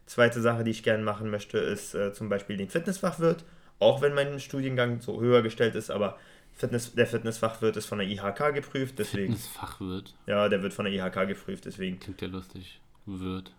Zweite 0.05 0.41
Sache, 0.41 0.63
die 0.63 0.71
ich 0.71 0.83
gerne 0.83 1.03
machen 1.03 1.29
möchte, 1.29 1.57
ist 1.57 1.93
äh, 1.95 2.13
zum 2.13 2.29
Beispiel 2.29 2.57
den 2.57 2.69
Fitnessfachwirt. 2.69 3.43
Auch 3.79 4.01
wenn 4.01 4.13
mein 4.13 4.39
Studiengang 4.39 5.01
so 5.01 5.21
höher 5.21 5.41
gestellt 5.41 5.75
ist, 5.75 5.89
aber 5.89 6.17
Fitness, 6.53 6.93
der 6.93 7.07
Fitnessfachwirt 7.07 7.77
ist 7.77 7.85
von 7.85 7.99
der 7.99 8.07
IHK 8.07 8.53
geprüft, 8.53 8.99
deswegen. 8.99 9.33
Fitnessfachwirt. 9.33 10.15
Ja, 10.27 10.49
der 10.49 10.61
wird 10.61 10.73
von 10.73 10.85
der 10.85 10.93
IHK 10.93 11.27
geprüft, 11.27 11.65
deswegen. 11.65 11.99
Klingt 11.99 12.21
ja 12.21 12.27
lustig. 12.27 12.81
Wird. 13.05 13.53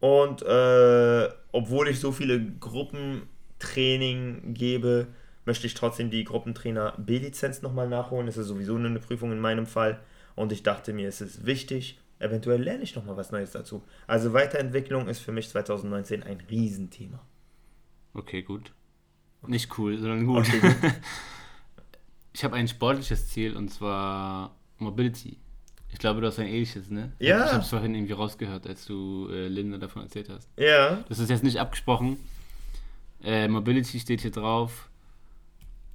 Und 0.00 0.42
äh, 0.42 1.28
obwohl 1.52 1.88
ich 1.88 2.00
so 2.00 2.12
viele 2.12 2.44
Gruppentraining 2.44 4.52
gebe, 4.52 5.06
möchte 5.44 5.66
ich 5.66 5.74
trotzdem 5.74 6.10
die 6.10 6.24
Gruppentrainer 6.24 6.94
B-Lizenz 6.98 7.62
nochmal 7.62 7.88
nachholen. 7.88 8.26
Das 8.26 8.36
ist 8.36 8.48
sowieso 8.48 8.76
nur 8.76 8.90
eine 8.90 9.00
Prüfung 9.00 9.32
in 9.32 9.40
meinem 9.40 9.66
Fall. 9.66 10.00
Und 10.34 10.52
ich 10.52 10.62
dachte 10.62 10.92
mir, 10.92 11.08
es 11.08 11.20
ist 11.20 11.46
wichtig. 11.46 11.98
Eventuell 12.18 12.62
lerne 12.62 12.82
ich 12.82 12.94
nochmal 12.94 13.16
was 13.16 13.32
Neues 13.32 13.52
dazu. 13.52 13.82
Also 14.06 14.32
Weiterentwicklung 14.32 15.08
ist 15.08 15.20
für 15.20 15.32
mich 15.32 15.48
2019 15.48 16.22
ein 16.22 16.40
Riesenthema. 16.50 17.20
Okay, 18.14 18.42
gut. 18.42 18.72
Nicht 19.46 19.76
cool, 19.78 19.98
sondern 19.98 20.26
gut. 20.26 20.46
Okay, 20.48 20.60
gut. 20.60 20.76
ich 22.32 22.44
habe 22.44 22.56
ein 22.56 22.68
sportliches 22.68 23.28
Ziel 23.28 23.56
und 23.56 23.68
zwar 23.70 24.54
Mobility. 24.78 25.38
Ich 25.90 25.98
glaube, 25.98 26.20
du 26.20 26.26
hast 26.26 26.38
ein 26.38 26.46
ähnliches, 26.46 26.88
ne? 26.90 27.12
Ja. 27.18 27.44
Ich 27.46 27.52
habe 27.52 27.62
es 27.62 27.68
vorhin 27.68 27.94
irgendwie 27.94 28.14
rausgehört, 28.14 28.66
als 28.66 28.86
du 28.86 29.28
äh, 29.30 29.48
Linda 29.48 29.76
davon 29.78 30.02
erzählt 30.02 30.28
hast. 30.30 30.48
Ja, 30.56 31.04
Das 31.08 31.18
ist 31.18 31.28
jetzt 31.28 31.44
nicht 31.44 31.58
abgesprochen. 31.60 32.16
Äh, 33.22 33.46
Mobility 33.48 34.00
steht 34.00 34.22
hier 34.22 34.30
drauf. 34.30 34.88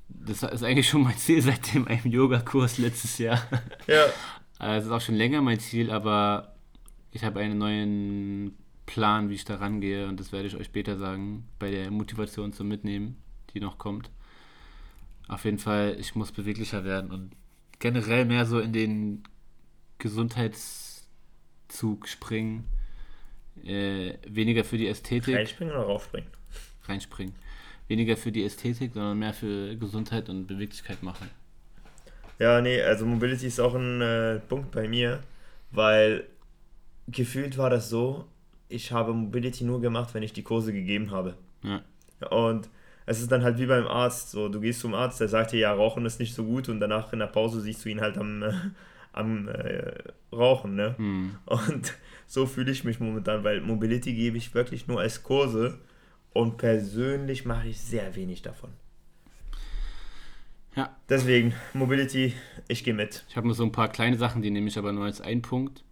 Das 0.10 0.43
ist 0.43 0.64
eigentlich 0.64 0.88
schon 0.88 1.02
mein 1.04 1.18
Ziel 1.18 1.41
seit 1.41 1.74
dem 1.74 1.88
einem 1.88 2.06
Yogakurs 2.12 2.78
letztes 2.78 3.18
Jahr. 3.18 3.41
ja, 3.88 4.06
Äh, 4.60 4.78
Es 4.78 4.86
ist 4.86 4.91
auch 4.91 5.02
schon 5.02 5.16
länger 5.16 5.41
mein 5.41 5.60
Ziel, 5.60 5.91
aber 5.91 6.56
ich 7.12 7.24
habe 7.24 7.39
einen 7.41 7.58
neuen 7.60 8.56
Plan, 8.88 9.30
wie 9.30 9.36
ich 9.36 9.45
da 9.45 9.56
rangehe 9.56 10.08
und 10.08 10.20
das 10.20 10.32
werde 10.32 10.48
ich 10.48 10.56
euch 10.56 10.66
später 10.68 10.98
sagen, 10.98 11.48
bei 11.60 11.70
der 11.70 11.91
Motivation 11.91 12.54
zum 12.54 12.68
Mitnehmen, 12.68 13.18
die 13.54 13.60
noch 13.60 13.78
kommt. 13.78 14.10
Auf 15.28 15.45
jeden 15.45 15.60
Fall, 15.60 15.98
ich 16.00 16.16
muss 16.16 16.32
beweglicher 16.32 16.86
werden 16.86 17.12
und 17.12 17.32
generell 17.80 18.26
mehr 18.26 18.45
so 18.45 18.60
in 18.60 18.74
den 18.74 19.24
Gesundheitszug 19.98 22.08
springen. 22.08 22.66
Äh, 23.64 24.14
weniger 24.28 24.64
für 24.64 24.78
die 24.78 24.88
Ästhetik. 24.88 25.36
Reinspringen 25.36 25.74
oder 25.74 25.84
raufspringen? 25.84 26.30
Reinspringen. 26.84 27.36
Weniger 27.88 28.18
für 28.18 28.32
die 28.32 28.43
Ästhetik, 28.43 28.93
sondern 28.93 29.18
mehr 29.18 29.34
für 29.34 29.76
Gesundheit 29.76 30.30
und 30.30 30.48
Beweglichkeit 30.48 31.04
machen. 31.04 31.30
Ja, 32.39 32.62
nee, 32.62 32.82
also 32.82 33.06
Mobility 33.06 33.48
ist 33.48 33.60
auch 33.60 33.74
ein 33.74 34.02
äh, 34.02 34.39
Punkt 34.39 34.72
bei 34.72 34.88
mir, 34.88 35.24
weil 35.72 36.28
gefühlt 37.08 37.58
war 37.58 37.70
das 37.70 37.89
so, 37.89 38.26
ich 38.70 38.91
habe 38.91 39.14
Mobility 39.14 39.64
nur 39.64 39.82
gemacht, 39.82 40.14
wenn 40.14 40.24
ich 40.24 40.34
die 40.34 40.43
Kurse 40.43 40.72
gegeben 40.72 41.12
habe. 41.12 41.36
Ja. 41.64 41.82
Und 42.30 42.70
es 43.08 43.22
ist 43.22 43.32
dann 43.32 43.41
halt 43.41 43.58
wie 43.58 43.66
beim 43.66 43.88
Arzt, 43.88 44.32
so 44.32 44.49
du 44.49 44.60
gehst 44.60 44.82
zum 44.82 44.93
Arzt, 44.93 45.22
der 45.22 45.30
sagt 45.30 45.53
dir, 45.53 45.60
ja, 45.60 45.74
Rauchen 45.74 46.05
ist 46.05 46.20
nicht 46.20 46.36
so 46.36 46.43
gut 46.43 46.68
und 46.68 46.82
danach 46.82 47.14
in 47.14 47.20
der 47.20 47.28
Pause 47.28 47.62
siehst 47.62 47.84
du 47.86 47.89
ihn 47.89 48.01
halt 48.01 48.18
am, 48.18 48.43
äh, 48.43 48.51
am 49.14 49.47
äh, 49.47 49.93
Rauchen, 50.32 50.76
ne? 50.76 50.93
Hm. 50.97 51.38
Und 51.45 51.93
so 52.28 52.45
fühle 52.45 52.70
ich 52.70 52.84
mich 52.84 52.99
momentan, 52.99 53.45
weil 53.45 53.62
Mobility 53.62 54.14
gebe 54.14 54.38
ich 54.38 54.53
wirklich 54.53 54.88
nur 54.88 54.99
als 54.99 55.24
Kurse 55.24 55.80
und 56.34 56.58
persönlich 56.58 57.45
mache 57.45 57.70
ich 57.70 57.80
sehr 57.80 58.14
wenig 58.16 58.41
davon. 58.41 58.72
Ja. 60.76 60.93
Deswegen, 61.08 61.53
Mobility, 61.74 62.34
ich 62.68 62.84
gehe 62.84 62.93
mit. 62.93 63.24
Ich 63.30 63.38
habe 63.38 63.47
nur 63.47 63.55
so 63.55 63.64
ein 63.64 63.72
paar 63.72 63.88
kleine 63.88 64.18
Sachen, 64.18 64.41
die 64.41 64.51
nehme 64.51 64.68
ich 64.68 64.78
aber 64.78 64.91
nur 64.91 65.05
als 65.05 65.22
einen 65.22 65.41
Punkt, 65.41 65.86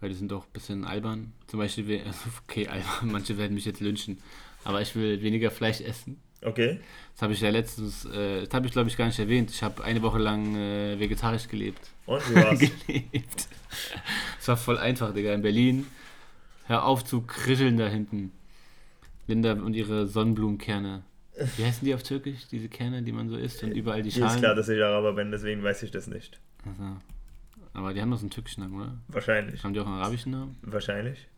weil 0.00 0.08
die 0.08 0.16
sind 0.16 0.32
doch 0.32 0.44
ein 0.44 0.52
bisschen 0.52 0.84
albern. 0.84 1.32
Zum 1.46 1.60
Beispiel, 1.60 2.02
okay, 2.42 2.66
albern, 2.66 2.88
manche 3.12 3.38
werden 3.38 3.54
mich 3.54 3.64
jetzt 3.64 3.80
lynchen, 3.80 4.18
aber 4.64 4.82
ich 4.82 4.96
will 4.96 5.22
weniger 5.22 5.52
Fleisch 5.52 5.80
essen. 5.80 6.20
Okay? 6.42 6.80
Das 7.14 7.22
habe 7.22 7.32
ich 7.32 7.40
ja 7.40 7.50
letztens, 7.50 8.04
äh, 8.04 8.44
das 8.44 8.54
habe 8.54 8.66
ich 8.66 8.72
glaube 8.72 8.88
ich 8.88 8.96
gar 8.96 9.06
nicht 9.06 9.18
erwähnt. 9.18 9.50
Ich 9.50 9.62
habe 9.62 9.82
eine 9.82 10.02
Woche 10.02 10.18
lang 10.18 10.54
äh, 10.56 10.98
vegetarisch 10.98 11.48
gelebt. 11.48 11.90
Und 12.06 12.28
wie 12.30 12.34
war's? 12.36 12.58
gelebt. 12.86 13.48
Es 14.38 14.48
war 14.48 14.56
voll 14.56 14.78
einfach, 14.78 15.12
Digga. 15.12 15.34
In 15.34 15.42
Berlin, 15.42 15.86
hör 16.66 16.84
auf 16.84 17.04
zu 17.04 17.22
krischeln 17.22 17.76
da 17.76 17.88
hinten. 17.88 18.32
Linda 19.26 19.52
und 19.52 19.74
ihre 19.74 20.06
Sonnenblumenkerne. 20.06 21.02
Wie 21.56 21.64
heißen 21.64 21.84
die 21.84 21.94
auf 21.94 22.02
Türkisch, 22.02 22.48
diese 22.50 22.68
Kerne, 22.68 23.02
die 23.02 23.12
man 23.12 23.28
so 23.28 23.36
isst 23.36 23.62
und 23.62 23.72
überall 23.72 24.02
die 24.02 24.08
Mir 24.08 24.16
ist 24.16 24.18
Schalen? 24.18 24.38
klar, 24.40 24.54
dass 24.54 24.68
ich 24.68 24.82
Araber 24.82 25.12
bin, 25.12 25.30
deswegen 25.30 25.62
weiß 25.62 25.82
ich 25.82 25.90
das 25.90 26.06
nicht. 26.06 26.40
Also, 26.64 26.96
aber 27.74 27.94
die 27.94 28.00
haben 28.00 28.10
doch 28.10 28.16
so 28.16 28.22
einen 28.22 28.30
türkischen 28.30 28.62
Namen, 28.62 28.74
oder? 28.74 28.98
Wahrscheinlich. 29.08 29.62
Haben 29.62 29.74
die 29.74 29.80
auch 29.80 29.86
einen 29.86 29.96
arabischen 29.96 30.32
Namen? 30.32 30.56
Wahrscheinlich. 30.62 31.28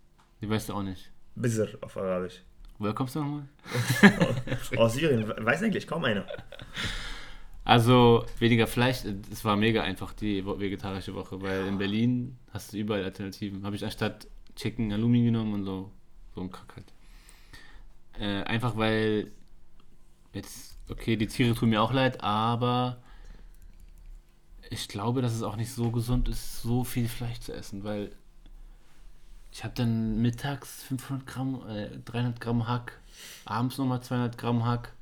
Die 0.41 0.49
weißt 0.49 0.69
du 0.71 0.75
auch 0.75 0.83
nicht. 0.83 1.11
Bizarr 1.35 1.69
auf 1.83 1.97
Arabisch. 1.97 2.43
Woher 2.81 2.95
kommst 2.95 3.15
du 3.15 3.21
nochmal? 3.21 3.47
Aus 4.79 4.95
Syrien, 4.95 5.29
weiß 5.29 5.63
eigentlich 5.63 5.87
kaum 5.87 6.03
einer. 6.05 6.25
Also 7.63 8.25
weniger 8.39 8.67
Fleisch, 8.67 9.05
es 9.31 9.45
war 9.45 9.55
mega 9.57 9.83
einfach 9.83 10.15
die 10.15 10.45
vegetarische 10.47 11.15
Woche, 11.15 11.43
weil 11.43 11.67
in 11.67 11.77
Berlin 11.77 12.39
hast 12.55 12.73
du 12.73 12.79
überall 12.79 13.05
Alternativen. 13.05 13.65
Habe 13.65 13.77
ich 13.77 13.85
anstatt 13.85 14.27
Chicken 14.57 14.93
Halloumi 14.93 15.23
genommen 15.25 15.53
und 15.53 15.65
so, 15.65 15.93
so 16.35 16.41
ein 16.41 16.51
Kack 16.51 16.75
halt. 16.77 16.93
Äh, 18.19 18.45
einfach 18.45 18.79
weil 18.79 19.31
jetzt, 20.33 20.79
okay, 20.89 21.17
die 21.17 21.27
Tiere 21.27 21.55
tun 21.55 21.69
mir 21.69 21.83
auch 21.83 21.93
leid, 21.93 22.23
aber 22.23 23.03
ich 24.71 24.89
glaube, 24.89 25.21
dass 25.21 25.35
es 25.35 25.43
auch 25.43 25.57
nicht 25.57 25.71
so 25.71 25.91
gesund 25.91 26.31
ist, 26.31 26.63
so 26.63 26.83
viel 26.83 27.09
Fleisch 27.09 27.41
zu 27.41 27.53
essen, 27.53 27.85
weil 27.85 28.11
ich 29.53 29.65
habe 29.65 29.75
dann 29.75 30.21
mittags 30.23 30.83
500 30.85 31.27
Gramm, 31.27 31.63
äh, 31.69 31.89
300 32.05 32.41
Gramm 32.41 32.69
Hack, 32.69 33.01
abends 33.45 33.79
nochmal 33.79 34.03
200 34.03 34.39
Gramm 34.39 34.65
Hack. 34.65 34.93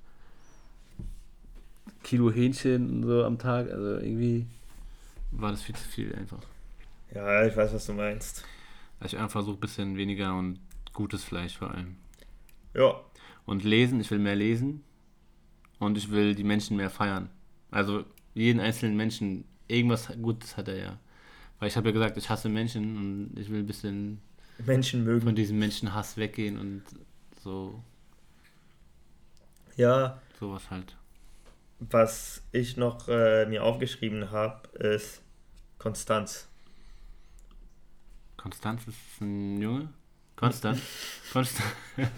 Kilo 2.02 2.30
Hähnchen 2.32 2.90
und 2.90 3.02
so 3.04 3.24
am 3.24 3.38
Tag. 3.38 3.70
Also 3.70 3.98
irgendwie 3.98 4.46
war 5.30 5.50
das 5.50 5.62
viel 5.62 5.74
zu 5.76 5.86
viel 5.88 6.14
einfach. 6.14 6.40
Ja, 7.14 7.44
ich 7.46 7.56
weiß, 7.56 7.72
was 7.74 7.86
du 7.86 7.92
meinst. 7.94 8.44
Also 9.00 9.16
ich 9.16 9.20
einfach 9.22 9.32
versuche 9.32 9.56
ein 9.56 9.60
bisschen 9.60 9.96
weniger 9.96 10.34
und 10.36 10.60
gutes 10.92 11.24
Fleisch 11.24 11.56
vor 11.58 11.70
allem. 11.70 11.96
Ja, 12.74 13.00
Und 13.46 13.64
lesen, 13.64 14.00
ich 14.00 14.10
will 14.10 14.18
mehr 14.18 14.36
lesen 14.36 14.84
und 15.78 15.96
ich 15.98 16.10
will 16.10 16.34
die 16.34 16.44
Menschen 16.44 16.76
mehr 16.76 16.90
feiern. 16.90 17.30
Also 17.70 18.04
jeden 18.34 18.60
einzelnen 18.60 18.96
Menschen, 18.96 19.44
irgendwas 19.68 20.12
Gutes 20.20 20.56
hat 20.56 20.68
er 20.68 20.76
ja. 20.76 20.98
Weil 21.58 21.68
ich 21.68 21.76
habe 21.76 21.88
ja 21.88 21.92
gesagt, 21.92 22.16
ich 22.16 22.30
hasse 22.30 22.48
Menschen 22.48 22.96
und 22.96 23.38
ich 23.38 23.50
will 23.50 23.60
ein 23.60 23.66
bisschen 23.66 24.20
Menschen 24.64 25.04
mögen. 25.04 25.22
von 25.26 25.34
diesem 25.34 25.58
Menschenhass 25.58 26.16
weggehen 26.16 26.58
und 26.58 26.82
so 27.42 27.82
Ja, 29.76 30.20
sowas 30.38 30.70
halt. 30.70 30.96
was 31.78 32.42
ich 32.52 32.76
noch 32.76 33.08
äh, 33.08 33.46
mir 33.46 33.62
aufgeschrieben 33.64 34.30
habe, 34.30 34.68
ist 34.78 35.22
Konstanz. 35.78 36.48
Konstanz 38.36 38.86
ist 38.86 39.20
ein 39.20 39.60
Junge? 39.60 39.88
Konstant? 40.36 40.80
Konstant. 41.32 41.72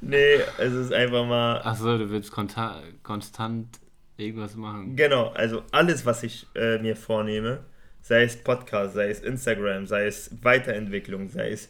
Nee, 0.00 0.36
es 0.58 0.72
ist 0.72 0.92
einfach 0.92 1.26
mal. 1.26 1.60
Achso, 1.62 1.98
du 1.98 2.08
willst 2.08 2.30
konstant 2.32 3.68
irgendwas 4.16 4.54
machen. 4.56 4.96
Genau, 4.96 5.28
also 5.30 5.64
alles, 5.70 6.06
was 6.06 6.22
ich 6.22 6.46
äh, 6.54 6.78
mir 6.78 6.96
vornehme, 6.96 7.64
sei 8.08 8.22
es 8.22 8.36
Podcast, 8.38 8.94
sei 8.94 9.10
es 9.10 9.20
Instagram, 9.20 9.86
sei 9.86 10.06
es 10.06 10.30
Weiterentwicklung, 10.42 11.28
sei 11.28 11.50
es 11.50 11.68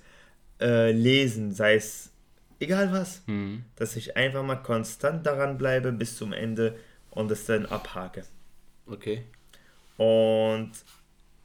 äh, 0.61 0.93
Lesen, 0.93 1.53
sei 1.53 1.75
es 1.75 2.13
egal 2.61 2.93
was, 2.93 3.23
Hm. 3.27 3.65
dass 3.75 3.97
ich 3.97 4.17
einfach 4.17 4.45
mal 4.45 4.57
konstant 4.63 5.27
daran 5.27 5.59
bleibe 5.59 5.91
bis 5.91 6.17
zum 6.17 6.33
Ende 6.33 6.77
und 7.11 7.29
es 7.33 7.45
dann 7.47 7.67
abhake. 7.67 8.25
Okay. 8.87 9.25
Und 9.97 10.71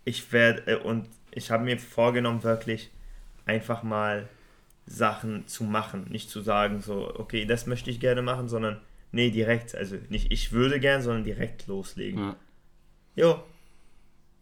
ich 0.05 0.31
werde, 0.31 0.71
äh, 0.71 0.75
und 0.75 1.09
ich 1.31 1.49
habe 1.49 1.63
mir 1.63 1.79
vorgenommen, 1.79 2.43
wirklich 2.43 2.91
einfach 3.45 3.81
mal 3.81 4.29
Sachen 4.85 5.47
zu 5.47 5.63
machen. 5.63 6.05
Nicht 6.11 6.29
zu 6.29 6.41
sagen, 6.41 6.81
so, 6.81 7.11
okay, 7.17 7.45
das 7.45 7.65
möchte 7.65 7.89
ich 7.89 7.99
gerne 7.99 8.21
machen, 8.21 8.47
sondern 8.47 8.79
nee, 9.11 9.31
direkt. 9.31 9.73
Also 9.73 9.97
nicht 10.09 10.31
ich 10.31 10.51
würde 10.51 10.79
gern, 10.79 11.01
sondern 11.01 11.23
direkt 11.23 11.65
loslegen. 11.65 12.19
Ja, 12.19 12.35
Jo, 13.15 13.43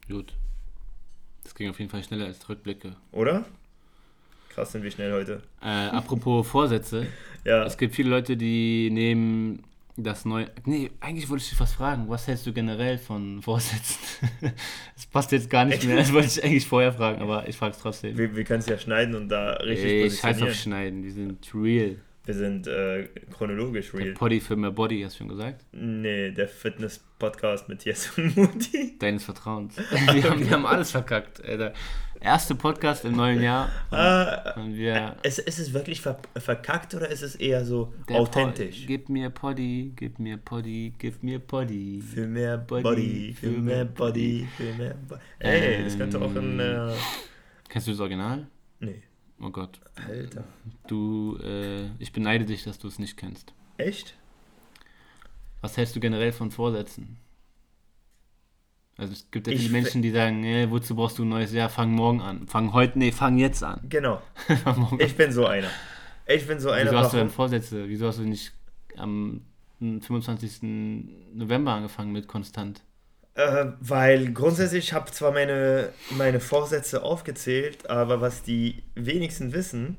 gut. 0.10 0.34
Das 1.52 1.56
ging 1.58 1.70
auf 1.70 1.80
jeden 1.80 1.92
Fall 1.92 2.02
schneller 2.02 2.28
als 2.28 2.48
Rückblicke. 2.48 2.96
oder? 3.12 3.44
Krass 4.48 4.72
sind 4.72 4.84
wir 4.84 4.92
schnell 4.92 5.12
heute. 5.12 5.42
Äh, 5.62 5.66
apropos 5.68 6.48
Vorsätze. 6.52 7.08
Ja, 7.44 7.66
Es 7.66 7.78
gibt 7.78 7.94
viele 7.94 8.10
Leute, 8.10 8.38
die 8.38 8.90
nehmen 8.90 9.62
das 9.98 10.24
neue. 10.24 10.50
Nee, 10.64 10.92
eigentlich 11.02 11.30
wollte 11.30 11.44
ich 11.44 11.50
dich 11.50 11.60
was 11.60 11.74
fragen. 11.74 12.08
Was 12.08 12.26
hältst 12.26 12.48
du 12.48 12.54
generell 12.54 12.98
von 12.98 13.42
Vorsätzen? 13.42 14.00
Das 14.96 15.06
passt 15.08 15.34
jetzt 15.34 15.50
gar 15.50 15.66
nicht 15.66 15.84
mehr. 15.88 15.98
Das 15.98 16.14
wollte 16.14 16.28
ich 16.28 16.42
eigentlich 16.42 16.66
vorher 16.66 16.94
fragen, 16.94 17.22
aber 17.22 17.50
ich 17.50 17.58
frage 17.58 17.74
es 17.76 17.80
trotzdem. 17.82 18.18
wir, 18.18 18.34
wir 18.34 18.46
können 18.46 18.60
es 18.60 18.68
ja 18.68 18.78
schneiden 18.78 19.16
und 19.16 19.28
da 19.28 19.52
richtig 19.56 19.86
Ey, 19.92 20.10
scheiß 20.10 20.16
auf 20.16 20.22
positionieren. 20.48 20.56
Schneiden, 20.56 21.02
die 21.04 21.12
sind 21.12 21.52
real. 21.54 21.98
Wir 22.24 22.36
sind 22.36 22.68
äh, 22.68 23.08
chronologisch 23.36 23.92
Der 23.92 24.00
real. 24.00 24.14
Poddy 24.14 24.40
für 24.40 24.56
mehr 24.56 24.70
Body, 24.70 25.02
hast 25.02 25.16
du 25.16 25.18
schon 25.20 25.30
gesagt? 25.30 25.66
Nee, 25.72 26.30
der 26.30 26.48
Fitness-Podcast 26.48 27.68
mit 27.68 27.84
Jess 27.84 28.16
und 28.16 28.38
Mutti. 28.38 28.96
Deines 29.00 29.24
Vertrauens. 29.24 29.76
Wir 30.14 30.30
haben, 30.30 30.40
wir 30.40 30.52
haben 30.52 30.66
alles 30.68 30.92
verkackt, 30.92 31.44
Alter. 31.44 31.74
Erste 32.20 32.54
Podcast 32.54 33.06
im 33.06 33.16
neuen 33.16 33.42
Jahr. 33.42 33.70
Und, 33.90 33.98
Ah, 33.98 34.54
und 34.56 34.76
wir. 34.76 35.16
ist, 35.24 35.40
ist 35.40 35.58
es 35.58 35.74
wirklich 35.74 36.02
ver 36.02 36.20
verkackt 36.38 36.94
oder 36.94 37.10
ist 37.10 37.24
es 37.24 37.34
eher 37.36 37.66
so 37.66 37.92
Der 38.08 38.18
authentisch? 38.18 38.82
Po- 38.82 38.86
Gib 38.88 39.10
mir 39.10 39.32
Poddy, 39.32 39.92
gib 39.96 40.20
mir 40.20 40.38
Poddy, 40.38 40.94
gib 41.00 41.24
mir 41.24 41.40
Poddy. 41.40 42.04
Für 42.04 42.28
mehr 42.28 42.60
Body, 42.60 42.84
Body, 42.84 43.34
für 43.34 43.48
für 43.52 43.58
mehr 43.60 43.86
Body, 43.86 44.48
für 44.56 44.74
mehr 44.76 44.94
Body. 45.10 45.22
Ey, 45.40 45.84
das 45.86 45.98
könnte 45.98 46.22
auch 46.22 46.36
ein. 46.36 46.60
Äh, 46.60 46.92
Kennst 47.68 47.88
du 47.88 47.92
das 47.92 48.00
Original? 48.00 48.46
nee. 48.80 49.02
Oh 49.42 49.50
Gott. 49.50 49.80
Alter. 50.08 50.44
Du, 50.88 51.38
äh, 51.42 51.90
ich 51.98 52.14
beneide 52.14 52.46
dich, 52.46 52.64
dass 52.64 52.78
du 52.78 52.88
es 52.88 53.00
nicht 53.00 53.18
kennst. 53.18 53.54
Echt? 53.78 54.16
Was 55.62 55.78
hältst 55.78 55.96
du 55.96 56.00
generell 56.00 56.32
von 56.32 56.52
Vorsätzen? 56.52 57.18
Also 58.98 59.14
es 59.14 59.32
gibt 59.32 59.48
ja 59.48 59.58
viele 59.58 59.70
Menschen, 59.70 60.02
die 60.04 60.12
sagen, 60.12 60.42
nee, 60.42 60.70
wozu 60.70 60.96
brauchst 60.96 61.18
du 61.18 61.24
ein 61.24 61.30
neues 61.30 61.54
Jahr? 61.54 61.70
Fang 61.70 61.92
morgen 61.92 62.22
an. 62.22 62.48
Fang 62.48 62.72
heute, 62.74 63.00
nee, 63.00 63.12
fang 63.12 63.38
jetzt 63.38 63.64
an. 63.64 63.82
Genau. 63.90 64.22
Ich 65.00 65.16
bin 65.16 65.32
so 65.32 65.48
einer. 65.48 65.70
Ich 66.28 66.46
bin 66.46 66.60
so 66.60 66.70
einer. 66.70 66.92
Wieso 66.92 67.00
hast 67.00 67.14
du 67.14 67.18
denn? 67.18 67.30
Vorsätze? 67.30 67.90
Wieso 67.90 68.08
hast 68.08 68.20
du 68.20 68.24
nicht 68.24 68.54
am 68.98 69.42
25. 69.80 70.60
November 71.34 71.74
angefangen 71.74 72.12
mit 72.12 72.28
konstant? 72.28 72.84
Äh, 73.34 73.68
weil 73.80 74.34
grundsätzlich 74.34 74.94
habe 74.94 75.12
zwar 75.12 75.32
meine, 75.32 75.90
meine 76.12 76.40
Vorsätze 76.40 77.02
aufgezählt, 77.02 77.90
aber 77.90 78.20
was 78.20 78.44
die 78.44 78.84
wenigsten 78.96 79.54
wissen, 79.54 79.98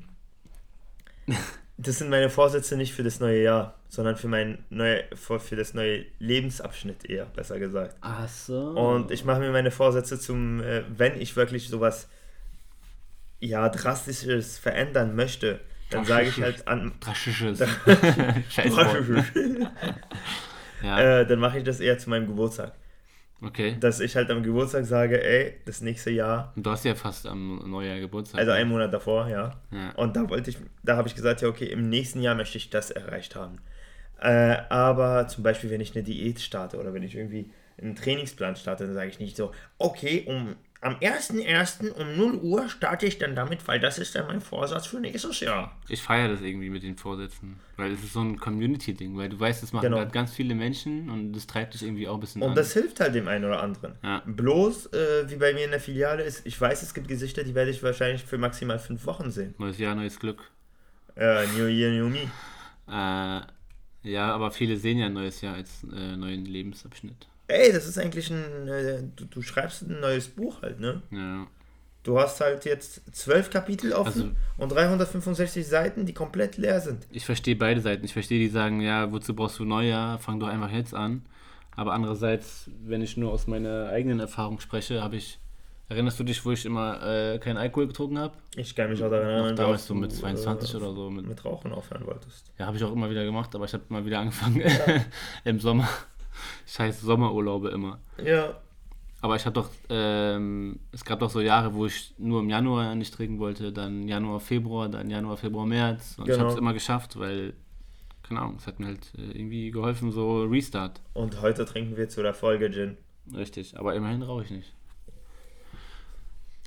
das 1.77 1.97
sind 1.97 2.09
meine 2.09 2.29
Vorsätze 2.29 2.77
nicht 2.77 2.93
für 2.93 3.01
das 3.01 3.19
neue 3.19 3.41
Jahr, 3.41 3.79
sondern 3.89 4.17
für 4.17 4.27
mein 4.27 4.63
neue, 4.69 5.03
für 5.15 5.39
für 5.39 5.55
das 5.55 5.73
neue 5.73 6.05
Lebensabschnitt 6.19 7.09
eher, 7.09 7.25
besser 7.25 7.57
gesagt. 7.57 7.95
Ach 8.01 8.29
so. 8.29 8.69
Und 8.69 9.09
ich 9.09 9.25
mache 9.25 9.39
mir 9.39 9.51
meine 9.51 9.71
Vorsätze 9.71 10.19
zum, 10.19 10.61
äh, 10.61 10.83
wenn 10.95 11.19
ich 11.19 11.35
wirklich 11.35 11.69
sowas 11.69 12.07
ja, 13.39 13.67
drastisches 13.67 14.59
verändern 14.59 15.15
möchte, 15.15 15.59
dann 15.89 16.05
sage 16.05 16.27
ich 16.27 16.41
halt 16.41 16.67
an. 16.67 16.93
Drastisches. 16.99 17.59
Scheiß 18.49 18.75
Wort. 18.75 19.71
Ja, 20.81 21.19
äh, 21.19 21.25
dann 21.25 21.39
mache 21.39 21.57
ich 21.57 21.63
das 21.63 21.79
eher 21.79 21.97
zu 21.97 22.09
meinem 22.09 22.27
Geburtstag. 22.27 22.73
Okay. 23.45 23.75
Dass 23.79 23.99
ich 23.99 24.15
halt 24.15 24.29
am 24.31 24.43
Geburtstag 24.43 24.85
sage, 24.85 25.23
ey, 25.23 25.55
das 25.65 25.81
nächste 25.81 26.11
Jahr, 26.11 26.53
Und 26.55 26.65
du 26.65 26.71
hast 26.71 26.85
ja 26.85 26.95
fast 26.95 27.25
am 27.27 27.69
Neujahr 27.69 27.99
Geburtstag. 27.99 28.39
also 28.39 28.51
einen 28.51 28.69
Monat 28.69 28.93
davor, 28.93 29.27
ja. 29.27 29.51
Ja. 29.71 29.91
Und 29.95 30.15
da 30.15 30.29
wollte 30.29 30.49
ich, 30.49 30.57
da 30.83 30.97
habe 30.97 31.07
ich 31.07 31.15
gesagt, 31.15 31.41
ja, 31.41 31.47
okay, 31.47 31.65
im 31.65 31.89
nächsten 31.89 32.21
Jahr 32.21 32.35
möchte 32.35 32.57
ich 32.57 32.69
das 32.69 32.91
erreicht 32.91 33.35
haben. 33.35 33.59
Äh, 34.19 34.57
aber 34.69 35.27
zum 35.27 35.43
Beispiel, 35.43 35.69
wenn 35.69 35.81
ich 35.81 35.95
eine 35.95 36.03
Diät 36.03 36.39
starte 36.39 36.77
oder 36.77 36.93
wenn 36.93 37.03
ich 37.03 37.15
irgendwie 37.15 37.51
einen 37.81 37.95
Trainingsplan 37.95 38.55
starte, 38.55 38.85
dann 38.85 38.93
sage 38.93 39.09
ich 39.09 39.19
nicht 39.19 39.35
so, 39.35 39.51
okay, 39.77 40.23
um, 40.27 40.55
am 40.83 40.95
1.1. 40.95 41.91
um 41.91 42.15
0 42.17 42.35
Uhr 42.35 42.69
starte 42.69 43.05
ich 43.05 43.17
dann 43.17 43.35
damit, 43.35 43.67
weil 43.67 43.79
das 43.79 43.97
ist 43.97 44.15
dann 44.15 44.27
mein 44.27 44.41
Vorsatz 44.41 44.85
für 44.87 44.99
nächstes 44.99 45.39
Jahr. 45.39 45.75
Ich 45.87 46.01
feiere 46.01 46.29
das 46.29 46.41
irgendwie 46.41 46.69
mit 46.69 46.83
den 46.83 46.97
Vorsätzen, 46.97 47.59
weil 47.77 47.91
es 47.93 48.03
ist 48.03 48.13
so 48.13 48.21
ein 48.21 48.39
Community-Ding, 48.39 49.17
weil 49.17 49.29
du 49.29 49.39
weißt, 49.39 49.63
das 49.63 49.73
machen 49.73 49.83
Genau. 49.85 49.97
halt 49.97 50.13
ganz 50.13 50.33
viele 50.33 50.55
Menschen 50.55 51.09
und 51.09 51.33
das 51.33 51.47
treibt 51.47 51.73
dich 51.73 51.83
irgendwie 51.83 52.07
auch 52.07 52.15
ein 52.15 52.19
bisschen 52.19 52.41
Und 52.41 52.49
an. 52.49 52.55
das 52.55 52.73
hilft 52.73 52.99
halt 52.99 53.15
dem 53.15 53.27
einen 53.27 53.45
oder 53.45 53.61
anderen. 53.63 53.95
Ja. 54.03 54.21
Bloß, 54.25 54.87
äh, 54.93 55.29
wie 55.29 55.35
bei 55.37 55.53
mir 55.53 55.65
in 55.65 55.71
der 55.71 55.79
Filiale 55.79 56.23
ist, 56.23 56.45
ich 56.45 56.59
weiß, 56.59 56.83
es 56.83 56.93
gibt 56.93 57.07
Gesichter, 57.07 57.43
die 57.43 57.55
werde 57.55 57.71
ich 57.71 57.81
wahrscheinlich 57.81 58.23
für 58.23 58.37
maximal 58.37 58.79
fünf 58.79 59.05
Wochen 59.05 59.31
sehen. 59.31 59.55
Neues 59.57 59.77
Jahr, 59.77 59.95
neues 59.95 60.19
Glück. 60.19 60.51
Äh, 61.15 61.45
New 61.57 61.67
Year, 61.67 61.91
New 61.91 62.09
Me. 62.09 62.29
Äh, 62.87 63.41
ja, 64.09 64.33
aber 64.33 64.51
viele 64.51 64.75
sehen 64.77 64.97
ja 64.97 65.05
ein 65.05 65.13
neues 65.13 65.39
Jahr 65.41 65.55
als 65.55 65.83
äh, 65.83 66.17
neuen 66.17 66.45
Lebensabschnitt. 66.45 67.27
Ey, 67.47 67.71
das 67.73 67.85
ist 67.87 67.97
eigentlich 67.97 68.29
ein, 68.31 68.67
äh, 68.67 69.03
du, 69.15 69.25
du 69.25 69.41
schreibst 69.41 69.81
ein 69.83 69.99
neues 69.99 70.27
Buch 70.29 70.61
halt, 70.61 70.79
ne? 70.79 71.01
Ja. 71.11 71.47
Du 72.03 72.19
hast 72.19 72.41
halt 72.41 72.65
jetzt 72.65 73.01
zwölf 73.15 73.49
Kapitel 73.49 73.93
offen 73.93 74.07
Also- 74.07 74.31
und 74.57 74.71
365 74.73 75.65
Seiten, 75.65 76.05
die 76.05 76.13
komplett 76.13 76.57
leer 76.57 76.81
sind. 76.81 77.07
Ich 77.11 77.25
verstehe 77.25 77.55
beide 77.55 77.79
Seiten. 77.81 78.03
Ich 78.03 78.13
verstehe 78.13 78.39
die 78.39 78.49
sagen, 78.49 78.81
ja, 78.81 79.11
wozu 79.11 79.33
brauchst 79.33 79.59
du 79.59 79.65
Neujahr? 79.65 80.19
Fang 80.19 80.39
doch 80.39 80.47
einfach 80.47 80.71
jetzt 80.71 80.93
an. 80.93 81.25
Aber 81.75 81.93
andererseits, 81.93 82.69
wenn 82.85 83.01
ich 83.01 83.15
nur 83.17 83.31
aus 83.31 83.47
meiner 83.47 83.87
eigenen 83.89 84.19
Erfahrung 84.19 84.59
spreche, 84.59 85.01
habe 85.01 85.15
ich. 85.15 85.39
Erinnerst 85.89 86.19
du 86.19 86.23
dich, 86.23 86.43
wo 86.45 86.51
ich 86.51 86.65
immer 86.65 87.01
äh, 87.05 87.39
keinen 87.39 87.57
Alkohol 87.57 87.87
getrunken 87.87 88.17
habe? 88.17 88.33
Ich 88.55 88.73
kann 88.75 88.89
mich 88.89 89.03
auch 89.03 89.09
daran 89.09 89.27
erinnern, 89.29 89.55
damals 89.55 89.85
so 89.85 89.93
mit 89.93 90.11
du, 90.11 90.15
22 90.15 90.75
oder 90.75 90.93
so, 90.93 91.09
mit- 91.09 91.27
Mit 91.27 91.43
Rauchen 91.45 91.71
aufhören 91.73 92.05
wolltest. 92.05 92.51
Ja, 92.57 92.65
habe 92.67 92.77
ich 92.77 92.83
auch 92.83 92.91
immer 92.91 93.09
wieder 93.09 93.23
gemacht, 93.25 93.53
aber 93.53 93.65
ich 93.65 93.73
habe 93.73 93.83
mal 93.89 94.03
wieder 94.05 94.19
angefangen 94.19 94.61
im 95.43 95.59
Sommer. 95.59 95.87
Scheiß 96.67 97.01
Sommerurlaube 97.01 97.69
immer. 97.69 97.99
Ja, 98.23 98.55
Aber 99.21 99.35
ich 99.37 99.45
habe 99.45 99.53
doch, 99.53 99.69
ähm, 99.89 100.79
es 100.91 101.05
gab 101.05 101.19
doch 101.19 101.29
so 101.29 101.39
Jahre, 101.41 101.73
wo 101.73 101.85
ich 101.85 102.13
nur 102.17 102.41
im 102.41 102.49
Januar 102.49 102.93
nicht 102.95 103.13
trinken 103.13 103.39
wollte, 103.39 103.71
dann 103.71 104.07
Januar, 104.07 104.39
Februar, 104.39 104.89
dann 104.89 105.09
Januar, 105.09 105.37
Februar, 105.37 105.65
März. 105.65 106.15
Und 106.17 106.25
ich 106.25 106.31
Genau. 106.33 106.39
habe 106.45 106.51
es 106.53 106.57
immer 106.59 106.73
geschafft, 106.73 107.17
weil, 107.17 107.53
keine 108.23 108.41
Ahnung, 108.41 108.55
es 108.57 108.67
hat 108.67 108.79
mir 108.79 108.87
halt 108.87 109.11
äh, 109.17 109.31
irgendwie 109.37 109.71
geholfen, 109.71 110.11
so 110.11 110.43
Restart. 110.43 110.99
und 111.13 111.41
heute 111.41 111.63
trinken 111.65 111.95
wir 111.95 112.09
zu 112.09 112.21
der 112.21 112.33
Folge 112.33 112.69
Gin. 112.71 112.97
Richtig, 113.33 113.79
aber 113.79 113.95
immerhin 113.95 114.21
rauche 114.23 114.43
ich 114.43 114.51
nicht. 114.51 114.73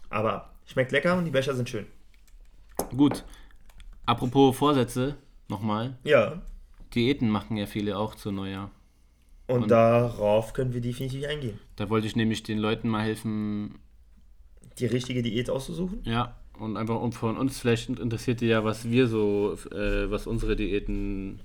Aber 0.09 0.51
schmeckt 0.67 0.93
lecker 0.93 1.17
und 1.19 1.25
die 1.25 1.31
Becher 1.31 1.55
sind 1.55 1.69
schön. 1.69 1.87
Gut, 2.97 3.25
apropos 4.07 4.57
Vorsätze, 4.57 5.17
nochmal. 5.49 5.97
Ja, 6.05 6.41
Diäten 6.95 7.29
machen 7.29 7.57
ja 7.59 7.67
viele 7.67 7.99
auch 7.99 8.15
zu 8.15 8.31
Neujahr. 8.33 8.71
Und, 9.49 9.63
Und- 9.63 9.71
darauf 9.71 10.53
können 10.53 10.73
wir 10.75 10.81
definitiv 10.81 11.25
eingehen. 11.27 11.59
Da 11.77 11.89
wollte 11.91 12.07
ich 12.07 12.17
nämlich 12.17 12.43
den 12.43 12.59
Leuten 12.59 12.89
mal 12.89 13.03
helfen, 13.05 13.77
Die 14.79 14.87
richtige 14.87 15.23
Diät 15.23 15.49
auszusuchen. 15.51 16.01
Ja, 16.05 16.37
und 16.59 16.77
einfach 16.77 17.01
um 17.01 17.13
von 17.13 17.37
uns, 17.37 17.59
vielleicht 17.61 17.89
interessiert 17.89 18.41
dir 18.41 18.49
ja, 18.49 18.65
was 18.65 18.89
wir 18.91 19.07
so, 19.09 19.57
äh, 19.73 20.11
was 20.11 20.27
unsere 20.27 20.57
Diäten, 20.57 21.41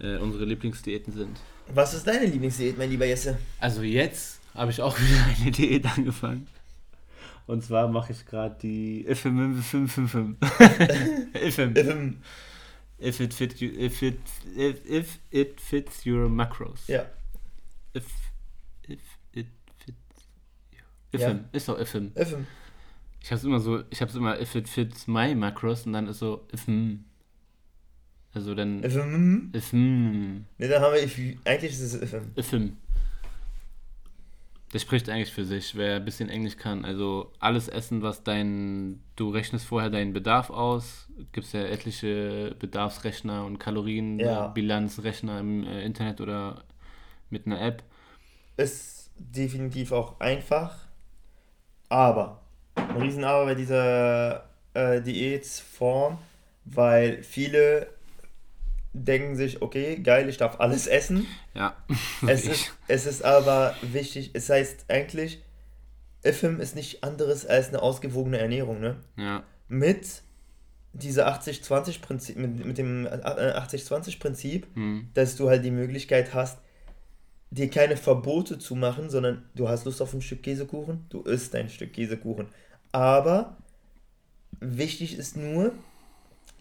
äh, 0.00 0.16
unsere 0.18 0.44
Lieblingsdiäten 0.44 1.12
sind. 1.12 1.38
Was 1.74 1.94
ist 1.94 2.06
deine 2.06 2.26
Lieblingsdiät, 2.26 2.76
mein 2.76 2.90
lieber 2.90 3.06
Jesse? 3.06 3.38
Also 3.60 3.82
jetzt 3.82 4.40
habe 4.54 4.70
ich 4.70 4.80
auch 4.82 4.98
wieder 4.98 5.24
eine 5.40 5.50
Diät 5.50 5.86
angefangen. 5.86 6.46
Und 7.46 7.62
zwar 7.64 7.88
mache 7.88 8.12
ich 8.12 8.24
gerade 8.26 8.56
die 8.62 9.04
IFM 9.06 9.60
555. 9.62 10.36
IFM. 11.42 11.74
Ähm, 11.76 12.16
If 13.02 13.20
it 13.20 13.34
fit 13.34 13.60
you, 13.60 13.70
if 13.70 14.00
it 14.02 14.18
if, 14.56 14.84
if 14.88 15.18
it 15.30 15.60
fits 15.60 16.04
your 16.06 16.28
macros. 16.28 16.86
ja, 16.88 17.04
If 17.94 18.06
if 18.88 19.00
it 19.34 19.46
fits 19.84 19.98
Ja. 21.12 21.28
IFM. 21.30 21.44
Ist 21.52 21.68
doch 21.68 21.78
IFM. 21.78 22.12
FM. 22.14 22.46
Ich 23.20 23.30
hab's 23.32 23.44
immer 23.44 23.60
so, 23.60 23.82
ich 23.90 24.00
hab's 24.00 24.14
immer 24.14 24.40
if 24.40 24.54
it 24.54 24.68
fits 24.68 25.06
my 25.06 25.34
macros 25.34 25.86
und 25.86 25.92
dann 25.94 26.06
ist 26.08 26.18
so 26.20 26.46
IFM. 26.52 27.04
Also 28.34 28.54
dann 28.54 28.82
FM. 28.82 29.50
IFM. 29.52 30.44
Ne, 30.58 30.68
dann 30.68 30.80
haben 30.82 30.94
wir, 30.94 31.02
if- 31.02 31.18
eigentlich 31.44 31.72
ist 31.72 31.80
es 31.80 31.94
FM. 32.10 32.30
IFM. 32.36 32.76
Das 34.72 34.82
spricht 34.82 35.08
eigentlich 35.10 35.32
für 35.32 35.44
sich, 35.44 35.76
wer 35.76 35.96
ein 35.96 36.04
bisschen 36.04 36.30
Englisch 36.30 36.56
kann. 36.56 36.84
Also 36.84 37.30
alles 37.38 37.68
essen, 37.68 38.02
was 38.02 38.24
dein, 38.24 39.02
du 39.16 39.28
rechnest 39.30 39.66
vorher 39.66 39.90
deinen 39.90 40.14
Bedarf 40.14 40.48
aus. 40.50 41.08
Gibt 41.32 41.46
es 41.46 41.52
ja 41.52 41.60
etliche 41.62 42.56
Bedarfsrechner 42.58 43.44
und 43.44 43.54
Ja. 43.54 43.58
Kalorienbilanzrechner 43.58 45.40
im 45.40 45.64
äh, 45.64 45.84
Internet 45.84 46.20
oder 46.22 46.64
mit 47.28 47.46
einer 47.46 47.60
App. 47.60 47.82
Ist 48.56 49.10
definitiv 49.18 49.92
auch 49.92 50.18
einfach, 50.20 50.76
aber 51.90 52.40
ein 52.74 53.02
Riesenaber 53.02 53.44
bei 53.46 53.54
dieser 53.54 54.48
äh, 54.74 55.02
Diätform, 55.02 56.18
weil 56.64 57.22
viele 57.22 57.88
denken 58.92 59.36
sich, 59.36 59.62
okay, 59.62 59.96
geil, 59.96 60.28
ich 60.28 60.36
darf 60.36 60.60
alles 60.60 60.86
essen. 60.86 61.26
Ja. 61.54 61.76
Es 62.26 62.46
ist, 62.46 62.72
es 62.88 63.06
ist 63.06 63.24
aber 63.24 63.74
wichtig, 63.82 64.30
es 64.34 64.48
heißt 64.50 64.86
eigentlich, 64.88 65.42
IFM 66.24 66.60
ist 66.60 66.76
nicht 66.76 67.02
anderes 67.02 67.46
als 67.46 67.68
eine 67.68 67.82
ausgewogene 67.82 68.38
Ernährung, 68.38 68.80
ne? 68.80 68.96
ja. 69.16 69.42
Mit 69.68 70.22
dieser 70.92 71.26
80-20-Prinzip, 71.34 72.36
mit, 72.36 72.64
mit 72.66 72.78
dem 72.78 73.06
äh, 73.06 73.10
80-20-Prinzip, 73.10 74.66
Hm. 74.74 75.08
dass 75.14 75.36
du 75.36 75.48
halt 75.48 75.64
die 75.64 75.70
Möglichkeit 75.70 76.34
hast, 76.34 76.58
dir 77.50 77.70
keine 77.70 77.96
Verbote 77.96 78.58
zu 78.58 78.74
machen, 78.74 79.10
sondern 79.10 79.48
du 79.54 79.68
hast 79.68 79.84
Lust 79.84 80.02
auf 80.02 80.12
ein 80.12 80.22
Stück 80.22 80.42
Käsekuchen, 80.42 81.06
du 81.08 81.22
isst 81.22 81.54
ein 81.54 81.70
Stück 81.70 81.92
Käsekuchen. 81.94 82.48
Aber 82.92 83.56
wichtig 84.60 85.16
ist 85.18 85.36
nur, 85.36 85.72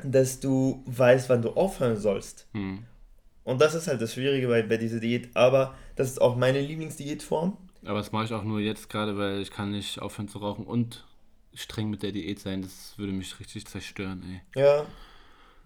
dass 0.03 0.39
du 0.39 0.83
weißt, 0.85 1.29
wann 1.29 1.41
du 1.41 1.51
aufhören 1.51 1.97
sollst. 1.97 2.47
Hm. 2.53 2.85
Und 3.43 3.59
das 3.61 3.73
ist 3.73 3.87
halt 3.87 4.01
das 4.01 4.13
Schwierige 4.13 4.47
bei, 4.47 4.61
bei 4.63 4.77
dieser 4.77 4.99
Diät. 4.99 5.35
Aber 5.35 5.75
das 5.95 6.07
ist 6.09 6.21
auch 6.21 6.35
meine 6.35 6.61
Lieblingsdiätform. 6.61 7.57
Aber 7.85 7.97
das 7.97 8.11
mache 8.11 8.25
ich 8.25 8.33
auch 8.33 8.43
nur 8.43 8.59
jetzt 8.59 8.89
gerade, 8.89 9.17
weil 9.17 9.41
ich 9.41 9.49
kann 9.51 9.71
nicht 9.71 9.99
aufhören 9.99 10.27
zu 10.27 10.37
rauchen 10.37 10.65
und 10.65 11.05
streng 11.53 11.89
mit 11.89 12.03
der 12.03 12.11
Diät 12.11 12.39
sein. 12.39 12.61
Das 12.61 12.93
würde 12.97 13.13
mich 13.13 13.39
richtig 13.39 13.65
zerstören, 13.65 14.23
ey. 14.55 14.61
Ja. 14.61 14.85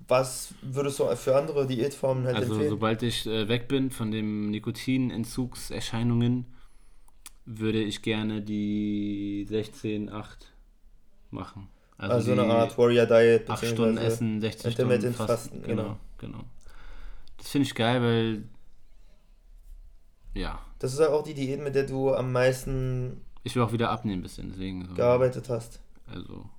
Was 0.08 0.54
würdest 0.62 1.00
du 1.00 1.16
für 1.16 1.36
andere 1.36 1.68
Diätformen 1.68 2.26
halt 2.26 2.36
Also 2.36 2.54
empfehlen? 2.54 2.70
sobald 2.70 3.02
ich 3.04 3.26
äh, 3.26 3.48
weg 3.48 3.68
bin 3.68 3.92
von 3.92 4.12
den 4.12 4.52
Nikotinentzugserscheinungen, 4.52 6.46
würde 7.46 7.82
ich 7.82 8.02
gerne 8.02 8.42
die 8.42 9.48
16-8 9.50 10.26
machen. 11.32 11.70
Also, 11.98 12.34
die 12.34 12.40
eine 12.40 12.54
Art 12.54 12.78
Warrior 12.78 13.06
Diet. 13.06 13.50
8 13.50 13.66
Stunden 13.66 13.98
Essen, 13.98 14.42
60 14.42 14.60
Stunden 14.60 14.92
Intermittent 14.92 15.16
Fasten. 15.16 15.34
Fasten, 15.34 15.62
genau, 15.64 15.84
genau. 15.84 15.98
genau. 16.18 16.44
Das 17.38 17.50
finde 17.50 17.68
ich 17.68 17.76
geil, 17.76 18.02
weil 18.02 18.44
ja, 20.34 20.60
Das 20.80 20.94
ist 20.94 21.00
auch 21.00 21.24
die 21.24 21.34
Diät, 21.34 21.62
mit 21.62 21.76
der 21.76 21.86
du 21.86 22.14
am 22.14 22.32
meisten 22.32 23.22
ich 23.46 23.56
will 23.56 23.62
auch 23.62 23.72
wieder 23.72 23.92
abnehmen 23.92 24.20
ein 24.20 24.24
bisschen, 24.24 24.50
deswegen 24.50 24.88
so. 24.88 24.96
gearbeitet 24.96 25.50
hast. 25.50 25.80
Also 26.08 26.50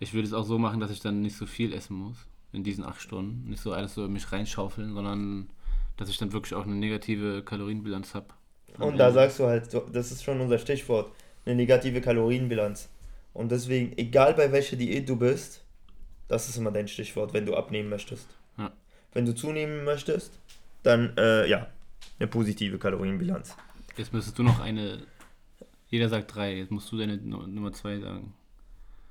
ich 0.00 0.12
würde 0.12 0.26
es 0.26 0.34
auch 0.34 0.44
so 0.44 0.58
machen, 0.58 0.80
dass 0.80 0.90
ich 0.90 1.00
dann 1.00 1.22
nicht 1.22 1.36
so 1.36 1.46
viel 1.46 1.72
essen 1.72 1.96
muss 1.96 2.16
in 2.52 2.64
diesen 2.64 2.84
acht 2.84 3.00
Stunden. 3.00 3.48
Nicht 3.48 3.62
so 3.62 3.72
alles 3.72 3.94
so 3.94 4.04
in 4.04 4.12
mich 4.12 4.32
reinschaufeln, 4.32 4.94
sondern 4.94 5.48
dass 5.96 6.08
ich 6.08 6.18
dann 6.18 6.32
wirklich 6.32 6.54
auch 6.54 6.64
eine 6.64 6.74
negative 6.74 7.42
Kalorienbilanz 7.42 8.14
habe. 8.14 8.26
Und 8.78 8.98
da 8.98 9.12
sagst 9.12 9.38
du 9.38 9.46
halt, 9.46 9.68
das 9.92 10.10
ist 10.10 10.24
schon 10.24 10.40
unser 10.40 10.58
Stichwort, 10.58 11.12
eine 11.46 11.54
negative 11.54 12.00
Kalorienbilanz. 12.00 12.88
Und 13.32 13.52
deswegen, 13.52 13.96
egal 13.96 14.34
bei 14.34 14.50
welcher 14.52 14.76
Diät 14.76 15.08
du 15.08 15.16
bist, 15.16 15.64
das 16.28 16.48
ist 16.48 16.56
immer 16.56 16.70
dein 16.70 16.88
Stichwort, 16.88 17.32
wenn 17.32 17.46
du 17.46 17.54
abnehmen 17.56 17.88
möchtest. 17.88 18.28
Ja. 18.58 18.72
Wenn 19.12 19.24
du 19.26 19.34
zunehmen 19.34 19.84
möchtest, 19.84 20.38
dann, 20.82 21.16
äh, 21.16 21.48
ja, 21.48 21.68
eine 22.18 22.28
positive 22.28 22.78
Kalorienbilanz. 22.78 23.56
Jetzt 23.96 24.12
müsstest 24.12 24.38
du 24.38 24.42
noch 24.42 24.60
eine. 24.60 24.98
Jeder 25.88 26.08
sagt 26.08 26.34
drei, 26.34 26.56
jetzt 26.56 26.70
musst 26.70 26.90
du 26.92 26.98
deine 26.98 27.16
Nu- 27.16 27.46
Nummer 27.46 27.72
zwei 27.72 27.98
sagen. 27.98 28.34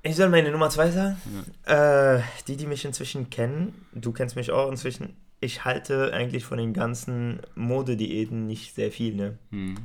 Ich 0.02 0.14
soll 0.14 0.28
meine 0.28 0.50
Nummer 0.52 0.70
zwei 0.70 0.90
sagen? 0.90 1.16
Äh, 1.64 2.20
die, 2.46 2.56
die 2.56 2.66
mich 2.66 2.84
inzwischen 2.84 3.30
kennen, 3.30 3.74
du 3.92 4.12
kennst 4.12 4.36
mich 4.36 4.50
auch 4.52 4.70
inzwischen, 4.70 5.16
ich 5.40 5.64
halte 5.64 6.12
eigentlich 6.12 6.44
von 6.44 6.56
den 6.58 6.72
ganzen 6.72 7.40
Modediäten 7.56 8.46
nicht 8.46 8.74
sehr 8.74 8.92
viel, 8.92 9.14
ne? 9.16 9.38
Hm. 9.50 9.76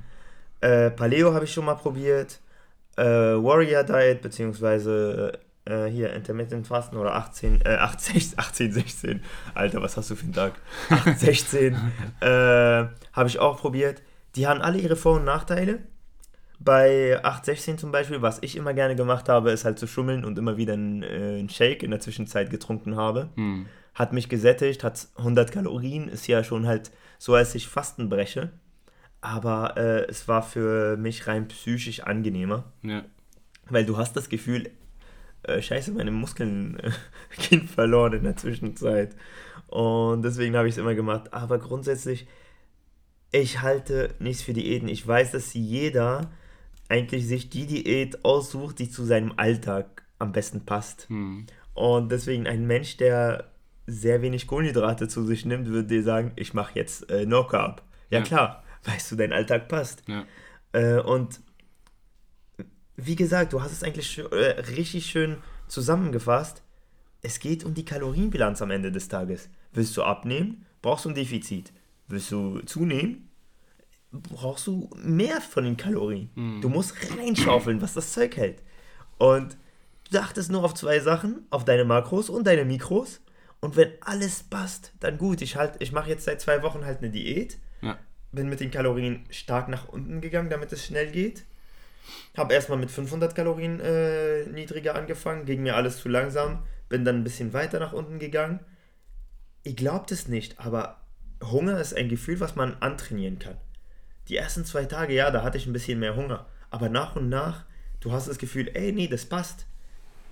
Äh, 0.62 0.92
Paleo 0.92 1.34
habe 1.34 1.46
ich 1.46 1.54
schon 1.54 1.66
mal 1.66 1.76
probiert. 1.76 2.40
Äh, 2.98 3.04
Warrior 3.04 3.84
Diet, 3.84 4.22
beziehungsweise 4.22 5.39
äh, 5.66 5.86
hier 5.86 6.14
Intermittent 6.14 6.68
Fasten 6.68 6.98
oder 6.98 7.16
18, 7.16 7.62
äh, 7.62 7.76
18, 7.76 8.34
18, 8.38 8.72
16. 8.72 9.22
Alter, 9.54 9.82
was 9.82 9.98
hast 9.98 10.12
du 10.12 10.16
für 10.16 10.24
einen 10.24 10.34
Tag? 10.34 10.54
8, 10.89 11.20
16. 11.20 11.74
äh, 12.22 12.28
Habe 12.28 13.28
ich 13.28 13.39
auch 13.39 13.60
probiert. 13.60 14.02
Die 14.36 14.48
haben 14.48 14.62
alle 14.62 14.80
ihre 14.80 14.96
Vor- 14.96 15.18
und 15.18 15.26
Nachteile. 15.26 15.80
Bei 16.60 17.20
816 17.24 17.78
zum 17.78 17.91
Beispiel, 17.91 18.22
was 18.22 18.39
ich 18.41 18.56
immer 18.56 18.74
gerne 18.74 18.96
gemacht 18.96 19.28
habe, 19.28 19.52
ist 19.52 19.66
halt 19.66 19.80
zu 19.80 19.88
schummeln 19.88 20.24
und 20.24 20.38
immer 20.38 20.58
wieder 20.58 20.74
einen, 20.74 21.04
äh, 21.04 21.39
einen 21.39 21.50
Shake 21.50 21.84
in 21.84 21.91
der 21.91 22.00
Zwischenzeit 22.00 22.50
getrunken 22.50 22.96
habe. 22.96 23.30
Hm. 23.36 23.66
Hat 23.94 24.14
mich 24.14 24.30
gesättigt, 24.30 24.84
hat 24.84 25.08
100 25.18 25.52
Kalorien, 25.52 26.08
ist 26.08 26.28
ja 26.28 26.44
schon 26.44 26.66
halt 26.66 26.91
so, 27.20 27.36
als 27.36 27.54
ich 27.54 27.68
Fasten 27.68 28.10
breche. 28.10 28.52
Aber 29.24 29.78
äh, 29.78 30.06
es 30.10 30.28
war 30.28 30.44
für 30.44 30.98
mich 30.98 31.28
rein 31.28 31.48
psychisch 31.48 32.02
angenehmer, 32.02 32.66
Ja. 32.82 33.06
weil 33.70 33.86
du 33.86 33.96
hast 33.98 34.18
das 34.18 34.28
Gefühl, 34.28 34.70
äh, 35.44 35.62
scheiße, 35.62 35.94
meine 35.94 36.12
Muskeln 36.12 36.78
äh, 36.80 36.92
gehen 37.50 37.68
verloren 37.70 38.12
in 38.14 38.24
der 38.24 38.36
Zwischenzeit. 38.36 39.16
Und 39.68 40.24
deswegen 40.24 40.58
habe 40.58 40.68
ich 40.68 40.74
es 40.74 40.78
immer 40.78 40.94
gemacht. 40.94 41.34
Aber 41.34 41.58
grundsätzlich, 41.58 42.28
ich 43.32 43.62
halte 43.62 44.14
nichts 44.20 44.44
für 44.44 44.52
Diäten. 44.54 44.90
Ich 44.90 45.08
weiß, 45.08 45.32
dass 45.32 45.54
jeder 45.54 46.30
eigentlich 46.90 47.26
sich 47.26 47.50
die 47.50 47.66
Diät 47.66 48.26
aussucht, 48.26 48.78
die 48.80 48.90
zu 48.90 49.06
seinem 49.06 49.34
Alltag 49.38 50.04
am 50.20 50.34
besten 50.34 50.66
passt. 50.66 51.08
Hm. 51.08 51.46
Und 51.74 52.12
deswegen 52.12 52.46
ein 52.46 52.68
Mensch, 52.68 52.98
der 52.98 53.52
sehr 53.88 54.22
wenig 54.22 54.48
Kohlenhydrate 54.48 55.08
zu 55.08 55.24
sich 55.26 55.46
nimmt, 55.46 55.68
würde 55.70 55.88
dir 55.88 56.04
sagen, 56.04 56.34
ich 56.36 56.54
mache 56.54 56.74
jetzt 56.76 57.10
äh, 57.10 57.26
No 57.26 57.48
Carb. 57.48 57.82
Ja, 58.10 58.20
Ja. 58.20 58.26
klar, 58.26 58.64
weißt 58.84 59.12
du, 59.12 59.16
dein 59.16 59.34
Alltag 59.34 59.68
passt. 59.68 60.04
Ja. 60.08 60.26
Äh, 60.72 61.00
und 61.00 61.42
wie 62.96 63.16
gesagt, 63.16 63.54
du 63.54 63.62
hast 63.62 63.72
es 63.72 63.84
eigentlich 63.84 64.18
äh, 64.20 64.36
richtig 64.76 65.06
schön 65.08 65.38
zusammengefasst. 65.68 66.64
Es 67.22 67.40
geht 67.40 67.64
um 67.64 67.74
die 67.74 67.86
Kalorienbilanz 67.86 68.62
am 68.62 68.72
Ende 68.72 68.92
des 68.92 69.08
Tages. 69.08 69.50
Willst 69.72 69.96
du 69.98 70.04
abnehmen, 70.04 70.66
brauchst 70.82 71.06
du 71.06 71.10
ein 71.10 71.16
Defizit. 71.16 71.72
Willst 72.08 72.32
du 72.32 72.60
zunehmen, 72.60 73.30
brauchst 74.12 74.68
du 74.68 74.90
mehr 74.98 75.42
von 75.42 75.64
den 75.64 75.78
Kalorien. 75.78 76.30
Du 76.62 76.70
musst 76.70 76.94
reinschaufeln, 77.18 77.82
was 77.82 77.94
das 77.94 78.14
Zeug 78.14 78.36
hält. 78.38 78.62
Und 79.18 79.58
du 80.12 80.20
achtest 80.20 80.52
nur 80.52 80.64
auf 80.64 80.74
zwei 80.74 81.00
Sachen, 81.00 81.48
auf 81.50 81.66
deine 81.66 81.86
Makros 81.86 82.30
und 82.30 82.46
deine 82.46 82.66
Mikros. 82.66 83.22
Und 83.62 83.78
wenn 83.78 83.92
alles 84.02 84.44
passt, 84.44 84.92
dann 85.00 85.18
gut. 85.18 85.42
Ich, 85.42 85.56
halt, 85.56 85.76
ich 85.80 85.94
mache 85.94 86.10
jetzt 86.10 86.26
seit 86.26 86.42
zwei 86.42 86.62
Wochen 86.62 86.86
halt 86.86 87.00
eine 87.00 87.10
Diät. 87.10 87.58
Bin 88.34 88.50
mit 88.50 88.60
den 88.60 88.72
Kalorien 88.72 89.26
stark 89.30 89.70
nach 89.70 89.88
unten 89.88 90.20
gegangen, 90.20 90.50
damit 90.50 90.74
es 90.74 90.86
schnell 90.86 91.12
geht. 91.12 91.44
Habe 92.36 92.54
erstmal 92.54 92.78
mit 92.78 92.92
500 92.92 93.34
Kalorien 93.34 93.80
äh, 93.80 94.46
niedriger 94.48 94.96
angefangen, 94.96 95.46
ging 95.46 95.64
mir 95.64 95.76
alles 95.76 96.00
zu 96.00 96.10
langsam, 96.10 96.64
bin 96.90 97.06
dann 97.06 97.18
ein 97.18 97.24
bisschen 97.24 97.54
weiter 97.54 97.80
nach 97.80 97.94
unten 97.94 98.20
gegangen. 98.20 98.60
Ihr 99.64 99.76
glaubt 99.76 100.12
es 100.12 100.28
nicht, 100.28 100.60
aber 100.60 101.02
Hunger 101.42 101.80
ist 101.80 101.96
ein 101.96 102.10
Gefühl, 102.10 102.40
was 102.40 102.56
man 102.56 102.76
antrainieren 102.82 103.40
kann. 103.40 103.56
Die 104.28 104.36
ersten 104.36 104.66
zwei 104.66 104.86
Tage, 104.86 105.14
ja, 105.14 105.32
da 105.32 105.44
hatte 105.44 105.58
ich 105.58 105.66
ein 105.68 105.74
bisschen 105.74 106.00
mehr 106.00 106.16
Hunger, 106.16 106.48
aber 106.70 106.90
nach 106.90 107.16
und 107.16 107.30
nach, 107.30 107.66
du 108.00 108.12
hast 108.12 108.28
das 108.28 108.38
Gefühl, 108.38 108.70
ey, 108.74 108.92
nee, 108.92 109.08
das 109.08 109.26
passt. 109.26 109.66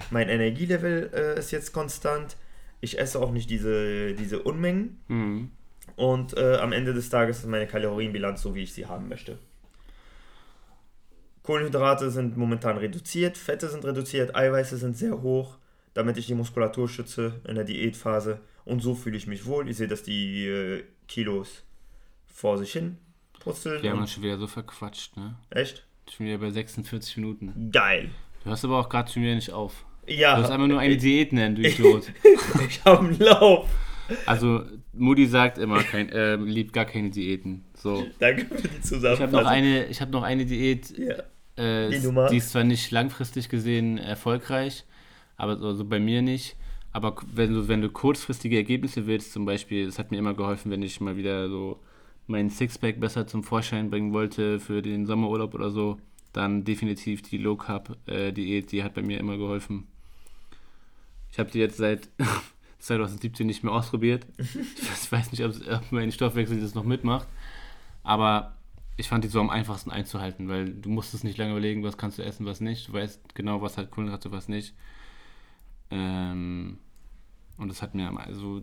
Mein 0.09 0.29
Energielevel 0.29 1.11
äh, 1.13 1.39
ist 1.39 1.51
jetzt 1.51 1.71
konstant. 1.71 2.35
Ich 2.81 2.99
esse 2.99 3.19
auch 3.19 3.31
nicht 3.31 3.49
diese, 3.49 4.13
diese 4.13 4.41
Unmengen. 4.41 4.99
Hm. 5.07 5.51
Und 5.95 6.37
äh, 6.37 6.57
am 6.57 6.71
Ende 6.71 6.93
des 6.93 7.09
Tages 7.09 7.39
ist 7.39 7.47
meine 7.47 7.67
Kalorienbilanz 7.67 8.41
so, 8.41 8.55
wie 8.55 8.63
ich 8.63 8.73
sie 8.73 8.85
haben 8.85 9.07
möchte. 9.09 9.37
Kohlenhydrate 11.43 12.11
sind 12.11 12.37
momentan 12.37 12.77
reduziert, 12.77 13.37
Fette 13.37 13.67
sind 13.69 13.83
reduziert, 13.83 14.35
Eiweiße 14.35 14.77
sind 14.77 14.95
sehr 14.95 15.21
hoch, 15.21 15.57
damit 15.93 16.17
ich 16.17 16.27
die 16.27 16.35
Muskulatur 16.35 16.87
schütze 16.87 17.41
in 17.47 17.55
der 17.55 17.63
Diätphase. 17.63 18.39
Und 18.63 18.81
so 18.81 18.93
fühle 18.93 19.17
ich 19.17 19.25
mich 19.27 19.45
wohl. 19.45 19.67
Ich 19.67 19.77
sehe, 19.77 19.87
dass 19.87 20.03
die 20.03 20.45
äh, 20.45 20.83
Kilos 21.07 21.63
vor 22.27 22.57
sich 22.57 22.71
hin 22.71 22.97
purzeln. 23.39 23.81
Wir 23.81 23.91
haben 23.91 24.01
uns 24.01 24.11
schon 24.11 24.23
wieder 24.23 24.37
so 24.37 24.47
verquatscht, 24.47 25.17
ne? 25.17 25.35
Echt? 25.49 25.83
Schon 26.09 26.27
wieder 26.27 26.37
bei 26.37 26.51
46 26.51 27.17
Minuten. 27.17 27.71
Geil. 27.71 28.09
Du 28.43 28.49
hörst 28.49 28.63
aber 28.63 28.79
auch 28.79 28.89
gerade 28.89 29.11
schon 29.11 29.23
wieder 29.23 29.35
nicht 29.35 29.51
auf. 29.51 29.85
Ja. 30.07 30.35
Du 30.35 30.43
hast 30.43 30.51
einfach 30.51 30.67
nur 30.67 30.79
eine 30.79 30.97
Diät 30.97 31.33
nennen, 31.33 31.55
du 31.55 31.61
Idiot. 31.67 32.11
ich 32.67 32.83
habe 32.85 32.99
einen 33.07 33.19
Lauf. 33.19 33.67
Also, 34.25 34.63
Moody 34.93 35.25
sagt 35.25 35.57
immer, 35.57 35.81
kein, 35.83 36.09
äh, 36.09 36.35
liebt 36.35 36.73
gar 36.73 36.85
keine 36.85 37.09
Diäten. 37.09 37.63
So. 37.75 38.05
Danke 38.19 38.45
für 38.45 38.55
die 38.55 38.67
Ich 38.67 38.71
habe 38.73 38.81
Zusammenfassung. 38.81 39.31
noch 39.43 39.45
eine, 39.49 39.85
ich 39.87 40.01
habe 40.01 40.11
noch 40.11 40.23
eine 40.23 40.45
Diät, 40.45 40.93
Ja. 40.97 41.15
äh, 41.63 41.89
Die 41.89 42.29
die 42.31 42.37
ist 42.37 42.49
zwar 42.51 42.63
nicht 42.63 42.91
langfristig 42.91 43.49
gesehen 43.49 43.97
erfolgreich, 43.97 44.85
aber 45.37 45.57
so 45.57 45.67
also 45.67 45.85
bei 45.85 45.99
mir 45.99 46.21
nicht. 46.21 46.55
Aber 46.93 47.15
wenn 47.33 47.53
du, 47.53 47.67
wenn 47.67 47.81
du 47.81 47.89
kurzfristige 47.89 48.57
Ergebnisse 48.57 49.07
willst, 49.07 49.31
zum 49.31 49.45
Beispiel, 49.45 49.87
es 49.87 49.97
hat 49.97 50.11
mir 50.11 50.17
immer 50.17 50.33
geholfen, 50.33 50.71
wenn 50.71 50.83
ich 50.83 50.99
mal 50.99 51.15
wieder 51.15 51.47
so 51.49 51.79
meinen 52.27 52.49
Sixpack 52.49 52.99
besser 52.99 53.27
zum 53.27 53.43
Vorschein 53.43 53.89
bringen 53.89 54.11
wollte 54.13 54.59
für 54.59 54.81
den 54.81 55.05
Sommerurlaub 55.05 55.53
oder 55.53 55.69
so, 55.71 55.99
dann 56.33 56.63
definitiv 56.63 57.21
die 57.21 57.37
Low 57.37 57.55
Carb 57.55 57.97
äh, 58.07 58.31
Diät, 58.31 58.71
die 58.71 58.83
hat 58.83 58.93
bei 58.93 59.01
mir 59.01 59.19
immer 59.19 59.37
geholfen. 59.37 59.87
Ich 61.31 61.39
habe 61.39 61.49
die 61.51 61.59
jetzt 61.59 61.77
seit 61.77 62.09
2017 62.81 63.47
nicht 63.47 63.63
mehr 63.63 63.73
ausprobiert. 63.73 64.25
Ich 64.37 65.11
weiß 65.11 65.31
nicht, 65.31 65.43
ob, 65.43 65.53
ob 65.71 65.91
mein 65.91 66.11
Stoffwechsel 66.11 66.59
das 66.59 66.75
noch 66.75 66.83
mitmacht. 66.83 67.27
Aber 68.03 68.55
ich 68.97 69.07
fand 69.07 69.23
die 69.23 69.27
so 69.29 69.39
am 69.39 69.49
einfachsten 69.49 69.91
einzuhalten, 69.91 70.49
weil 70.49 70.73
du 70.73 70.89
musstest 70.89 71.23
nicht 71.23 71.37
lange 71.37 71.51
überlegen, 71.51 71.83
was 71.83 71.97
kannst 71.97 72.17
du 72.17 72.23
essen, 72.23 72.45
was 72.45 72.59
nicht. 72.61 72.87
Du 72.89 72.93
weißt 72.93 73.35
genau, 73.35 73.61
was 73.61 73.77
hat 73.77 73.91
Kohlenhydrate, 73.91 74.31
was 74.31 74.47
nicht. 74.47 74.73
Ähm, 75.89 76.77
und 77.57 77.67
das 77.69 77.81
hat 77.81 77.95
mir, 77.95 78.07
am- 78.07 78.17
also, 78.17 78.61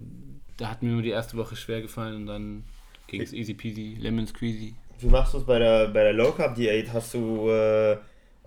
da 0.57 0.71
hat 0.71 0.83
mir 0.83 0.91
nur 0.91 1.03
die 1.03 1.11
erste 1.11 1.37
Woche 1.37 1.57
schwer 1.57 1.83
gefallen 1.83 2.17
und 2.17 2.27
dann 2.27 2.65
ging 3.07 3.23
es 3.23 3.33
easy 3.33 3.55
peasy, 3.55 3.97
lemon 3.99 4.27
squeezy. 4.27 4.75
Wie 4.99 5.07
machst 5.07 5.35
du 5.35 5.39
es 5.39 5.45
bei 5.45 5.59
der, 5.59 5.89
bei 5.89 6.03
der 6.03 6.13
Low 6.13 6.33
Carb 6.33 6.55
Diät? 6.57 6.93
Hast 6.93 7.15
du 7.15 7.49
äh, 7.51 7.93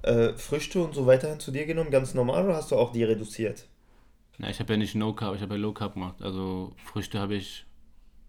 äh, 0.04 0.34
Früchte 0.36 0.84
und 0.84 0.94
so 0.94 1.06
weiterhin 1.06 1.40
zu 1.40 1.52
dir 1.52 1.66
genommen, 1.66 1.92
ganz 1.92 2.14
normal, 2.14 2.44
oder 2.46 2.56
hast 2.56 2.72
du 2.72 2.76
auch 2.76 2.92
die 2.92 3.04
reduziert? 3.04 3.66
Na, 4.42 4.50
ich 4.50 4.60
habe 4.60 4.74
ja 4.74 4.78
nicht 4.78 4.96
No 4.96 5.14
Carb, 5.14 5.36
ich 5.36 5.42
habe 5.44 5.54
ja 5.54 5.60
Low 5.60 5.72
Carb 5.72 5.94
gemacht. 5.94 6.22
Also 6.22 6.74
Früchte 6.84 7.20
habe 7.20 7.36
ich 7.36 7.66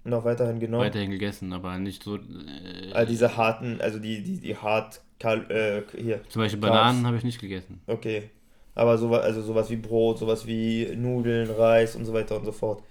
Noch 0.04 0.24
weiterhin 0.24 0.60
genommen? 0.60 0.84
weiterhin 0.84 1.10
gegessen, 1.10 1.52
aber 1.54 1.78
nicht 1.78 2.02
so. 2.02 2.16
Äh, 2.16 2.92
All 2.92 3.06
diese 3.06 3.34
harten, 3.36 3.80
also 3.80 3.98
die, 3.98 4.22
die, 4.22 4.38
die 4.38 4.54
hart, 4.56 5.00
kal 5.18 5.50
äh, 5.50 5.82
hier. 5.98 6.22
zum 6.28 6.42
Beispiel 6.42 6.60
Carbs. 6.60 6.72
Bananen 6.76 7.06
habe 7.06 7.16
ich 7.16 7.24
nicht 7.24 7.40
gegessen. 7.40 7.80
Okay. 7.86 8.28
Aber 8.74 8.98
sowas, 8.98 9.22
also 9.22 9.40
sowas 9.42 9.70
wie 9.70 9.76
Brot, 9.76 10.18
sowas 10.18 10.46
wie 10.46 10.94
Nudeln, 10.96 11.50
Reis 11.50 11.96
und 11.96 12.04
so 12.04 12.12
weiter 12.12 12.36
und 12.36 12.44
so 12.44 12.52
fort. 12.52 12.82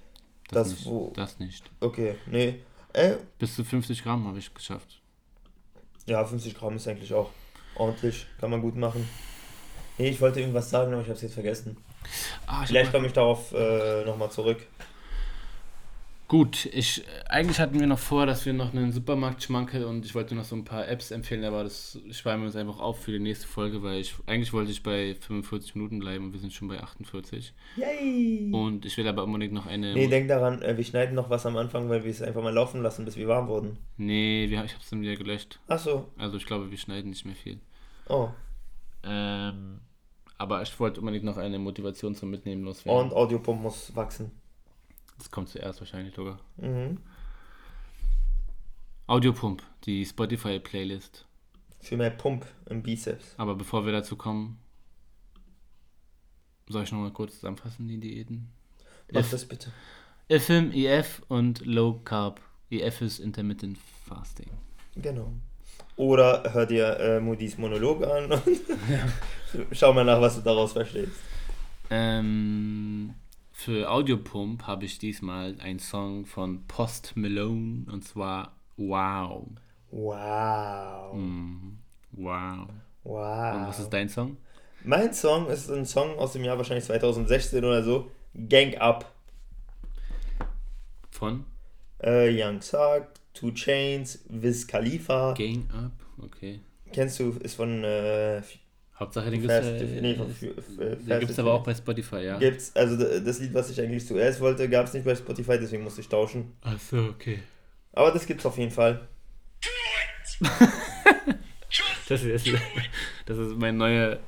Das, 0.49 0.69
Das 0.69 0.78
nicht. 0.80 0.86
wo- 0.88 1.13
Das 1.15 1.39
nicht. 1.39 1.63
Okay, 1.80 2.15
nee. 2.26 2.55
Äh, 2.93 3.17
Bis 3.39 3.55
zu 3.55 3.63
50 3.63 4.03
Gramm 4.03 4.28
habe 4.28 4.39
ich 4.39 4.51
geschafft. 4.53 4.99
ja, 6.07 6.26
50 6.26 6.55
Gramm 6.55 6.76
ist 6.76 6.88
eigentlich 6.88 7.13
auch 7.13 7.30
ordentlich. 7.76 8.26
Kann 8.39 8.49
man 8.49 8.61
gut 8.61 8.76
machen. 8.76 9.07
Nee, 9.97 10.09
ich 10.09 10.19
wollte 10.22 10.39
irgendwas 10.39 10.69
sagen, 10.72 10.91
aber 10.93 11.01
ich 11.01 11.07
habe 11.07 11.15
es 11.17 11.22
jetzt 11.22 11.34
vergessen. 11.36 11.78
Ah, 12.47 12.61
ich 12.63 12.69
Vielleicht 12.69 12.91
komme 12.91 13.07
ich 13.07 13.13
darauf 13.13 13.53
äh, 13.53 14.03
nochmal 14.05 14.31
zurück. 14.31 14.57
Gut, 16.31 16.65
ich, 16.67 17.03
eigentlich 17.27 17.59
hatten 17.59 17.77
wir 17.77 17.87
noch 17.87 17.99
vor, 17.99 18.25
dass 18.25 18.45
wir 18.45 18.53
noch 18.53 18.73
einen 18.73 18.93
Supermarkt 18.93 19.43
schmankeln 19.43 19.83
und 19.83 20.05
ich 20.05 20.15
wollte 20.15 20.33
noch 20.33 20.45
so 20.45 20.55
ein 20.55 20.63
paar 20.63 20.87
Apps 20.87 21.11
empfehlen, 21.11 21.43
aber 21.43 21.63
das 21.63 21.99
sparen 22.11 22.39
wir 22.39 22.45
uns 22.45 22.55
einfach 22.55 22.79
auf 22.79 23.01
für 23.01 23.11
die 23.11 23.19
nächste 23.19 23.47
Folge, 23.47 23.83
weil 23.83 23.99
ich 23.99 24.15
eigentlich 24.27 24.53
wollte 24.53 24.71
ich 24.71 24.81
bei 24.81 25.13
45 25.13 25.75
Minuten 25.75 25.99
bleiben 25.99 26.27
und 26.27 26.31
wir 26.31 26.39
sind 26.39 26.53
schon 26.53 26.69
bei 26.69 26.79
48. 26.79 27.51
Yay! 27.75 28.49
Und 28.53 28.85
ich 28.85 28.95
will 28.95 29.09
aber 29.09 29.25
unbedingt 29.25 29.51
noch 29.51 29.65
eine. 29.65 29.93
Nee, 29.93 30.07
denk 30.07 30.29
daran, 30.29 30.61
äh, 30.61 30.77
wir 30.77 30.85
schneiden 30.85 31.15
noch 31.15 31.29
was 31.29 31.45
am 31.45 31.57
Anfang, 31.57 31.89
weil 31.89 32.05
wir 32.05 32.11
es 32.11 32.21
einfach 32.21 32.41
mal 32.41 32.53
laufen 32.53 32.81
lassen, 32.81 33.03
bis 33.03 33.17
wir 33.17 33.27
warm 33.27 33.49
wurden. 33.49 33.77
nee, 33.97 34.45
wir, 34.47 34.63
ich 34.63 34.71
habe 34.71 34.81
es 34.81 34.89
dann 34.89 35.01
wieder 35.01 35.17
gelöscht. 35.17 35.59
Ach 35.67 35.79
so. 35.79 36.07
Also 36.17 36.37
ich 36.37 36.45
glaube, 36.45 36.71
wir 36.71 36.77
schneiden 36.77 37.09
nicht 37.09 37.25
mehr 37.25 37.35
viel. 37.35 37.59
Oh. 38.07 38.29
Ähm, 39.03 39.81
aber 40.41 40.61
ich 40.61 40.79
wollte 40.79 40.99
unbedingt 40.99 41.23
noch 41.25 41.37
eine 41.37 41.59
Motivation 41.59 42.15
zum 42.15 42.29
Mitnehmen 42.31 42.63
loswerden. 42.63 43.09
Und 43.09 43.13
Audiopump 43.13 43.61
muss 43.61 43.95
wachsen. 43.95 44.31
Das 45.17 45.29
kommt 45.29 45.49
zuerst 45.49 45.79
wahrscheinlich 45.79 46.15
sogar. 46.15 46.39
Mhm. 46.57 46.97
Audiopump, 49.07 49.61
die 49.85 50.05
Spotify-Playlist. 50.05 51.25
Für 51.79 51.97
mehr 51.97 52.11
Pump 52.11 52.45
im 52.69 52.81
Bizeps. 52.83 53.33
Aber 53.37 53.55
bevor 53.55 53.85
wir 53.85 53.91
dazu 53.91 54.15
kommen, 54.15 54.59
soll 56.69 56.83
ich 56.83 56.91
nochmal 56.91 57.11
kurz 57.11 57.35
zusammenfassen, 57.35 57.87
die 57.87 57.99
Diäten? 57.99 58.49
Mach 59.11 59.21
If- 59.21 59.31
das 59.31 59.45
bitte. 59.47 59.71
IFIM, 60.29 60.71
IF 60.71 61.21
und 61.27 61.65
Low 61.65 61.99
Carb. 62.05 62.39
IF 62.69 63.01
ist 63.01 63.19
Intermittent 63.19 63.77
Fasting. 64.07 64.49
Genau. 64.95 65.33
Oder 65.97 66.53
hör 66.53 66.65
dir 66.65 66.97
äh, 66.99 67.19
Moody's 67.19 67.57
Monolog 67.57 68.03
an 68.05 68.31
und 68.31 68.41
schau 69.71 69.93
mal 69.93 70.03
nach, 70.05 70.21
was 70.21 70.35
du 70.35 70.41
daraus 70.41 70.73
verstehst. 70.73 71.11
Ähm, 71.89 73.13
für 73.51 73.89
Audiopump 73.91 74.65
habe 74.67 74.85
ich 74.85 74.97
diesmal 74.97 75.55
einen 75.59 75.79
Song 75.79 76.25
von 76.25 76.65
Post 76.67 77.13
Malone 77.15 77.85
und 77.91 78.03
zwar 78.03 78.53
Wow. 78.77 79.47
Wow. 79.91 81.13
Mhm. 81.13 81.77
Wow. 82.13 82.67
Wow. 83.03 83.55
Und 83.55 83.67
was 83.67 83.79
ist 83.79 83.89
dein 83.89 84.09
Song? 84.09 84.37
Mein 84.83 85.13
Song 85.13 85.47
ist 85.47 85.69
ein 85.69 85.85
Song 85.85 86.17
aus 86.17 86.33
dem 86.33 86.43
Jahr 86.43 86.57
wahrscheinlich 86.57 86.85
2016 86.85 87.63
oder 87.63 87.83
so. 87.83 88.09
Gang 88.33 88.75
Up. 88.79 89.11
Von 91.11 91.45
Äh, 92.01 92.29
Young 92.31 92.59
Thug, 92.61 93.07
Two 93.33 93.51
Chains, 93.51 94.23
Wiz 94.29 94.65
Khalifa. 94.65 95.33
Gang 95.33 95.69
Up. 95.71 95.91
Okay. 96.23 96.61
Kennst 96.93 97.19
du, 97.19 97.29
ist 97.31 97.55
von 97.55 97.83
äh, 97.83 98.41
Hauptsache, 99.01 99.31
den 99.31 99.41
gibt's, 99.41 99.55
Fast, 99.55 99.67
äh, 99.67 100.01
nee, 100.01 100.13
den 100.13 101.19
gibt's 101.19 101.31
and 101.31 101.39
aber 101.39 101.53
auch 101.53 101.63
bei 101.63 101.73
Spotify, 101.73 102.17
ja. 102.17 102.37
Gibt's, 102.37 102.71
also 102.75 102.95
das 103.19 103.39
Lied, 103.39 103.51
was 103.51 103.71
ich 103.71 103.81
eigentlich 103.81 104.05
zuerst 104.05 104.39
wollte, 104.39 104.69
gab 104.69 104.85
es 104.85 104.93
nicht 104.93 105.03
bei 105.03 105.15
Spotify, 105.15 105.57
deswegen 105.59 105.83
musste 105.83 106.01
ich 106.01 106.07
tauschen. 106.07 106.53
Achso, 106.61 107.07
okay. 107.07 107.39
Aber 107.93 108.11
das 108.11 108.27
gibt's 108.27 108.45
auf 108.45 108.57
jeden 108.57 108.71
Fall. 108.71 109.07
Das 112.09 112.23
ist, 112.23 112.45
das 113.25 113.37
ist 113.37 113.55
mein, 113.55 113.77
neue, 113.77 114.19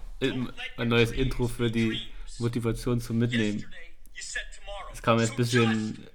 mein 0.77 0.87
neues 0.87 1.11
Intro 1.11 1.49
für 1.49 1.69
die 1.69 1.99
Motivation 2.39 3.01
zum 3.01 3.17
Mitnehmen. 3.17 3.65
Es 4.93 5.01
kam 5.01 5.19
jetzt 5.19 5.31
ein 5.31 5.35
bisschen 5.35 6.07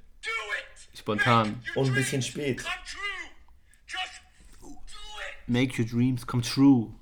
spontan. 0.95 1.63
Und 1.75 1.89
ein 1.89 1.95
bisschen 1.95 2.23
spät. 2.23 2.65
Make 5.47 5.79
your 5.79 5.87
dreams 5.87 6.27
come 6.27 6.43
true. 6.43 6.95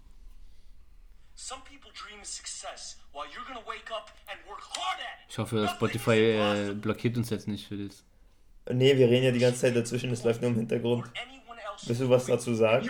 Ich 5.36 5.38
hoffe, 5.38 5.68
Spotify 5.68 6.12
äh, 6.12 6.74
blockiert 6.74 7.18
uns 7.18 7.28
jetzt 7.28 7.46
nicht 7.46 7.66
für 7.66 7.76
das. 7.76 8.02
Nee, 8.72 8.96
wir 8.96 9.06
reden 9.06 9.26
ja 9.26 9.32
die 9.32 9.38
ganze 9.38 9.60
Zeit 9.60 9.76
dazwischen, 9.76 10.10
es 10.10 10.24
läuft 10.24 10.40
nur 10.40 10.50
im 10.50 10.56
Hintergrund. 10.56 11.04
Willst 11.84 12.00
du 12.00 12.08
was 12.08 12.24
dazu 12.24 12.54
sagen? 12.54 12.88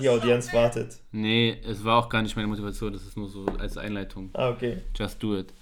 Die 0.00 0.08
Audienz 0.08 0.52
wartet. 0.52 0.98
Nee, 1.12 1.56
es 1.64 1.84
war 1.84 1.98
auch 1.98 2.08
gar 2.08 2.22
nicht 2.22 2.34
meine 2.34 2.48
Motivation, 2.48 2.92
das 2.92 3.06
ist 3.06 3.16
nur 3.16 3.28
so 3.28 3.46
als 3.60 3.78
Einleitung. 3.78 4.30
Ah, 4.32 4.48
okay. 4.48 4.78
Just 4.96 5.22
do 5.22 5.38
it. 5.38 5.54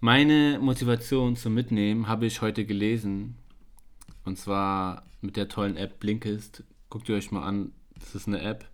Meine 0.00 0.58
Motivation 0.60 1.36
zum 1.36 1.54
Mitnehmen 1.54 2.08
habe 2.08 2.26
ich 2.26 2.42
heute 2.42 2.64
gelesen. 2.64 3.36
Und 4.24 4.36
zwar 4.36 5.04
mit 5.20 5.36
der 5.36 5.46
tollen 5.46 5.76
App 5.76 6.00
Blinkist. 6.00 6.64
Guckt 6.88 7.08
ihr 7.08 7.14
euch 7.14 7.30
mal 7.30 7.44
an. 7.44 7.70
Das 7.96 8.16
ist 8.16 8.26
eine 8.26 8.40
App. 8.40 8.64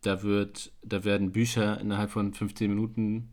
Da, 0.00 0.22
wird, 0.22 0.72
da 0.82 1.04
werden 1.04 1.32
Bücher 1.32 1.78
innerhalb 1.78 2.12
von 2.12 2.32
15 2.32 2.70
Minuten 2.70 3.28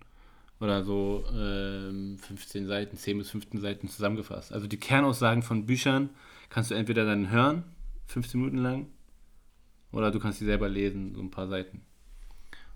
oder 0.60 0.84
so 0.84 1.24
ähm, 1.34 2.18
15 2.18 2.68
Seiten, 2.68 2.98
10 2.98 3.18
bis 3.18 3.30
15 3.32 3.62
Seiten 3.62 3.88
zusammengefasst. 3.88 4.52
Also 4.52 4.68
die 4.68 4.78
Kernaussagen 4.78 5.44
von 5.44 5.66
Büchern 5.66 6.10
kannst 6.50 6.72
du 6.72 6.76
entweder 6.76 7.06
dann 7.06 7.30
hören, 7.30 7.64
15 8.08 8.40
Minuten 8.40 8.58
lang, 8.58 8.88
oder 9.92 10.12
du 10.12 10.20
kannst 10.20 10.40
sie 10.40 10.46
selber 10.46 10.70
lesen, 10.70 11.16
so 11.16 11.22
ein 11.22 11.32
paar 11.32 11.48
Seiten. 11.48 11.82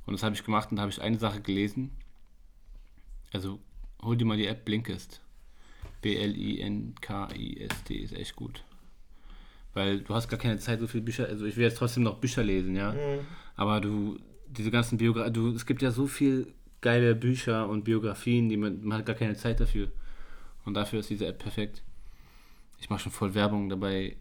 Und 0.06 0.14
das 0.14 0.24
habe 0.24 0.36
ich 0.36 0.44
gemacht 0.44 0.72
und 0.72 0.78
da 0.78 0.82
habe 0.84 0.92
ich 0.92 1.02
eine 1.02 1.18
Sache 1.18 1.42
gelesen. 1.42 1.92
Also 3.32 3.60
hol 4.02 4.18
dir 4.18 4.26
mal 4.26 4.38
die 4.38 4.48
App 4.48 4.66
Blinkist. 4.66 5.22
B-L-I-N-K-I-S-T 6.02 7.96
ist 7.96 8.14
echt 8.14 8.36
gut. 8.36 8.64
Weil 9.74 10.02
du 10.02 10.14
hast 10.14 10.28
gar 10.28 10.40
keine 10.40 10.60
Zeit, 10.60 10.80
so 10.80 10.88
viele 10.88 11.04
Bücher. 11.04 11.26
Also 11.28 11.46
ich 11.46 11.56
will 11.56 11.64
jetzt 11.64 11.78
trotzdem 11.78 12.04
noch 12.04 12.20
Bücher 12.20 12.44
lesen, 12.44 12.76
ja. 12.76 12.94
Aber 13.56 13.82
du, 13.82 14.20
diese 14.48 14.72
ganzen 14.72 14.98
Biografien, 14.98 15.34
du, 15.34 15.50
es 15.52 15.66
gibt 15.66 15.82
ja 15.82 15.92
so 15.92 16.06
viel 16.08 16.54
geile 16.84 17.16
Bücher 17.16 17.68
und 17.68 17.84
Biografien, 17.84 18.50
die 18.50 18.58
man, 18.58 18.84
man 18.84 19.00
hat 19.00 19.08
gar 19.08 19.16
keine 19.16 19.36
Zeit 19.36 19.60
dafür. 19.60 19.88
Und 20.66 20.76
dafür 20.76 21.00
ist 21.00 21.10
diese 21.10 21.26
App 21.26 21.40
perfekt. 21.40 21.82
Ich 22.80 22.92
mache 22.92 23.00
schon 23.00 23.12
voll 23.12 23.34
Werbung 23.34 23.70
dabei. 23.70 24.16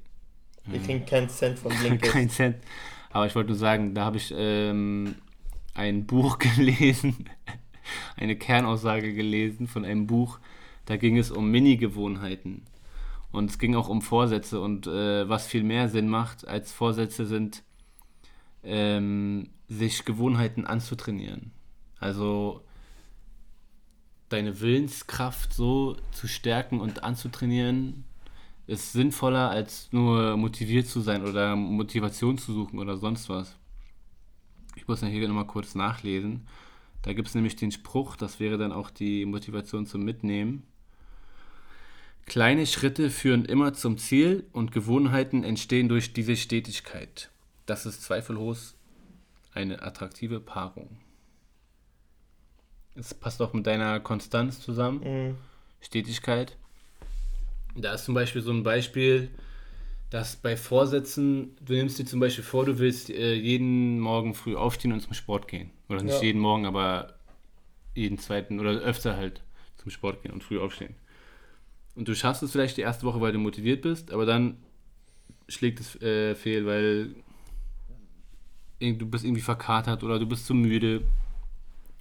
Wir 0.64 0.80
kriegen 0.80 1.04
keinen 1.04 1.28
Cent 1.28 1.58
von 1.58 1.72
Blinkist. 1.80 2.12
Kein 2.12 2.30
Cent. 2.30 2.56
Aber 3.10 3.26
ich 3.26 3.34
wollte 3.34 3.50
nur 3.50 3.58
sagen, 3.58 3.94
da 3.94 4.04
habe 4.06 4.16
ich 4.16 4.32
ähm, 4.34 5.16
ein 5.74 6.06
Buch 6.06 6.38
gelesen, 6.56 7.28
eine 8.16 8.36
Kernaussage 8.36 9.12
gelesen 9.12 9.66
von 9.66 9.84
einem 9.84 10.06
Buch. 10.06 10.38
Da 10.86 10.96
ging 10.96 11.18
es 11.18 11.30
um 11.30 11.50
Mini-Gewohnheiten. 11.50 12.62
Und 13.32 13.50
es 13.50 13.58
ging 13.58 13.74
auch 13.74 13.88
um 13.88 14.02
Vorsätze. 14.02 14.60
Und 14.60 14.86
äh, 14.86 15.28
was 15.28 15.46
viel 15.46 15.64
mehr 15.64 15.88
Sinn 15.88 16.08
macht 16.08 16.46
als 16.46 16.72
Vorsätze 16.72 17.26
sind, 17.26 17.62
ähm, 18.62 19.50
sich 19.68 20.04
Gewohnheiten 20.04 20.64
anzutrainieren. 20.64 21.50
Also 22.02 22.64
deine 24.28 24.60
Willenskraft 24.60 25.52
so 25.52 25.96
zu 26.10 26.26
stärken 26.26 26.80
und 26.80 27.04
anzutrainieren, 27.04 28.04
ist 28.66 28.92
sinnvoller, 28.92 29.50
als 29.50 29.88
nur 29.92 30.36
motiviert 30.36 30.86
zu 30.88 31.00
sein 31.00 31.24
oder 31.24 31.54
Motivation 31.54 32.38
zu 32.38 32.52
suchen 32.52 32.80
oder 32.80 32.96
sonst 32.96 33.28
was. 33.28 33.56
Ich 34.74 34.88
muss 34.88 35.00
hier 35.00 35.28
nochmal 35.28 35.46
kurz 35.46 35.74
nachlesen. 35.76 36.48
Da 37.02 37.12
gibt 37.12 37.28
es 37.28 37.34
nämlich 37.34 37.54
den 37.56 37.70
Spruch, 37.70 38.16
das 38.16 38.40
wäre 38.40 38.58
dann 38.58 38.72
auch 38.72 38.90
die 38.90 39.24
Motivation 39.24 39.86
zum 39.86 40.02
Mitnehmen. 40.04 40.64
Kleine 42.26 42.66
Schritte 42.66 43.10
führen 43.10 43.44
immer 43.44 43.74
zum 43.74 43.96
Ziel 43.98 44.46
und 44.52 44.72
Gewohnheiten 44.72 45.44
entstehen 45.44 45.88
durch 45.88 46.12
diese 46.14 46.36
Stetigkeit. 46.36 47.30
Das 47.66 47.86
ist 47.86 48.02
zweifellos 48.02 48.76
eine 49.52 49.82
attraktive 49.82 50.40
Paarung. 50.40 50.98
Es 52.94 53.14
passt 53.14 53.40
auch 53.40 53.52
mit 53.52 53.66
deiner 53.66 54.00
Konstanz 54.00 54.60
zusammen. 54.60 55.00
Mhm. 55.00 55.36
Stetigkeit. 55.80 56.56
Da 57.74 57.94
ist 57.94 58.04
zum 58.04 58.14
Beispiel 58.14 58.42
so 58.42 58.52
ein 58.52 58.62
Beispiel, 58.62 59.30
dass 60.10 60.36
bei 60.36 60.56
Vorsätzen, 60.56 61.56
du 61.64 61.72
nimmst 61.72 61.98
dir 61.98 62.04
zum 62.04 62.20
Beispiel 62.20 62.44
vor, 62.44 62.66
du 62.66 62.78
willst 62.78 63.08
äh, 63.08 63.34
jeden 63.34 63.98
Morgen 63.98 64.34
früh 64.34 64.54
aufstehen 64.56 64.92
und 64.92 65.00
zum 65.00 65.14
Sport 65.14 65.48
gehen. 65.48 65.70
Oder 65.88 66.02
nicht 66.02 66.16
Ja. 66.16 66.22
jeden 66.22 66.40
Morgen, 66.40 66.66
aber 66.66 67.14
jeden 67.94 68.18
zweiten 68.18 68.60
oder 68.60 68.72
öfter 68.72 69.16
halt 69.16 69.40
zum 69.78 69.90
Sport 69.90 70.22
gehen 70.22 70.32
und 70.32 70.44
früh 70.44 70.58
aufstehen. 70.60 70.94
Und 71.94 72.08
du 72.08 72.14
schaffst 72.14 72.42
es 72.42 72.52
vielleicht 72.52 72.76
die 72.76 72.82
erste 72.82 73.04
Woche, 73.06 73.20
weil 73.20 73.32
du 73.32 73.38
motiviert 73.38 73.82
bist, 73.82 74.12
aber 74.12 74.26
dann 74.26 74.58
schlägt 75.48 75.80
es 75.80 76.00
äh, 76.00 76.34
fehl, 76.34 76.66
weil 76.66 77.14
du 78.80 79.06
bist 79.06 79.24
irgendwie 79.24 79.42
verkatert 79.42 80.02
oder 80.02 80.18
du 80.18 80.26
bist 80.26 80.46
zu 80.46 80.54
müde 80.54 81.02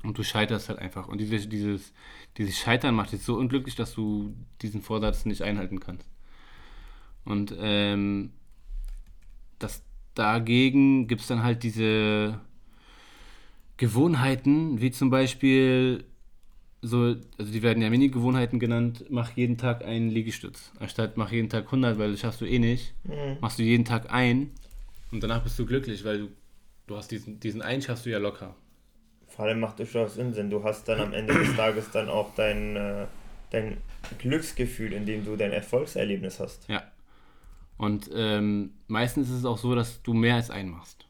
und 0.04 0.18
du 0.18 0.24
scheiterst 0.24 0.70
halt 0.70 0.80
einfach. 0.80 1.08
Und 1.08 1.20
diese, 1.20 1.48
dieses, 1.48 1.94
dieses 2.38 2.58
Scheitern 2.58 2.96
macht 2.96 3.12
dich 3.12 3.22
so 3.22 3.36
unglücklich, 3.36 3.76
dass 3.76 3.94
du 3.94 4.34
diesen 4.62 4.82
Vorsatz 4.82 5.26
nicht 5.26 5.42
einhalten 5.42 5.80
kannst. 5.80 6.08
Und 7.24 7.56
ähm, 7.60 8.32
das, 9.60 9.84
dagegen 10.16 11.08
gibt 11.08 11.22
es 11.22 11.28
dann 11.28 11.44
halt 11.44 11.64
diese 11.64 12.40
Gewohnheiten, 13.78 14.82
wie 14.82 14.92
zum 14.92 15.10
Beispiel 15.10 16.04
so, 16.82 17.16
also 17.38 17.52
die 17.52 17.62
werden 17.62 17.84
ja 17.84 17.92
Mini-Gewohnheiten 17.92 18.60
genannt, 18.60 19.06
mach 19.10 19.32
jeden 19.38 19.58
Tag 19.58 19.86
einen 19.86 20.10
Liegestütz. 20.10 20.72
Anstatt 20.80 21.16
mach 21.16 21.32
jeden 21.32 21.50
Tag 21.50 21.66
100, 21.66 22.00
weil 22.00 22.12
das 22.12 22.20
schaffst 22.20 22.42
du 22.42 22.46
eh 22.46 22.58
nicht, 22.58 22.96
machst 23.40 23.60
du 23.60 23.64
jeden 23.64 23.86
Tag 23.86 24.12
ein 24.12 24.50
und 25.12 25.22
danach 25.22 25.44
bist 25.44 25.60
du 25.60 25.66
glücklich, 25.66 26.04
weil 26.06 26.20
du, 26.20 26.28
du 26.88 26.96
hast 26.96 27.12
diesen, 27.12 27.40
diesen 27.40 27.62
einen 27.62 27.82
schaffst 27.82 28.06
du 28.06 28.10
ja 28.10 28.18
locker. 28.18 28.56
Vor 29.36 29.46
allem 29.46 29.60
macht 29.60 29.80
durchaus 29.80 30.16
Sinn. 30.16 30.50
Du 30.50 30.64
hast 30.64 30.88
dann 30.88 31.00
am 31.00 31.14
Ende 31.14 31.34
des 31.34 31.56
Tages 31.56 31.90
dann 31.92 32.10
auch 32.10 32.34
dein, 32.36 32.76
äh, 32.76 33.06
dein 33.52 33.78
Glücksgefühl, 34.20 34.94
indem 34.94 35.26
du 35.26 35.36
dein 35.36 35.52
Erfolgserlebnis 35.52 36.40
hast. 36.40 36.68
Ja. 36.68 36.84
Und 37.78 38.10
ähm, 38.14 38.74
meistens 38.88 39.30
ist 39.30 39.38
es 39.38 39.46
auch 39.46 39.58
so, 39.58 39.74
dass 39.74 40.04
du 40.04 40.14
mehr 40.14 40.36
als 40.36 40.52
einen 40.52 40.70
machst. 40.70 41.08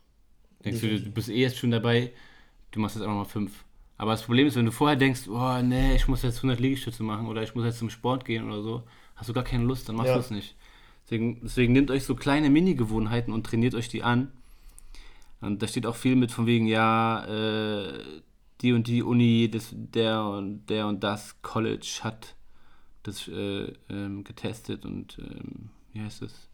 Denkst 0.64 0.82
du, 0.82 1.00
du 1.00 1.12
bist 1.12 1.30
eh 1.30 1.42
jetzt 1.42 1.58
schon 1.58 1.72
dabei, 1.72 2.12
du 2.72 2.80
machst 2.80 2.96
jetzt 2.96 3.04
einfach 3.04 3.18
mal 3.18 3.26
fünf. 3.26 3.66
Aber 3.98 4.12
das 4.12 4.24
Problem 4.24 4.48
ist, 4.48 4.56
wenn 4.56 4.66
du 4.66 4.72
vorher 4.72 4.96
denkst, 4.98 5.28
oh 5.28 5.62
nee, 5.62 5.96
ich 5.96 6.08
muss 6.08 6.24
jetzt 6.24 6.38
100 6.38 6.60
Liegestütze 6.60 7.04
machen 7.04 7.28
oder 7.28 7.44
ich 7.44 7.54
muss 7.56 7.66
jetzt 7.66 7.80
zum 7.80 7.90
Sport 7.90 8.26
gehen 8.26 8.46
oder 8.50 8.62
so, 8.62 8.84
hast 9.16 9.30
du 9.30 9.34
gar 9.34 9.44
keine 9.44 9.64
Lust, 9.64 9.90
dann 9.90 9.96
machst 9.96 10.08
Ja. 10.10 10.14
du 10.16 10.20
es 10.22 10.32
nicht. 10.32 10.56
Deswegen, 11.04 11.40
deswegen 11.44 11.74
nehmt 11.74 11.92
euch 11.92 12.06
so 12.06 12.16
kleine 12.16 12.50
Mini-Gewohnheiten 12.50 13.34
und 13.34 13.46
trainiert 13.46 13.76
euch 13.76 13.90
die 13.90 14.04
an. 14.04 14.32
Und 15.42 15.62
da 15.62 15.68
steht 15.68 15.86
auch 15.86 15.96
viel 15.96 16.16
mit 16.16 16.32
von 16.32 16.46
wegen, 16.46 16.68
ja, 16.68 17.26
äh, 17.26 18.22
die 18.62 18.74
und 18.74 18.88
die 18.88 19.02
Uni, 19.02 19.50
das, 19.50 19.70
der 19.74 20.24
und 20.24 20.68
der 20.68 20.88
und 20.88 21.04
das 21.04 21.42
College 21.42 22.00
hat 22.02 22.36
das 23.04 23.28
äh, 23.28 23.74
ähm, 23.90 24.24
getestet 24.24 24.86
und 24.86 25.18
ähm, 25.20 25.70
wie 25.94 26.02
heißt 26.02 26.22
es? 26.22 26.50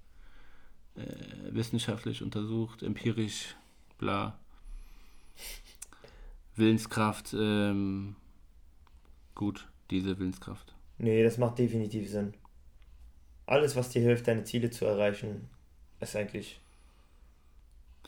Äh, 0.95 1.53
wissenschaftlich 1.53 2.23
untersucht, 2.23 2.81
empirisch, 2.81 3.55
bla. 3.97 4.39
Willenskraft, 6.55 7.35
ähm, 7.37 8.15
gut, 9.35 9.67
diese 9.91 10.17
Willenskraft. 10.17 10.73
Nee, 10.97 11.21
das 11.23 11.37
macht 11.37 11.59
definitiv 11.59 12.09
Sinn. 12.09 12.33
Alles, 13.45 13.75
was 13.75 13.89
dir 13.89 14.01
hilft, 14.01 14.27
deine 14.27 14.43
Ziele 14.43 14.71
zu 14.71 14.85
erreichen, 14.85 15.49
ist 15.99 16.15
eigentlich 16.15 16.59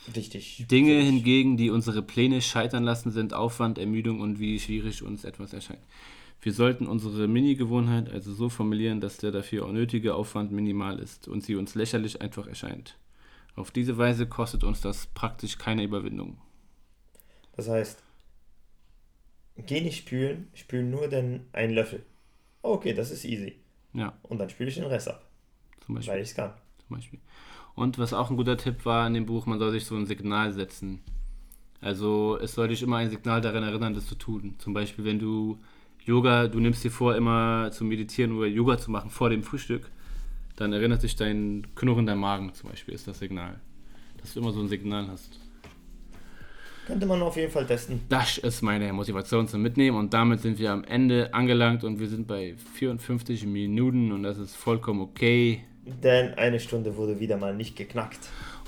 wichtig. 0.07 0.65
Dinge 0.69 0.97
dich. 0.97 1.05
hingegen, 1.05 1.57
die 1.57 1.69
unsere 1.69 2.01
Pläne 2.01 2.41
scheitern 2.41 2.83
lassen, 2.83 3.11
sind 3.11 3.33
Aufwand, 3.33 3.77
Ermüdung 3.77 4.21
und 4.21 4.39
wie 4.39 4.59
schwierig 4.59 5.03
uns 5.03 5.23
etwas 5.23 5.53
erscheint. 5.53 5.81
Wir 6.41 6.53
sollten 6.53 6.87
unsere 6.87 7.27
Mini-Gewohnheit 7.27 8.09
also 8.09 8.33
so 8.33 8.47
formulieren, 8.49 9.01
dass 9.01 9.17
der 9.17 9.31
dafür 9.31 9.65
auch 9.65 9.71
nötige 9.71 10.15
Aufwand 10.15 10.51
minimal 10.51 10.99
ist 10.99 11.27
und 11.27 11.43
sie 11.43 11.55
uns 11.55 11.75
lächerlich 11.75 12.21
einfach 12.21 12.47
erscheint. 12.47 12.97
Auf 13.55 13.71
diese 13.71 13.97
Weise 13.97 14.25
kostet 14.25 14.63
uns 14.63 14.79
das 14.79 15.07
praktisch 15.07 15.57
keine 15.57 15.83
Überwindung. 15.83 16.37
Das 17.57 17.67
heißt, 17.67 18.01
geh 19.57 19.81
nicht 19.81 19.97
spülen, 19.97 20.47
spül 20.53 20.83
nur 20.83 21.09
den 21.09 21.41
einen 21.51 21.73
Löffel. 21.73 22.05
Okay, 22.61 22.93
das 22.93 23.11
ist 23.11 23.25
easy. 23.25 23.55
Ja, 23.93 24.17
Und 24.23 24.37
dann 24.37 24.49
spüle 24.49 24.69
ich 24.69 24.75
den 24.75 24.85
Rest 24.85 25.09
ab, 25.09 25.25
zum 25.85 25.95
Beispiel. 25.95 26.13
weil 26.13 26.21
ich 26.21 26.29
es 26.29 26.35
kann. 26.35 26.53
zum 26.87 26.95
Beispiel. 26.95 27.19
Und 27.79 27.97
was 27.97 28.11
auch 28.11 28.29
ein 28.29 28.35
guter 28.35 28.57
Tipp 28.57 28.83
war 28.83 29.07
in 29.07 29.13
dem 29.13 29.25
Buch, 29.25 29.45
man 29.45 29.57
soll 29.57 29.71
sich 29.71 29.85
so 29.85 29.95
ein 29.95 30.05
Signal 30.05 30.51
setzen. 30.51 30.99
Also 31.79 32.37
es 32.41 32.53
soll 32.53 32.67
dich 32.67 32.83
immer 32.83 32.97
ein 32.97 33.09
Signal 33.09 33.39
daran 33.39 33.63
erinnern, 33.63 33.93
das 33.93 34.05
zu 34.05 34.15
tun. 34.15 34.55
Zum 34.57 34.73
Beispiel, 34.73 35.05
wenn 35.05 35.17
du 35.17 35.57
Yoga, 36.03 36.49
du 36.49 36.59
nimmst 36.59 36.83
dir 36.83 36.91
vor, 36.91 37.15
immer 37.15 37.71
zu 37.71 37.85
meditieren 37.85 38.33
oder 38.33 38.47
Yoga 38.47 38.77
zu 38.77 38.91
machen 38.91 39.09
vor 39.09 39.29
dem 39.29 39.43
Frühstück, 39.43 39.89
dann 40.57 40.73
erinnert 40.73 40.99
sich 40.99 41.15
dein 41.15 41.67
Knurren 41.75 42.05
dein 42.05 42.17
Magen 42.17 42.53
zum 42.53 42.69
Beispiel, 42.69 42.93
ist 42.93 43.07
das 43.07 43.19
Signal. 43.19 43.61
Dass 44.17 44.33
du 44.33 44.41
immer 44.41 44.51
so 44.51 44.59
ein 44.59 44.67
Signal 44.67 45.07
hast. 45.07 45.39
Könnte 46.85 47.05
man 47.05 47.21
auf 47.21 47.37
jeden 47.37 47.53
Fall 47.53 47.65
testen. 47.65 48.01
Das 48.09 48.39
ist 48.39 48.61
meine 48.61 48.91
Motivation 48.91 49.47
zum 49.47 49.61
Mitnehmen 49.61 49.95
und 49.95 50.13
damit 50.13 50.41
sind 50.41 50.59
wir 50.59 50.73
am 50.73 50.83
Ende 50.83 51.33
angelangt 51.33 51.85
und 51.85 52.01
wir 52.01 52.09
sind 52.09 52.27
bei 52.27 52.55
54 52.73 53.45
Minuten 53.45 54.11
und 54.11 54.23
das 54.23 54.37
ist 54.37 54.57
vollkommen 54.57 54.99
okay. 54.99 55.63
Denn 56.03 56.33
eine 56.35 56.59
Stunde 56.59 56.95
wurde 56.97 57.19
wieder 57.19 57.37
mal 57.37 57.53
nicht 57.55 57.75
geknackt. 57.75 58.19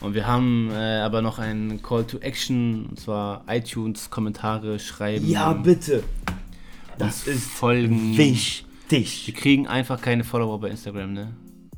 Und 0.01 0.13
wir 0.15 0.25
haben 0.27 0.71
äh, 0.71 0.99
aber 1.01 1.21
noch 1.21 1.37
einen 1.39 1.81
Call 1.83 2.05
to 2.05 2.17
Action 2.19 2.87
und 2.89 2.99
zwar 2.99 3.43
iTunes 3.47 4.09
Kommentare 4.09 4.79
schreiben. 4.79 5.27
Ja, 5.29 5.53
bitte. 5.53 6.03
Das 6.97 7.27
ist 7.27 7.49
folgen. 7.49 8.17
Wir 8.17 8.25
wichtig. 8.25 9.33
kriegen 9.35 9.67
einfach 9.67 10.01
keine 10.01 10.23
Follower 10.23 10.59
bei 10.59 10.69
Instagram, 10.69 11.13
ne? 11.13 11.33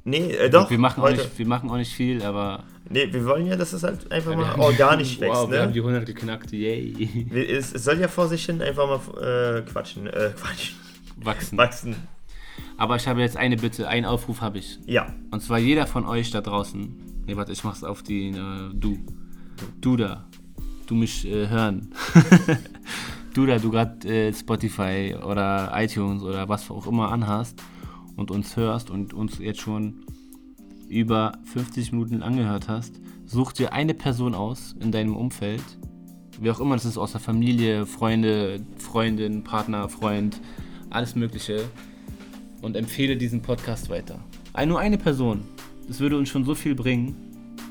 Nee, 0.05 0.31
äh, 0.33 0.49
doch. 0.49 0.69
wir 0.69 0.77
machen, 0.79 1.01
auch 1.03 1.09
nicht, 1.11 1.37
wir 1.37 1.45
machen 1.47 1.69
auch 1.69 1.77
nicht 1.77 1.93
viel, 1.93 2.21
aber 2.23 2.63
Nee, 2.89 3.07
wir 3.11 3.23
wollen 3.25 3.45
ja, 3.47 3.55
dass 3.55 3.71
es 3.71 3.83
halt 3.83 4.11
einfach 4.11 4.31
wir 4.31 4.37
mal 4.37 4.47
haben- 4.47 4.59
organisch 4.61 5.19
wächst, 5.21 5.33
wow, 5.35 5.49
wir 5.49 5.61
haben 5.61 5.71
die 5.71 5.79
ne? 5.79 5.85
100 5.87 6.05
geknackt, 6.05 6.51
yay. 6.51 6.93
Wir- 7.29 7.49
Es, 7.49 7.73
es 7.73 7.85
soll 7.85 7.99
ja 7.99 8.07
vor 8.09 8.27
sich 8.27 8.45
hin 8.45 8.61
einfach 8.61 8.85
mal 8.87 9.57
äh, 9.57 9.61
quatschen, 9.61 10.07
äh, 10.07 10.31
quatschen, 10.35 10.75
Wachsen. 11.17 11.57
wachsen. 11.57 11.95
Aber 12.77 12.95
ich 12.95 13.07
habe 13.07 13.21
jetzt 13.21 13.37
eine 13.37 13.57
Bitte, 13.57 13.87
einen 13.87 14.05
Aufruf 14.05 14.41
habe 14.41 14.57
ich. 14.59 14.79
Ja, 14.85 15.13
Und 15.31 15.41
zwar 15.41 15.59
jeder 15.59 15.87
von 15.87 16.05
euch 16.05 16.31
da 16.31 16.41
draußen. 16.41 17.23
Nee, 17.25 17.35
warte, 17.35 17.51
ich 17.51 17.63
mach's 17.63 17.83
auf 17.83 18.03
die. 18.03 18.29
Äh, 18.29 18.71
du. 18.73 18.97
Du 19.79 19.95
da. 19.95 20.27
Du 20.87 20.95
mich 20.95 21.25
äh, 21.25 21.47
hören. 21.47 21.89
du 23.33 23.45
da, 23.45 23.59
du 23.59 23.71
gerade 23.71 24.07
äh, 24.07 24.33
Spotify 24.33 25.15
oder 25.23 25.71
iTunes 25.75 26.23
oder 26.23 26.49
was 26.49 26.69
auch 26.69 26.87
immer 26.87 27.11
anhast 27.11 27.61
und 28.15 28.31
uns 28.31 28.57
hörst 28.57 28.89
und 28.89 29.13
uns 29.13 29.39
jetzt 29.39 29.61
schon 29.61 30.05
über 30.89 31.33
50 31.45 31.91
Minuten 31.91 32.21
angehört 32.21 32.67
hast, 32.67 32.99
such 33.25 33.53
dir 33.53 33.73
eine 33.73 33.93
Person 33.93 34.35
aus 34.35 34.75
in 34.79 34.91
deinem 34.91 35.15
Umfeld. 35.15 35.63
Wie 36.39 36.51
auch 36.51 36.59
immer 36.59 36.75
das 36.75 36.85
ist, 36.85 36.97
aus 36.97 37.13
der 37.13 37.21
Familie, 37.21 37.85
Freunde, 37.85 38.65
Freundin, 38.77 39.43
Partner, 39.43 39.87
Freund, 39.89 40.39
alles 40.89 41.15
Mögliche 41.15 41.63
und 42.63 42.77
empfehle 42.77 43.15
diesen 43.17 43.41
Podcast 43.41 43.89
weiter. 43.89 44.19
Ein, 44.53 44.69
nur 44.69 44.79
eine 44.79 44.97
Person. 44.97 45.41
Das 45.87 45.99
würde 45.99 46.17
uns 46.17 46.29
schon 46.29 46.45
so 46.45 46.55
viel 46.55 46.73
bringen 46.73 47.13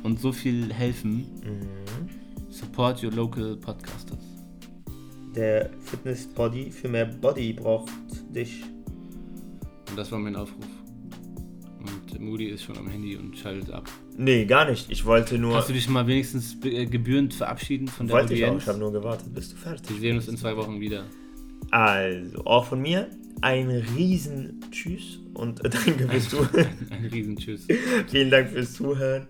und 0.02 0.20
so 0.20 0.32
viel 0.32 0.72
helfen. 0.72 1.26
Support 2.50 3.02
your 3.02 3.10
local 3.12 3.56
podcasters. 3.56 4.18
der 5.34 5.70
Fitness 5.80 6.26
Body 6.26 6.70
für 6.70 6.88
mehr 6.88 7.06
Body 7.06 7.54
braucht 7.54 7.90
dich. 8.34 8.62
Und 9.88 9.96
das 9.96 10.12
war 10.12 10.18
mein 10.18 10.36
Aufruf. 10.36 10.66
Und 11.78 12.20
Moody 12.20 12.48
ist 12.48 12.62
schon 12.62 12.76
am 12.76 12.86
Handy 12.86 13.16
und 13.16 13.36
schaltet 13.36 13.70
ab. 13.70 13.90
Nee, 14.16 14.44
gar 14.44 14.70
nicht. 14.70 14.90
Ich 14.90 15.04
wollte 15.06 15.38
nur. 15.38 15.54
Kannst 15.54 15.70
du 15.70 15.72
dich 15.72 15.88
mal 15.88 16.06
wenigstens 16.06 16.56
äh, 16.64 16.84
gebührend 16.86 17.32
verabschieden 17.32 17.88
von 17.88 18.06
der 18.06 18.16
wollte 18.16 18.34
ich 18.34 18.44
auch. 18.44 18.48
Audienz? 18.48 18.62
Ich 18.64 18.68
habe 18.68 18.78
nur 18.78 18.92
gewartet, 18.92 19.34
bis 19.34 19.48
du 19.48 19.56
fertig 19.56 19.88
Wir 19.88 20.00
sehen 20.00 20.16
uns 20.16 20.28
in 20.28 20.36
zwei 20.36 20.56
Wochen 20.56 20.80
wieder. 20.80 21.04
Also, 21.70 22.44
auch 22.44 22.66
von 22.66 22.80
mir 22.80 23.08
ein 23.40 23.70
riesen 23.96 24.60
Tschüss 24.70 25.18
und 25.34 25.60
danke 25.62 26.08
fürs 26.08 26.28
Zuhören. 26.30 26.66
Ein 26.90 27.06
riesen 27.06 27.36
Tschüss. 27.36 27.66
Vielen 28.08 28.30
Dank 28.30 28.50
fürs 28.50 28.74
Zuhören. 28.74 29.26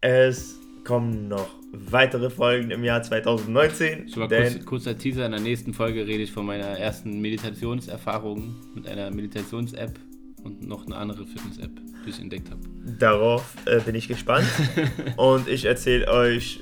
Es 0.00 0.56
kommen 0.84 1.28
noch 1.28 1.48
weitere 1.72 2.30
Folgen 2.30 2.70
im 2.70 2.84
Jahr 2.84 3.02
2019. 3.02 4.08
Schon 4.08 4.20
mal 4.20 4.28
kurz, 4.28 4.64
kurzer 4.64 4.98
Teaser. 4.98 5.26
In 5.26 5.32
der 5.32 5.40
nächsten 5.40 5.72
Folge 5.74 6.06
rede 6.06 6.22
ich 6.22 6.32
von 6.32 6.46
meiner 6.46 6.78
ersten 6.78 7.20
Meditationserfahrung 7.20 8.54
mit 8.74 8.86
einer 8.86 9.10
Meditations-App 9.10 9.98
und 10.44 10.66
noch 10.68 10.86
eine 10.86 10.96
andere 10.96 11.24
Fitness-App, 11.24 11.70
die 12.04 12.10
ich 12.10 12.20
entdeckt 12.20 12.50
habe. 12.50 12.60
darauf 12.98 13.56
äh, 13.64 13.80
bin 13.80 13.94
ich 13.94 14.08
gespannt. 14.08 14.46
und 15.16 15.48
ich 15.48 15.64
erzähle 15.64 16.06
euch 16.08 16.60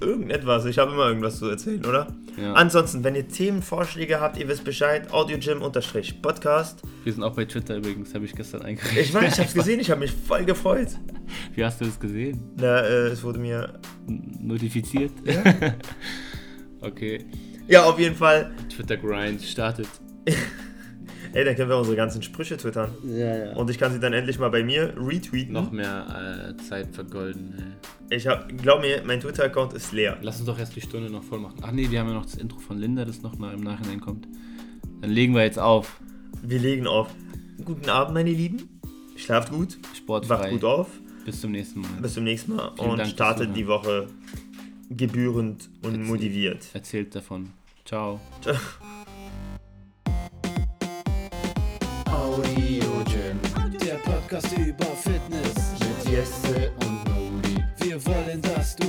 irgendetwas. 0.00 0.64
Ich 0.66 0.78
habe 0.78 0.92
immer 0.92 1.08
irgendwas 1.08 1.38
zu 1.38 1.46
erzählen, 1.46 1.84
oder? 1.84 2.08
Ja. 2.36 2.54
Ansonsten, 2.54 3.04
wenn 3.04 3.14
ihr 3.14 3.28
Themenvorschläge 3.28 4.20
habt, 4.20 4.38
ihr 4.38 4.48
wisst 4.48 4.64
Bescheid, 4.64 5.12
audiogym-podcast. 5.12 6.82
Wir 7.04 7.12
sind 7.12 7.22
auch 7.22 7.34
bei 7.34 7.44
Twitter 7.44 7.76
übrigens, 7.76 8.14
habe 8.14 8.24
ich 8.24 8.32
gestern 8.32 8.62
eingerichtet. 8.62 9.06
Ich 9.06 9.14
weiß, 9.14 9.34
ich 9.34 9.40
hab's 9.40 9.54
gesehen, 9.60 9.80
ich 9.80 9.90
habe 9.90 10.00
mich 10.00 10.12
voll 10.12 10.44
gefreut. 10.44 10.88
Wie 11.54 11.64
hast 11.64 11.80
du 11.80 11.84
das 11.84 11.98
gesehen? 11.98 12.40
Na, 12.56 12.80
äh, 12.80 13.08
es 13.08 13.22
wurde 13.22 13.38
mir. 13.38 13.78
Notifiziert? 14.06 15.12
okay. 16.80 17.26
Ja, 17.68 17.84
auf 17.84 17.98
jeden 17.98 18.16
Fall. 18.16 18.50
Twitter 18.68 18.96
Grind 18.96 19.42
startet. 19.42 19.88
Ey, 21.32 21.44
dann 21.44 21.54
können 21.54 21.68
wir 21.68 21.76
unsere 21.78 21.96
ganzen 21.96 22.22
Sprüche 22.22 22.56
twittern. 22.56 22.90
Ja, 23.04 23.36
ja. 23.46 23.56
Und 23.56 23.70
ich 23.70 23.78
kann 23.78 23.92
sie 23.92 24.00
dann 24.00 24.12
endlich 24.12 24.38
mal 24.38 24.50
bei 24.50 24.64
mir 24.64 24.94
retweeten. 24.96 25.52
Noch 25.52 25.70
mehr 25.70 26.54
äh, 26.58 26.62
Zeit 26.62 26.94
vergolden. 26.94 27.54
Ey. 28.10 28.16
Ich 28.18 28.26
hab, 28.26 28.48
glaub 28.58 28.80
mir, 28.80 29.02
mein 29.04 29.20
Twitter-Account 29.20 29.72
ist 29.74 29.92
leer. 29.92 30.18
Lass 30.22 30.38
uns 30.38 30.46
doch 30.46 30.58
erst 30.58 30.74
die 30.74 30.80
Stunde 30.80 31.10
noch 31.10 31.22
voll 31.22 31.38
machen. 31.38 31.58
Ach 31.62 31.70
nee, 31.70 31.88
wir 31.88 32.00
haben 32.00 32.08
ja 32.08 32.14
noch 32.14 32.24
das 32.24 32.34
Intro 32.34 32.58
von 32.58 32.78
Linda, 32.78 33.04
das 33.04 33.22
noch 33.22 33.38
mal 33.38 33.54
im 33.54 33.60
Nachhinein 33.60 34.00
kommt. 34.00 34.26
Dann 35.00 35.10
legen 35.10 35.34
wir 35.34 35.44
jetzt 35.44 35.58
auf. 35.58 36.00
Wir 36.42 36.58
legen 36.58 36.86
auf. 36.86 37.08
Guten 37.64 37.88
Abend, 37.88 38.14
meine 38.14 38.30
Lieben. 38.30 38.80
Schlaft 39.16 39.50
gut, 39.50 39.78
wacht 39.82 39.96
Sportfrei. 39.96 40.50
gut 40.50 40.64
auf. 40.64 40.88
Bis 41.24 41.40
zum 41.40 41.52
nächsten 41.52 41.82
Mal. 41.82 41.90
Bis 42.00 42.14
zum 42.14 42.24
nächsten 42.24 42.56
Mal 42.56 42.72
Vielen 42.76 42.90
und 42.90 42.98
Dank 42.98 43.10
startet 43.10 43.54
die 43.54 43.66
Woche 43.66 44.06
gebührend 44.88 45.68
und 45.82 45.94
Erzähl. 45.94 46.04
motiviert. 46.04 46.66
Erzählt 46.72 47.14
davon. 47.14 47.50
Ciao. 47.84 48.20
Ciao. 48.40 48.56
Audiogen. 52.30 53.40
Der 53.84 53.96
Podcast 53.96 54.56
über 54.56 54.86
Fitness. 54.86 55.72
Mit 55.80 56.12
Jesse 56.12 56.70
und 56.86 57.04
Nudi. 57.06 57.64
Wir 57.78 58.06
wollen, 58.06 58.40
dass 58.40 58.76
du 58.76 58.86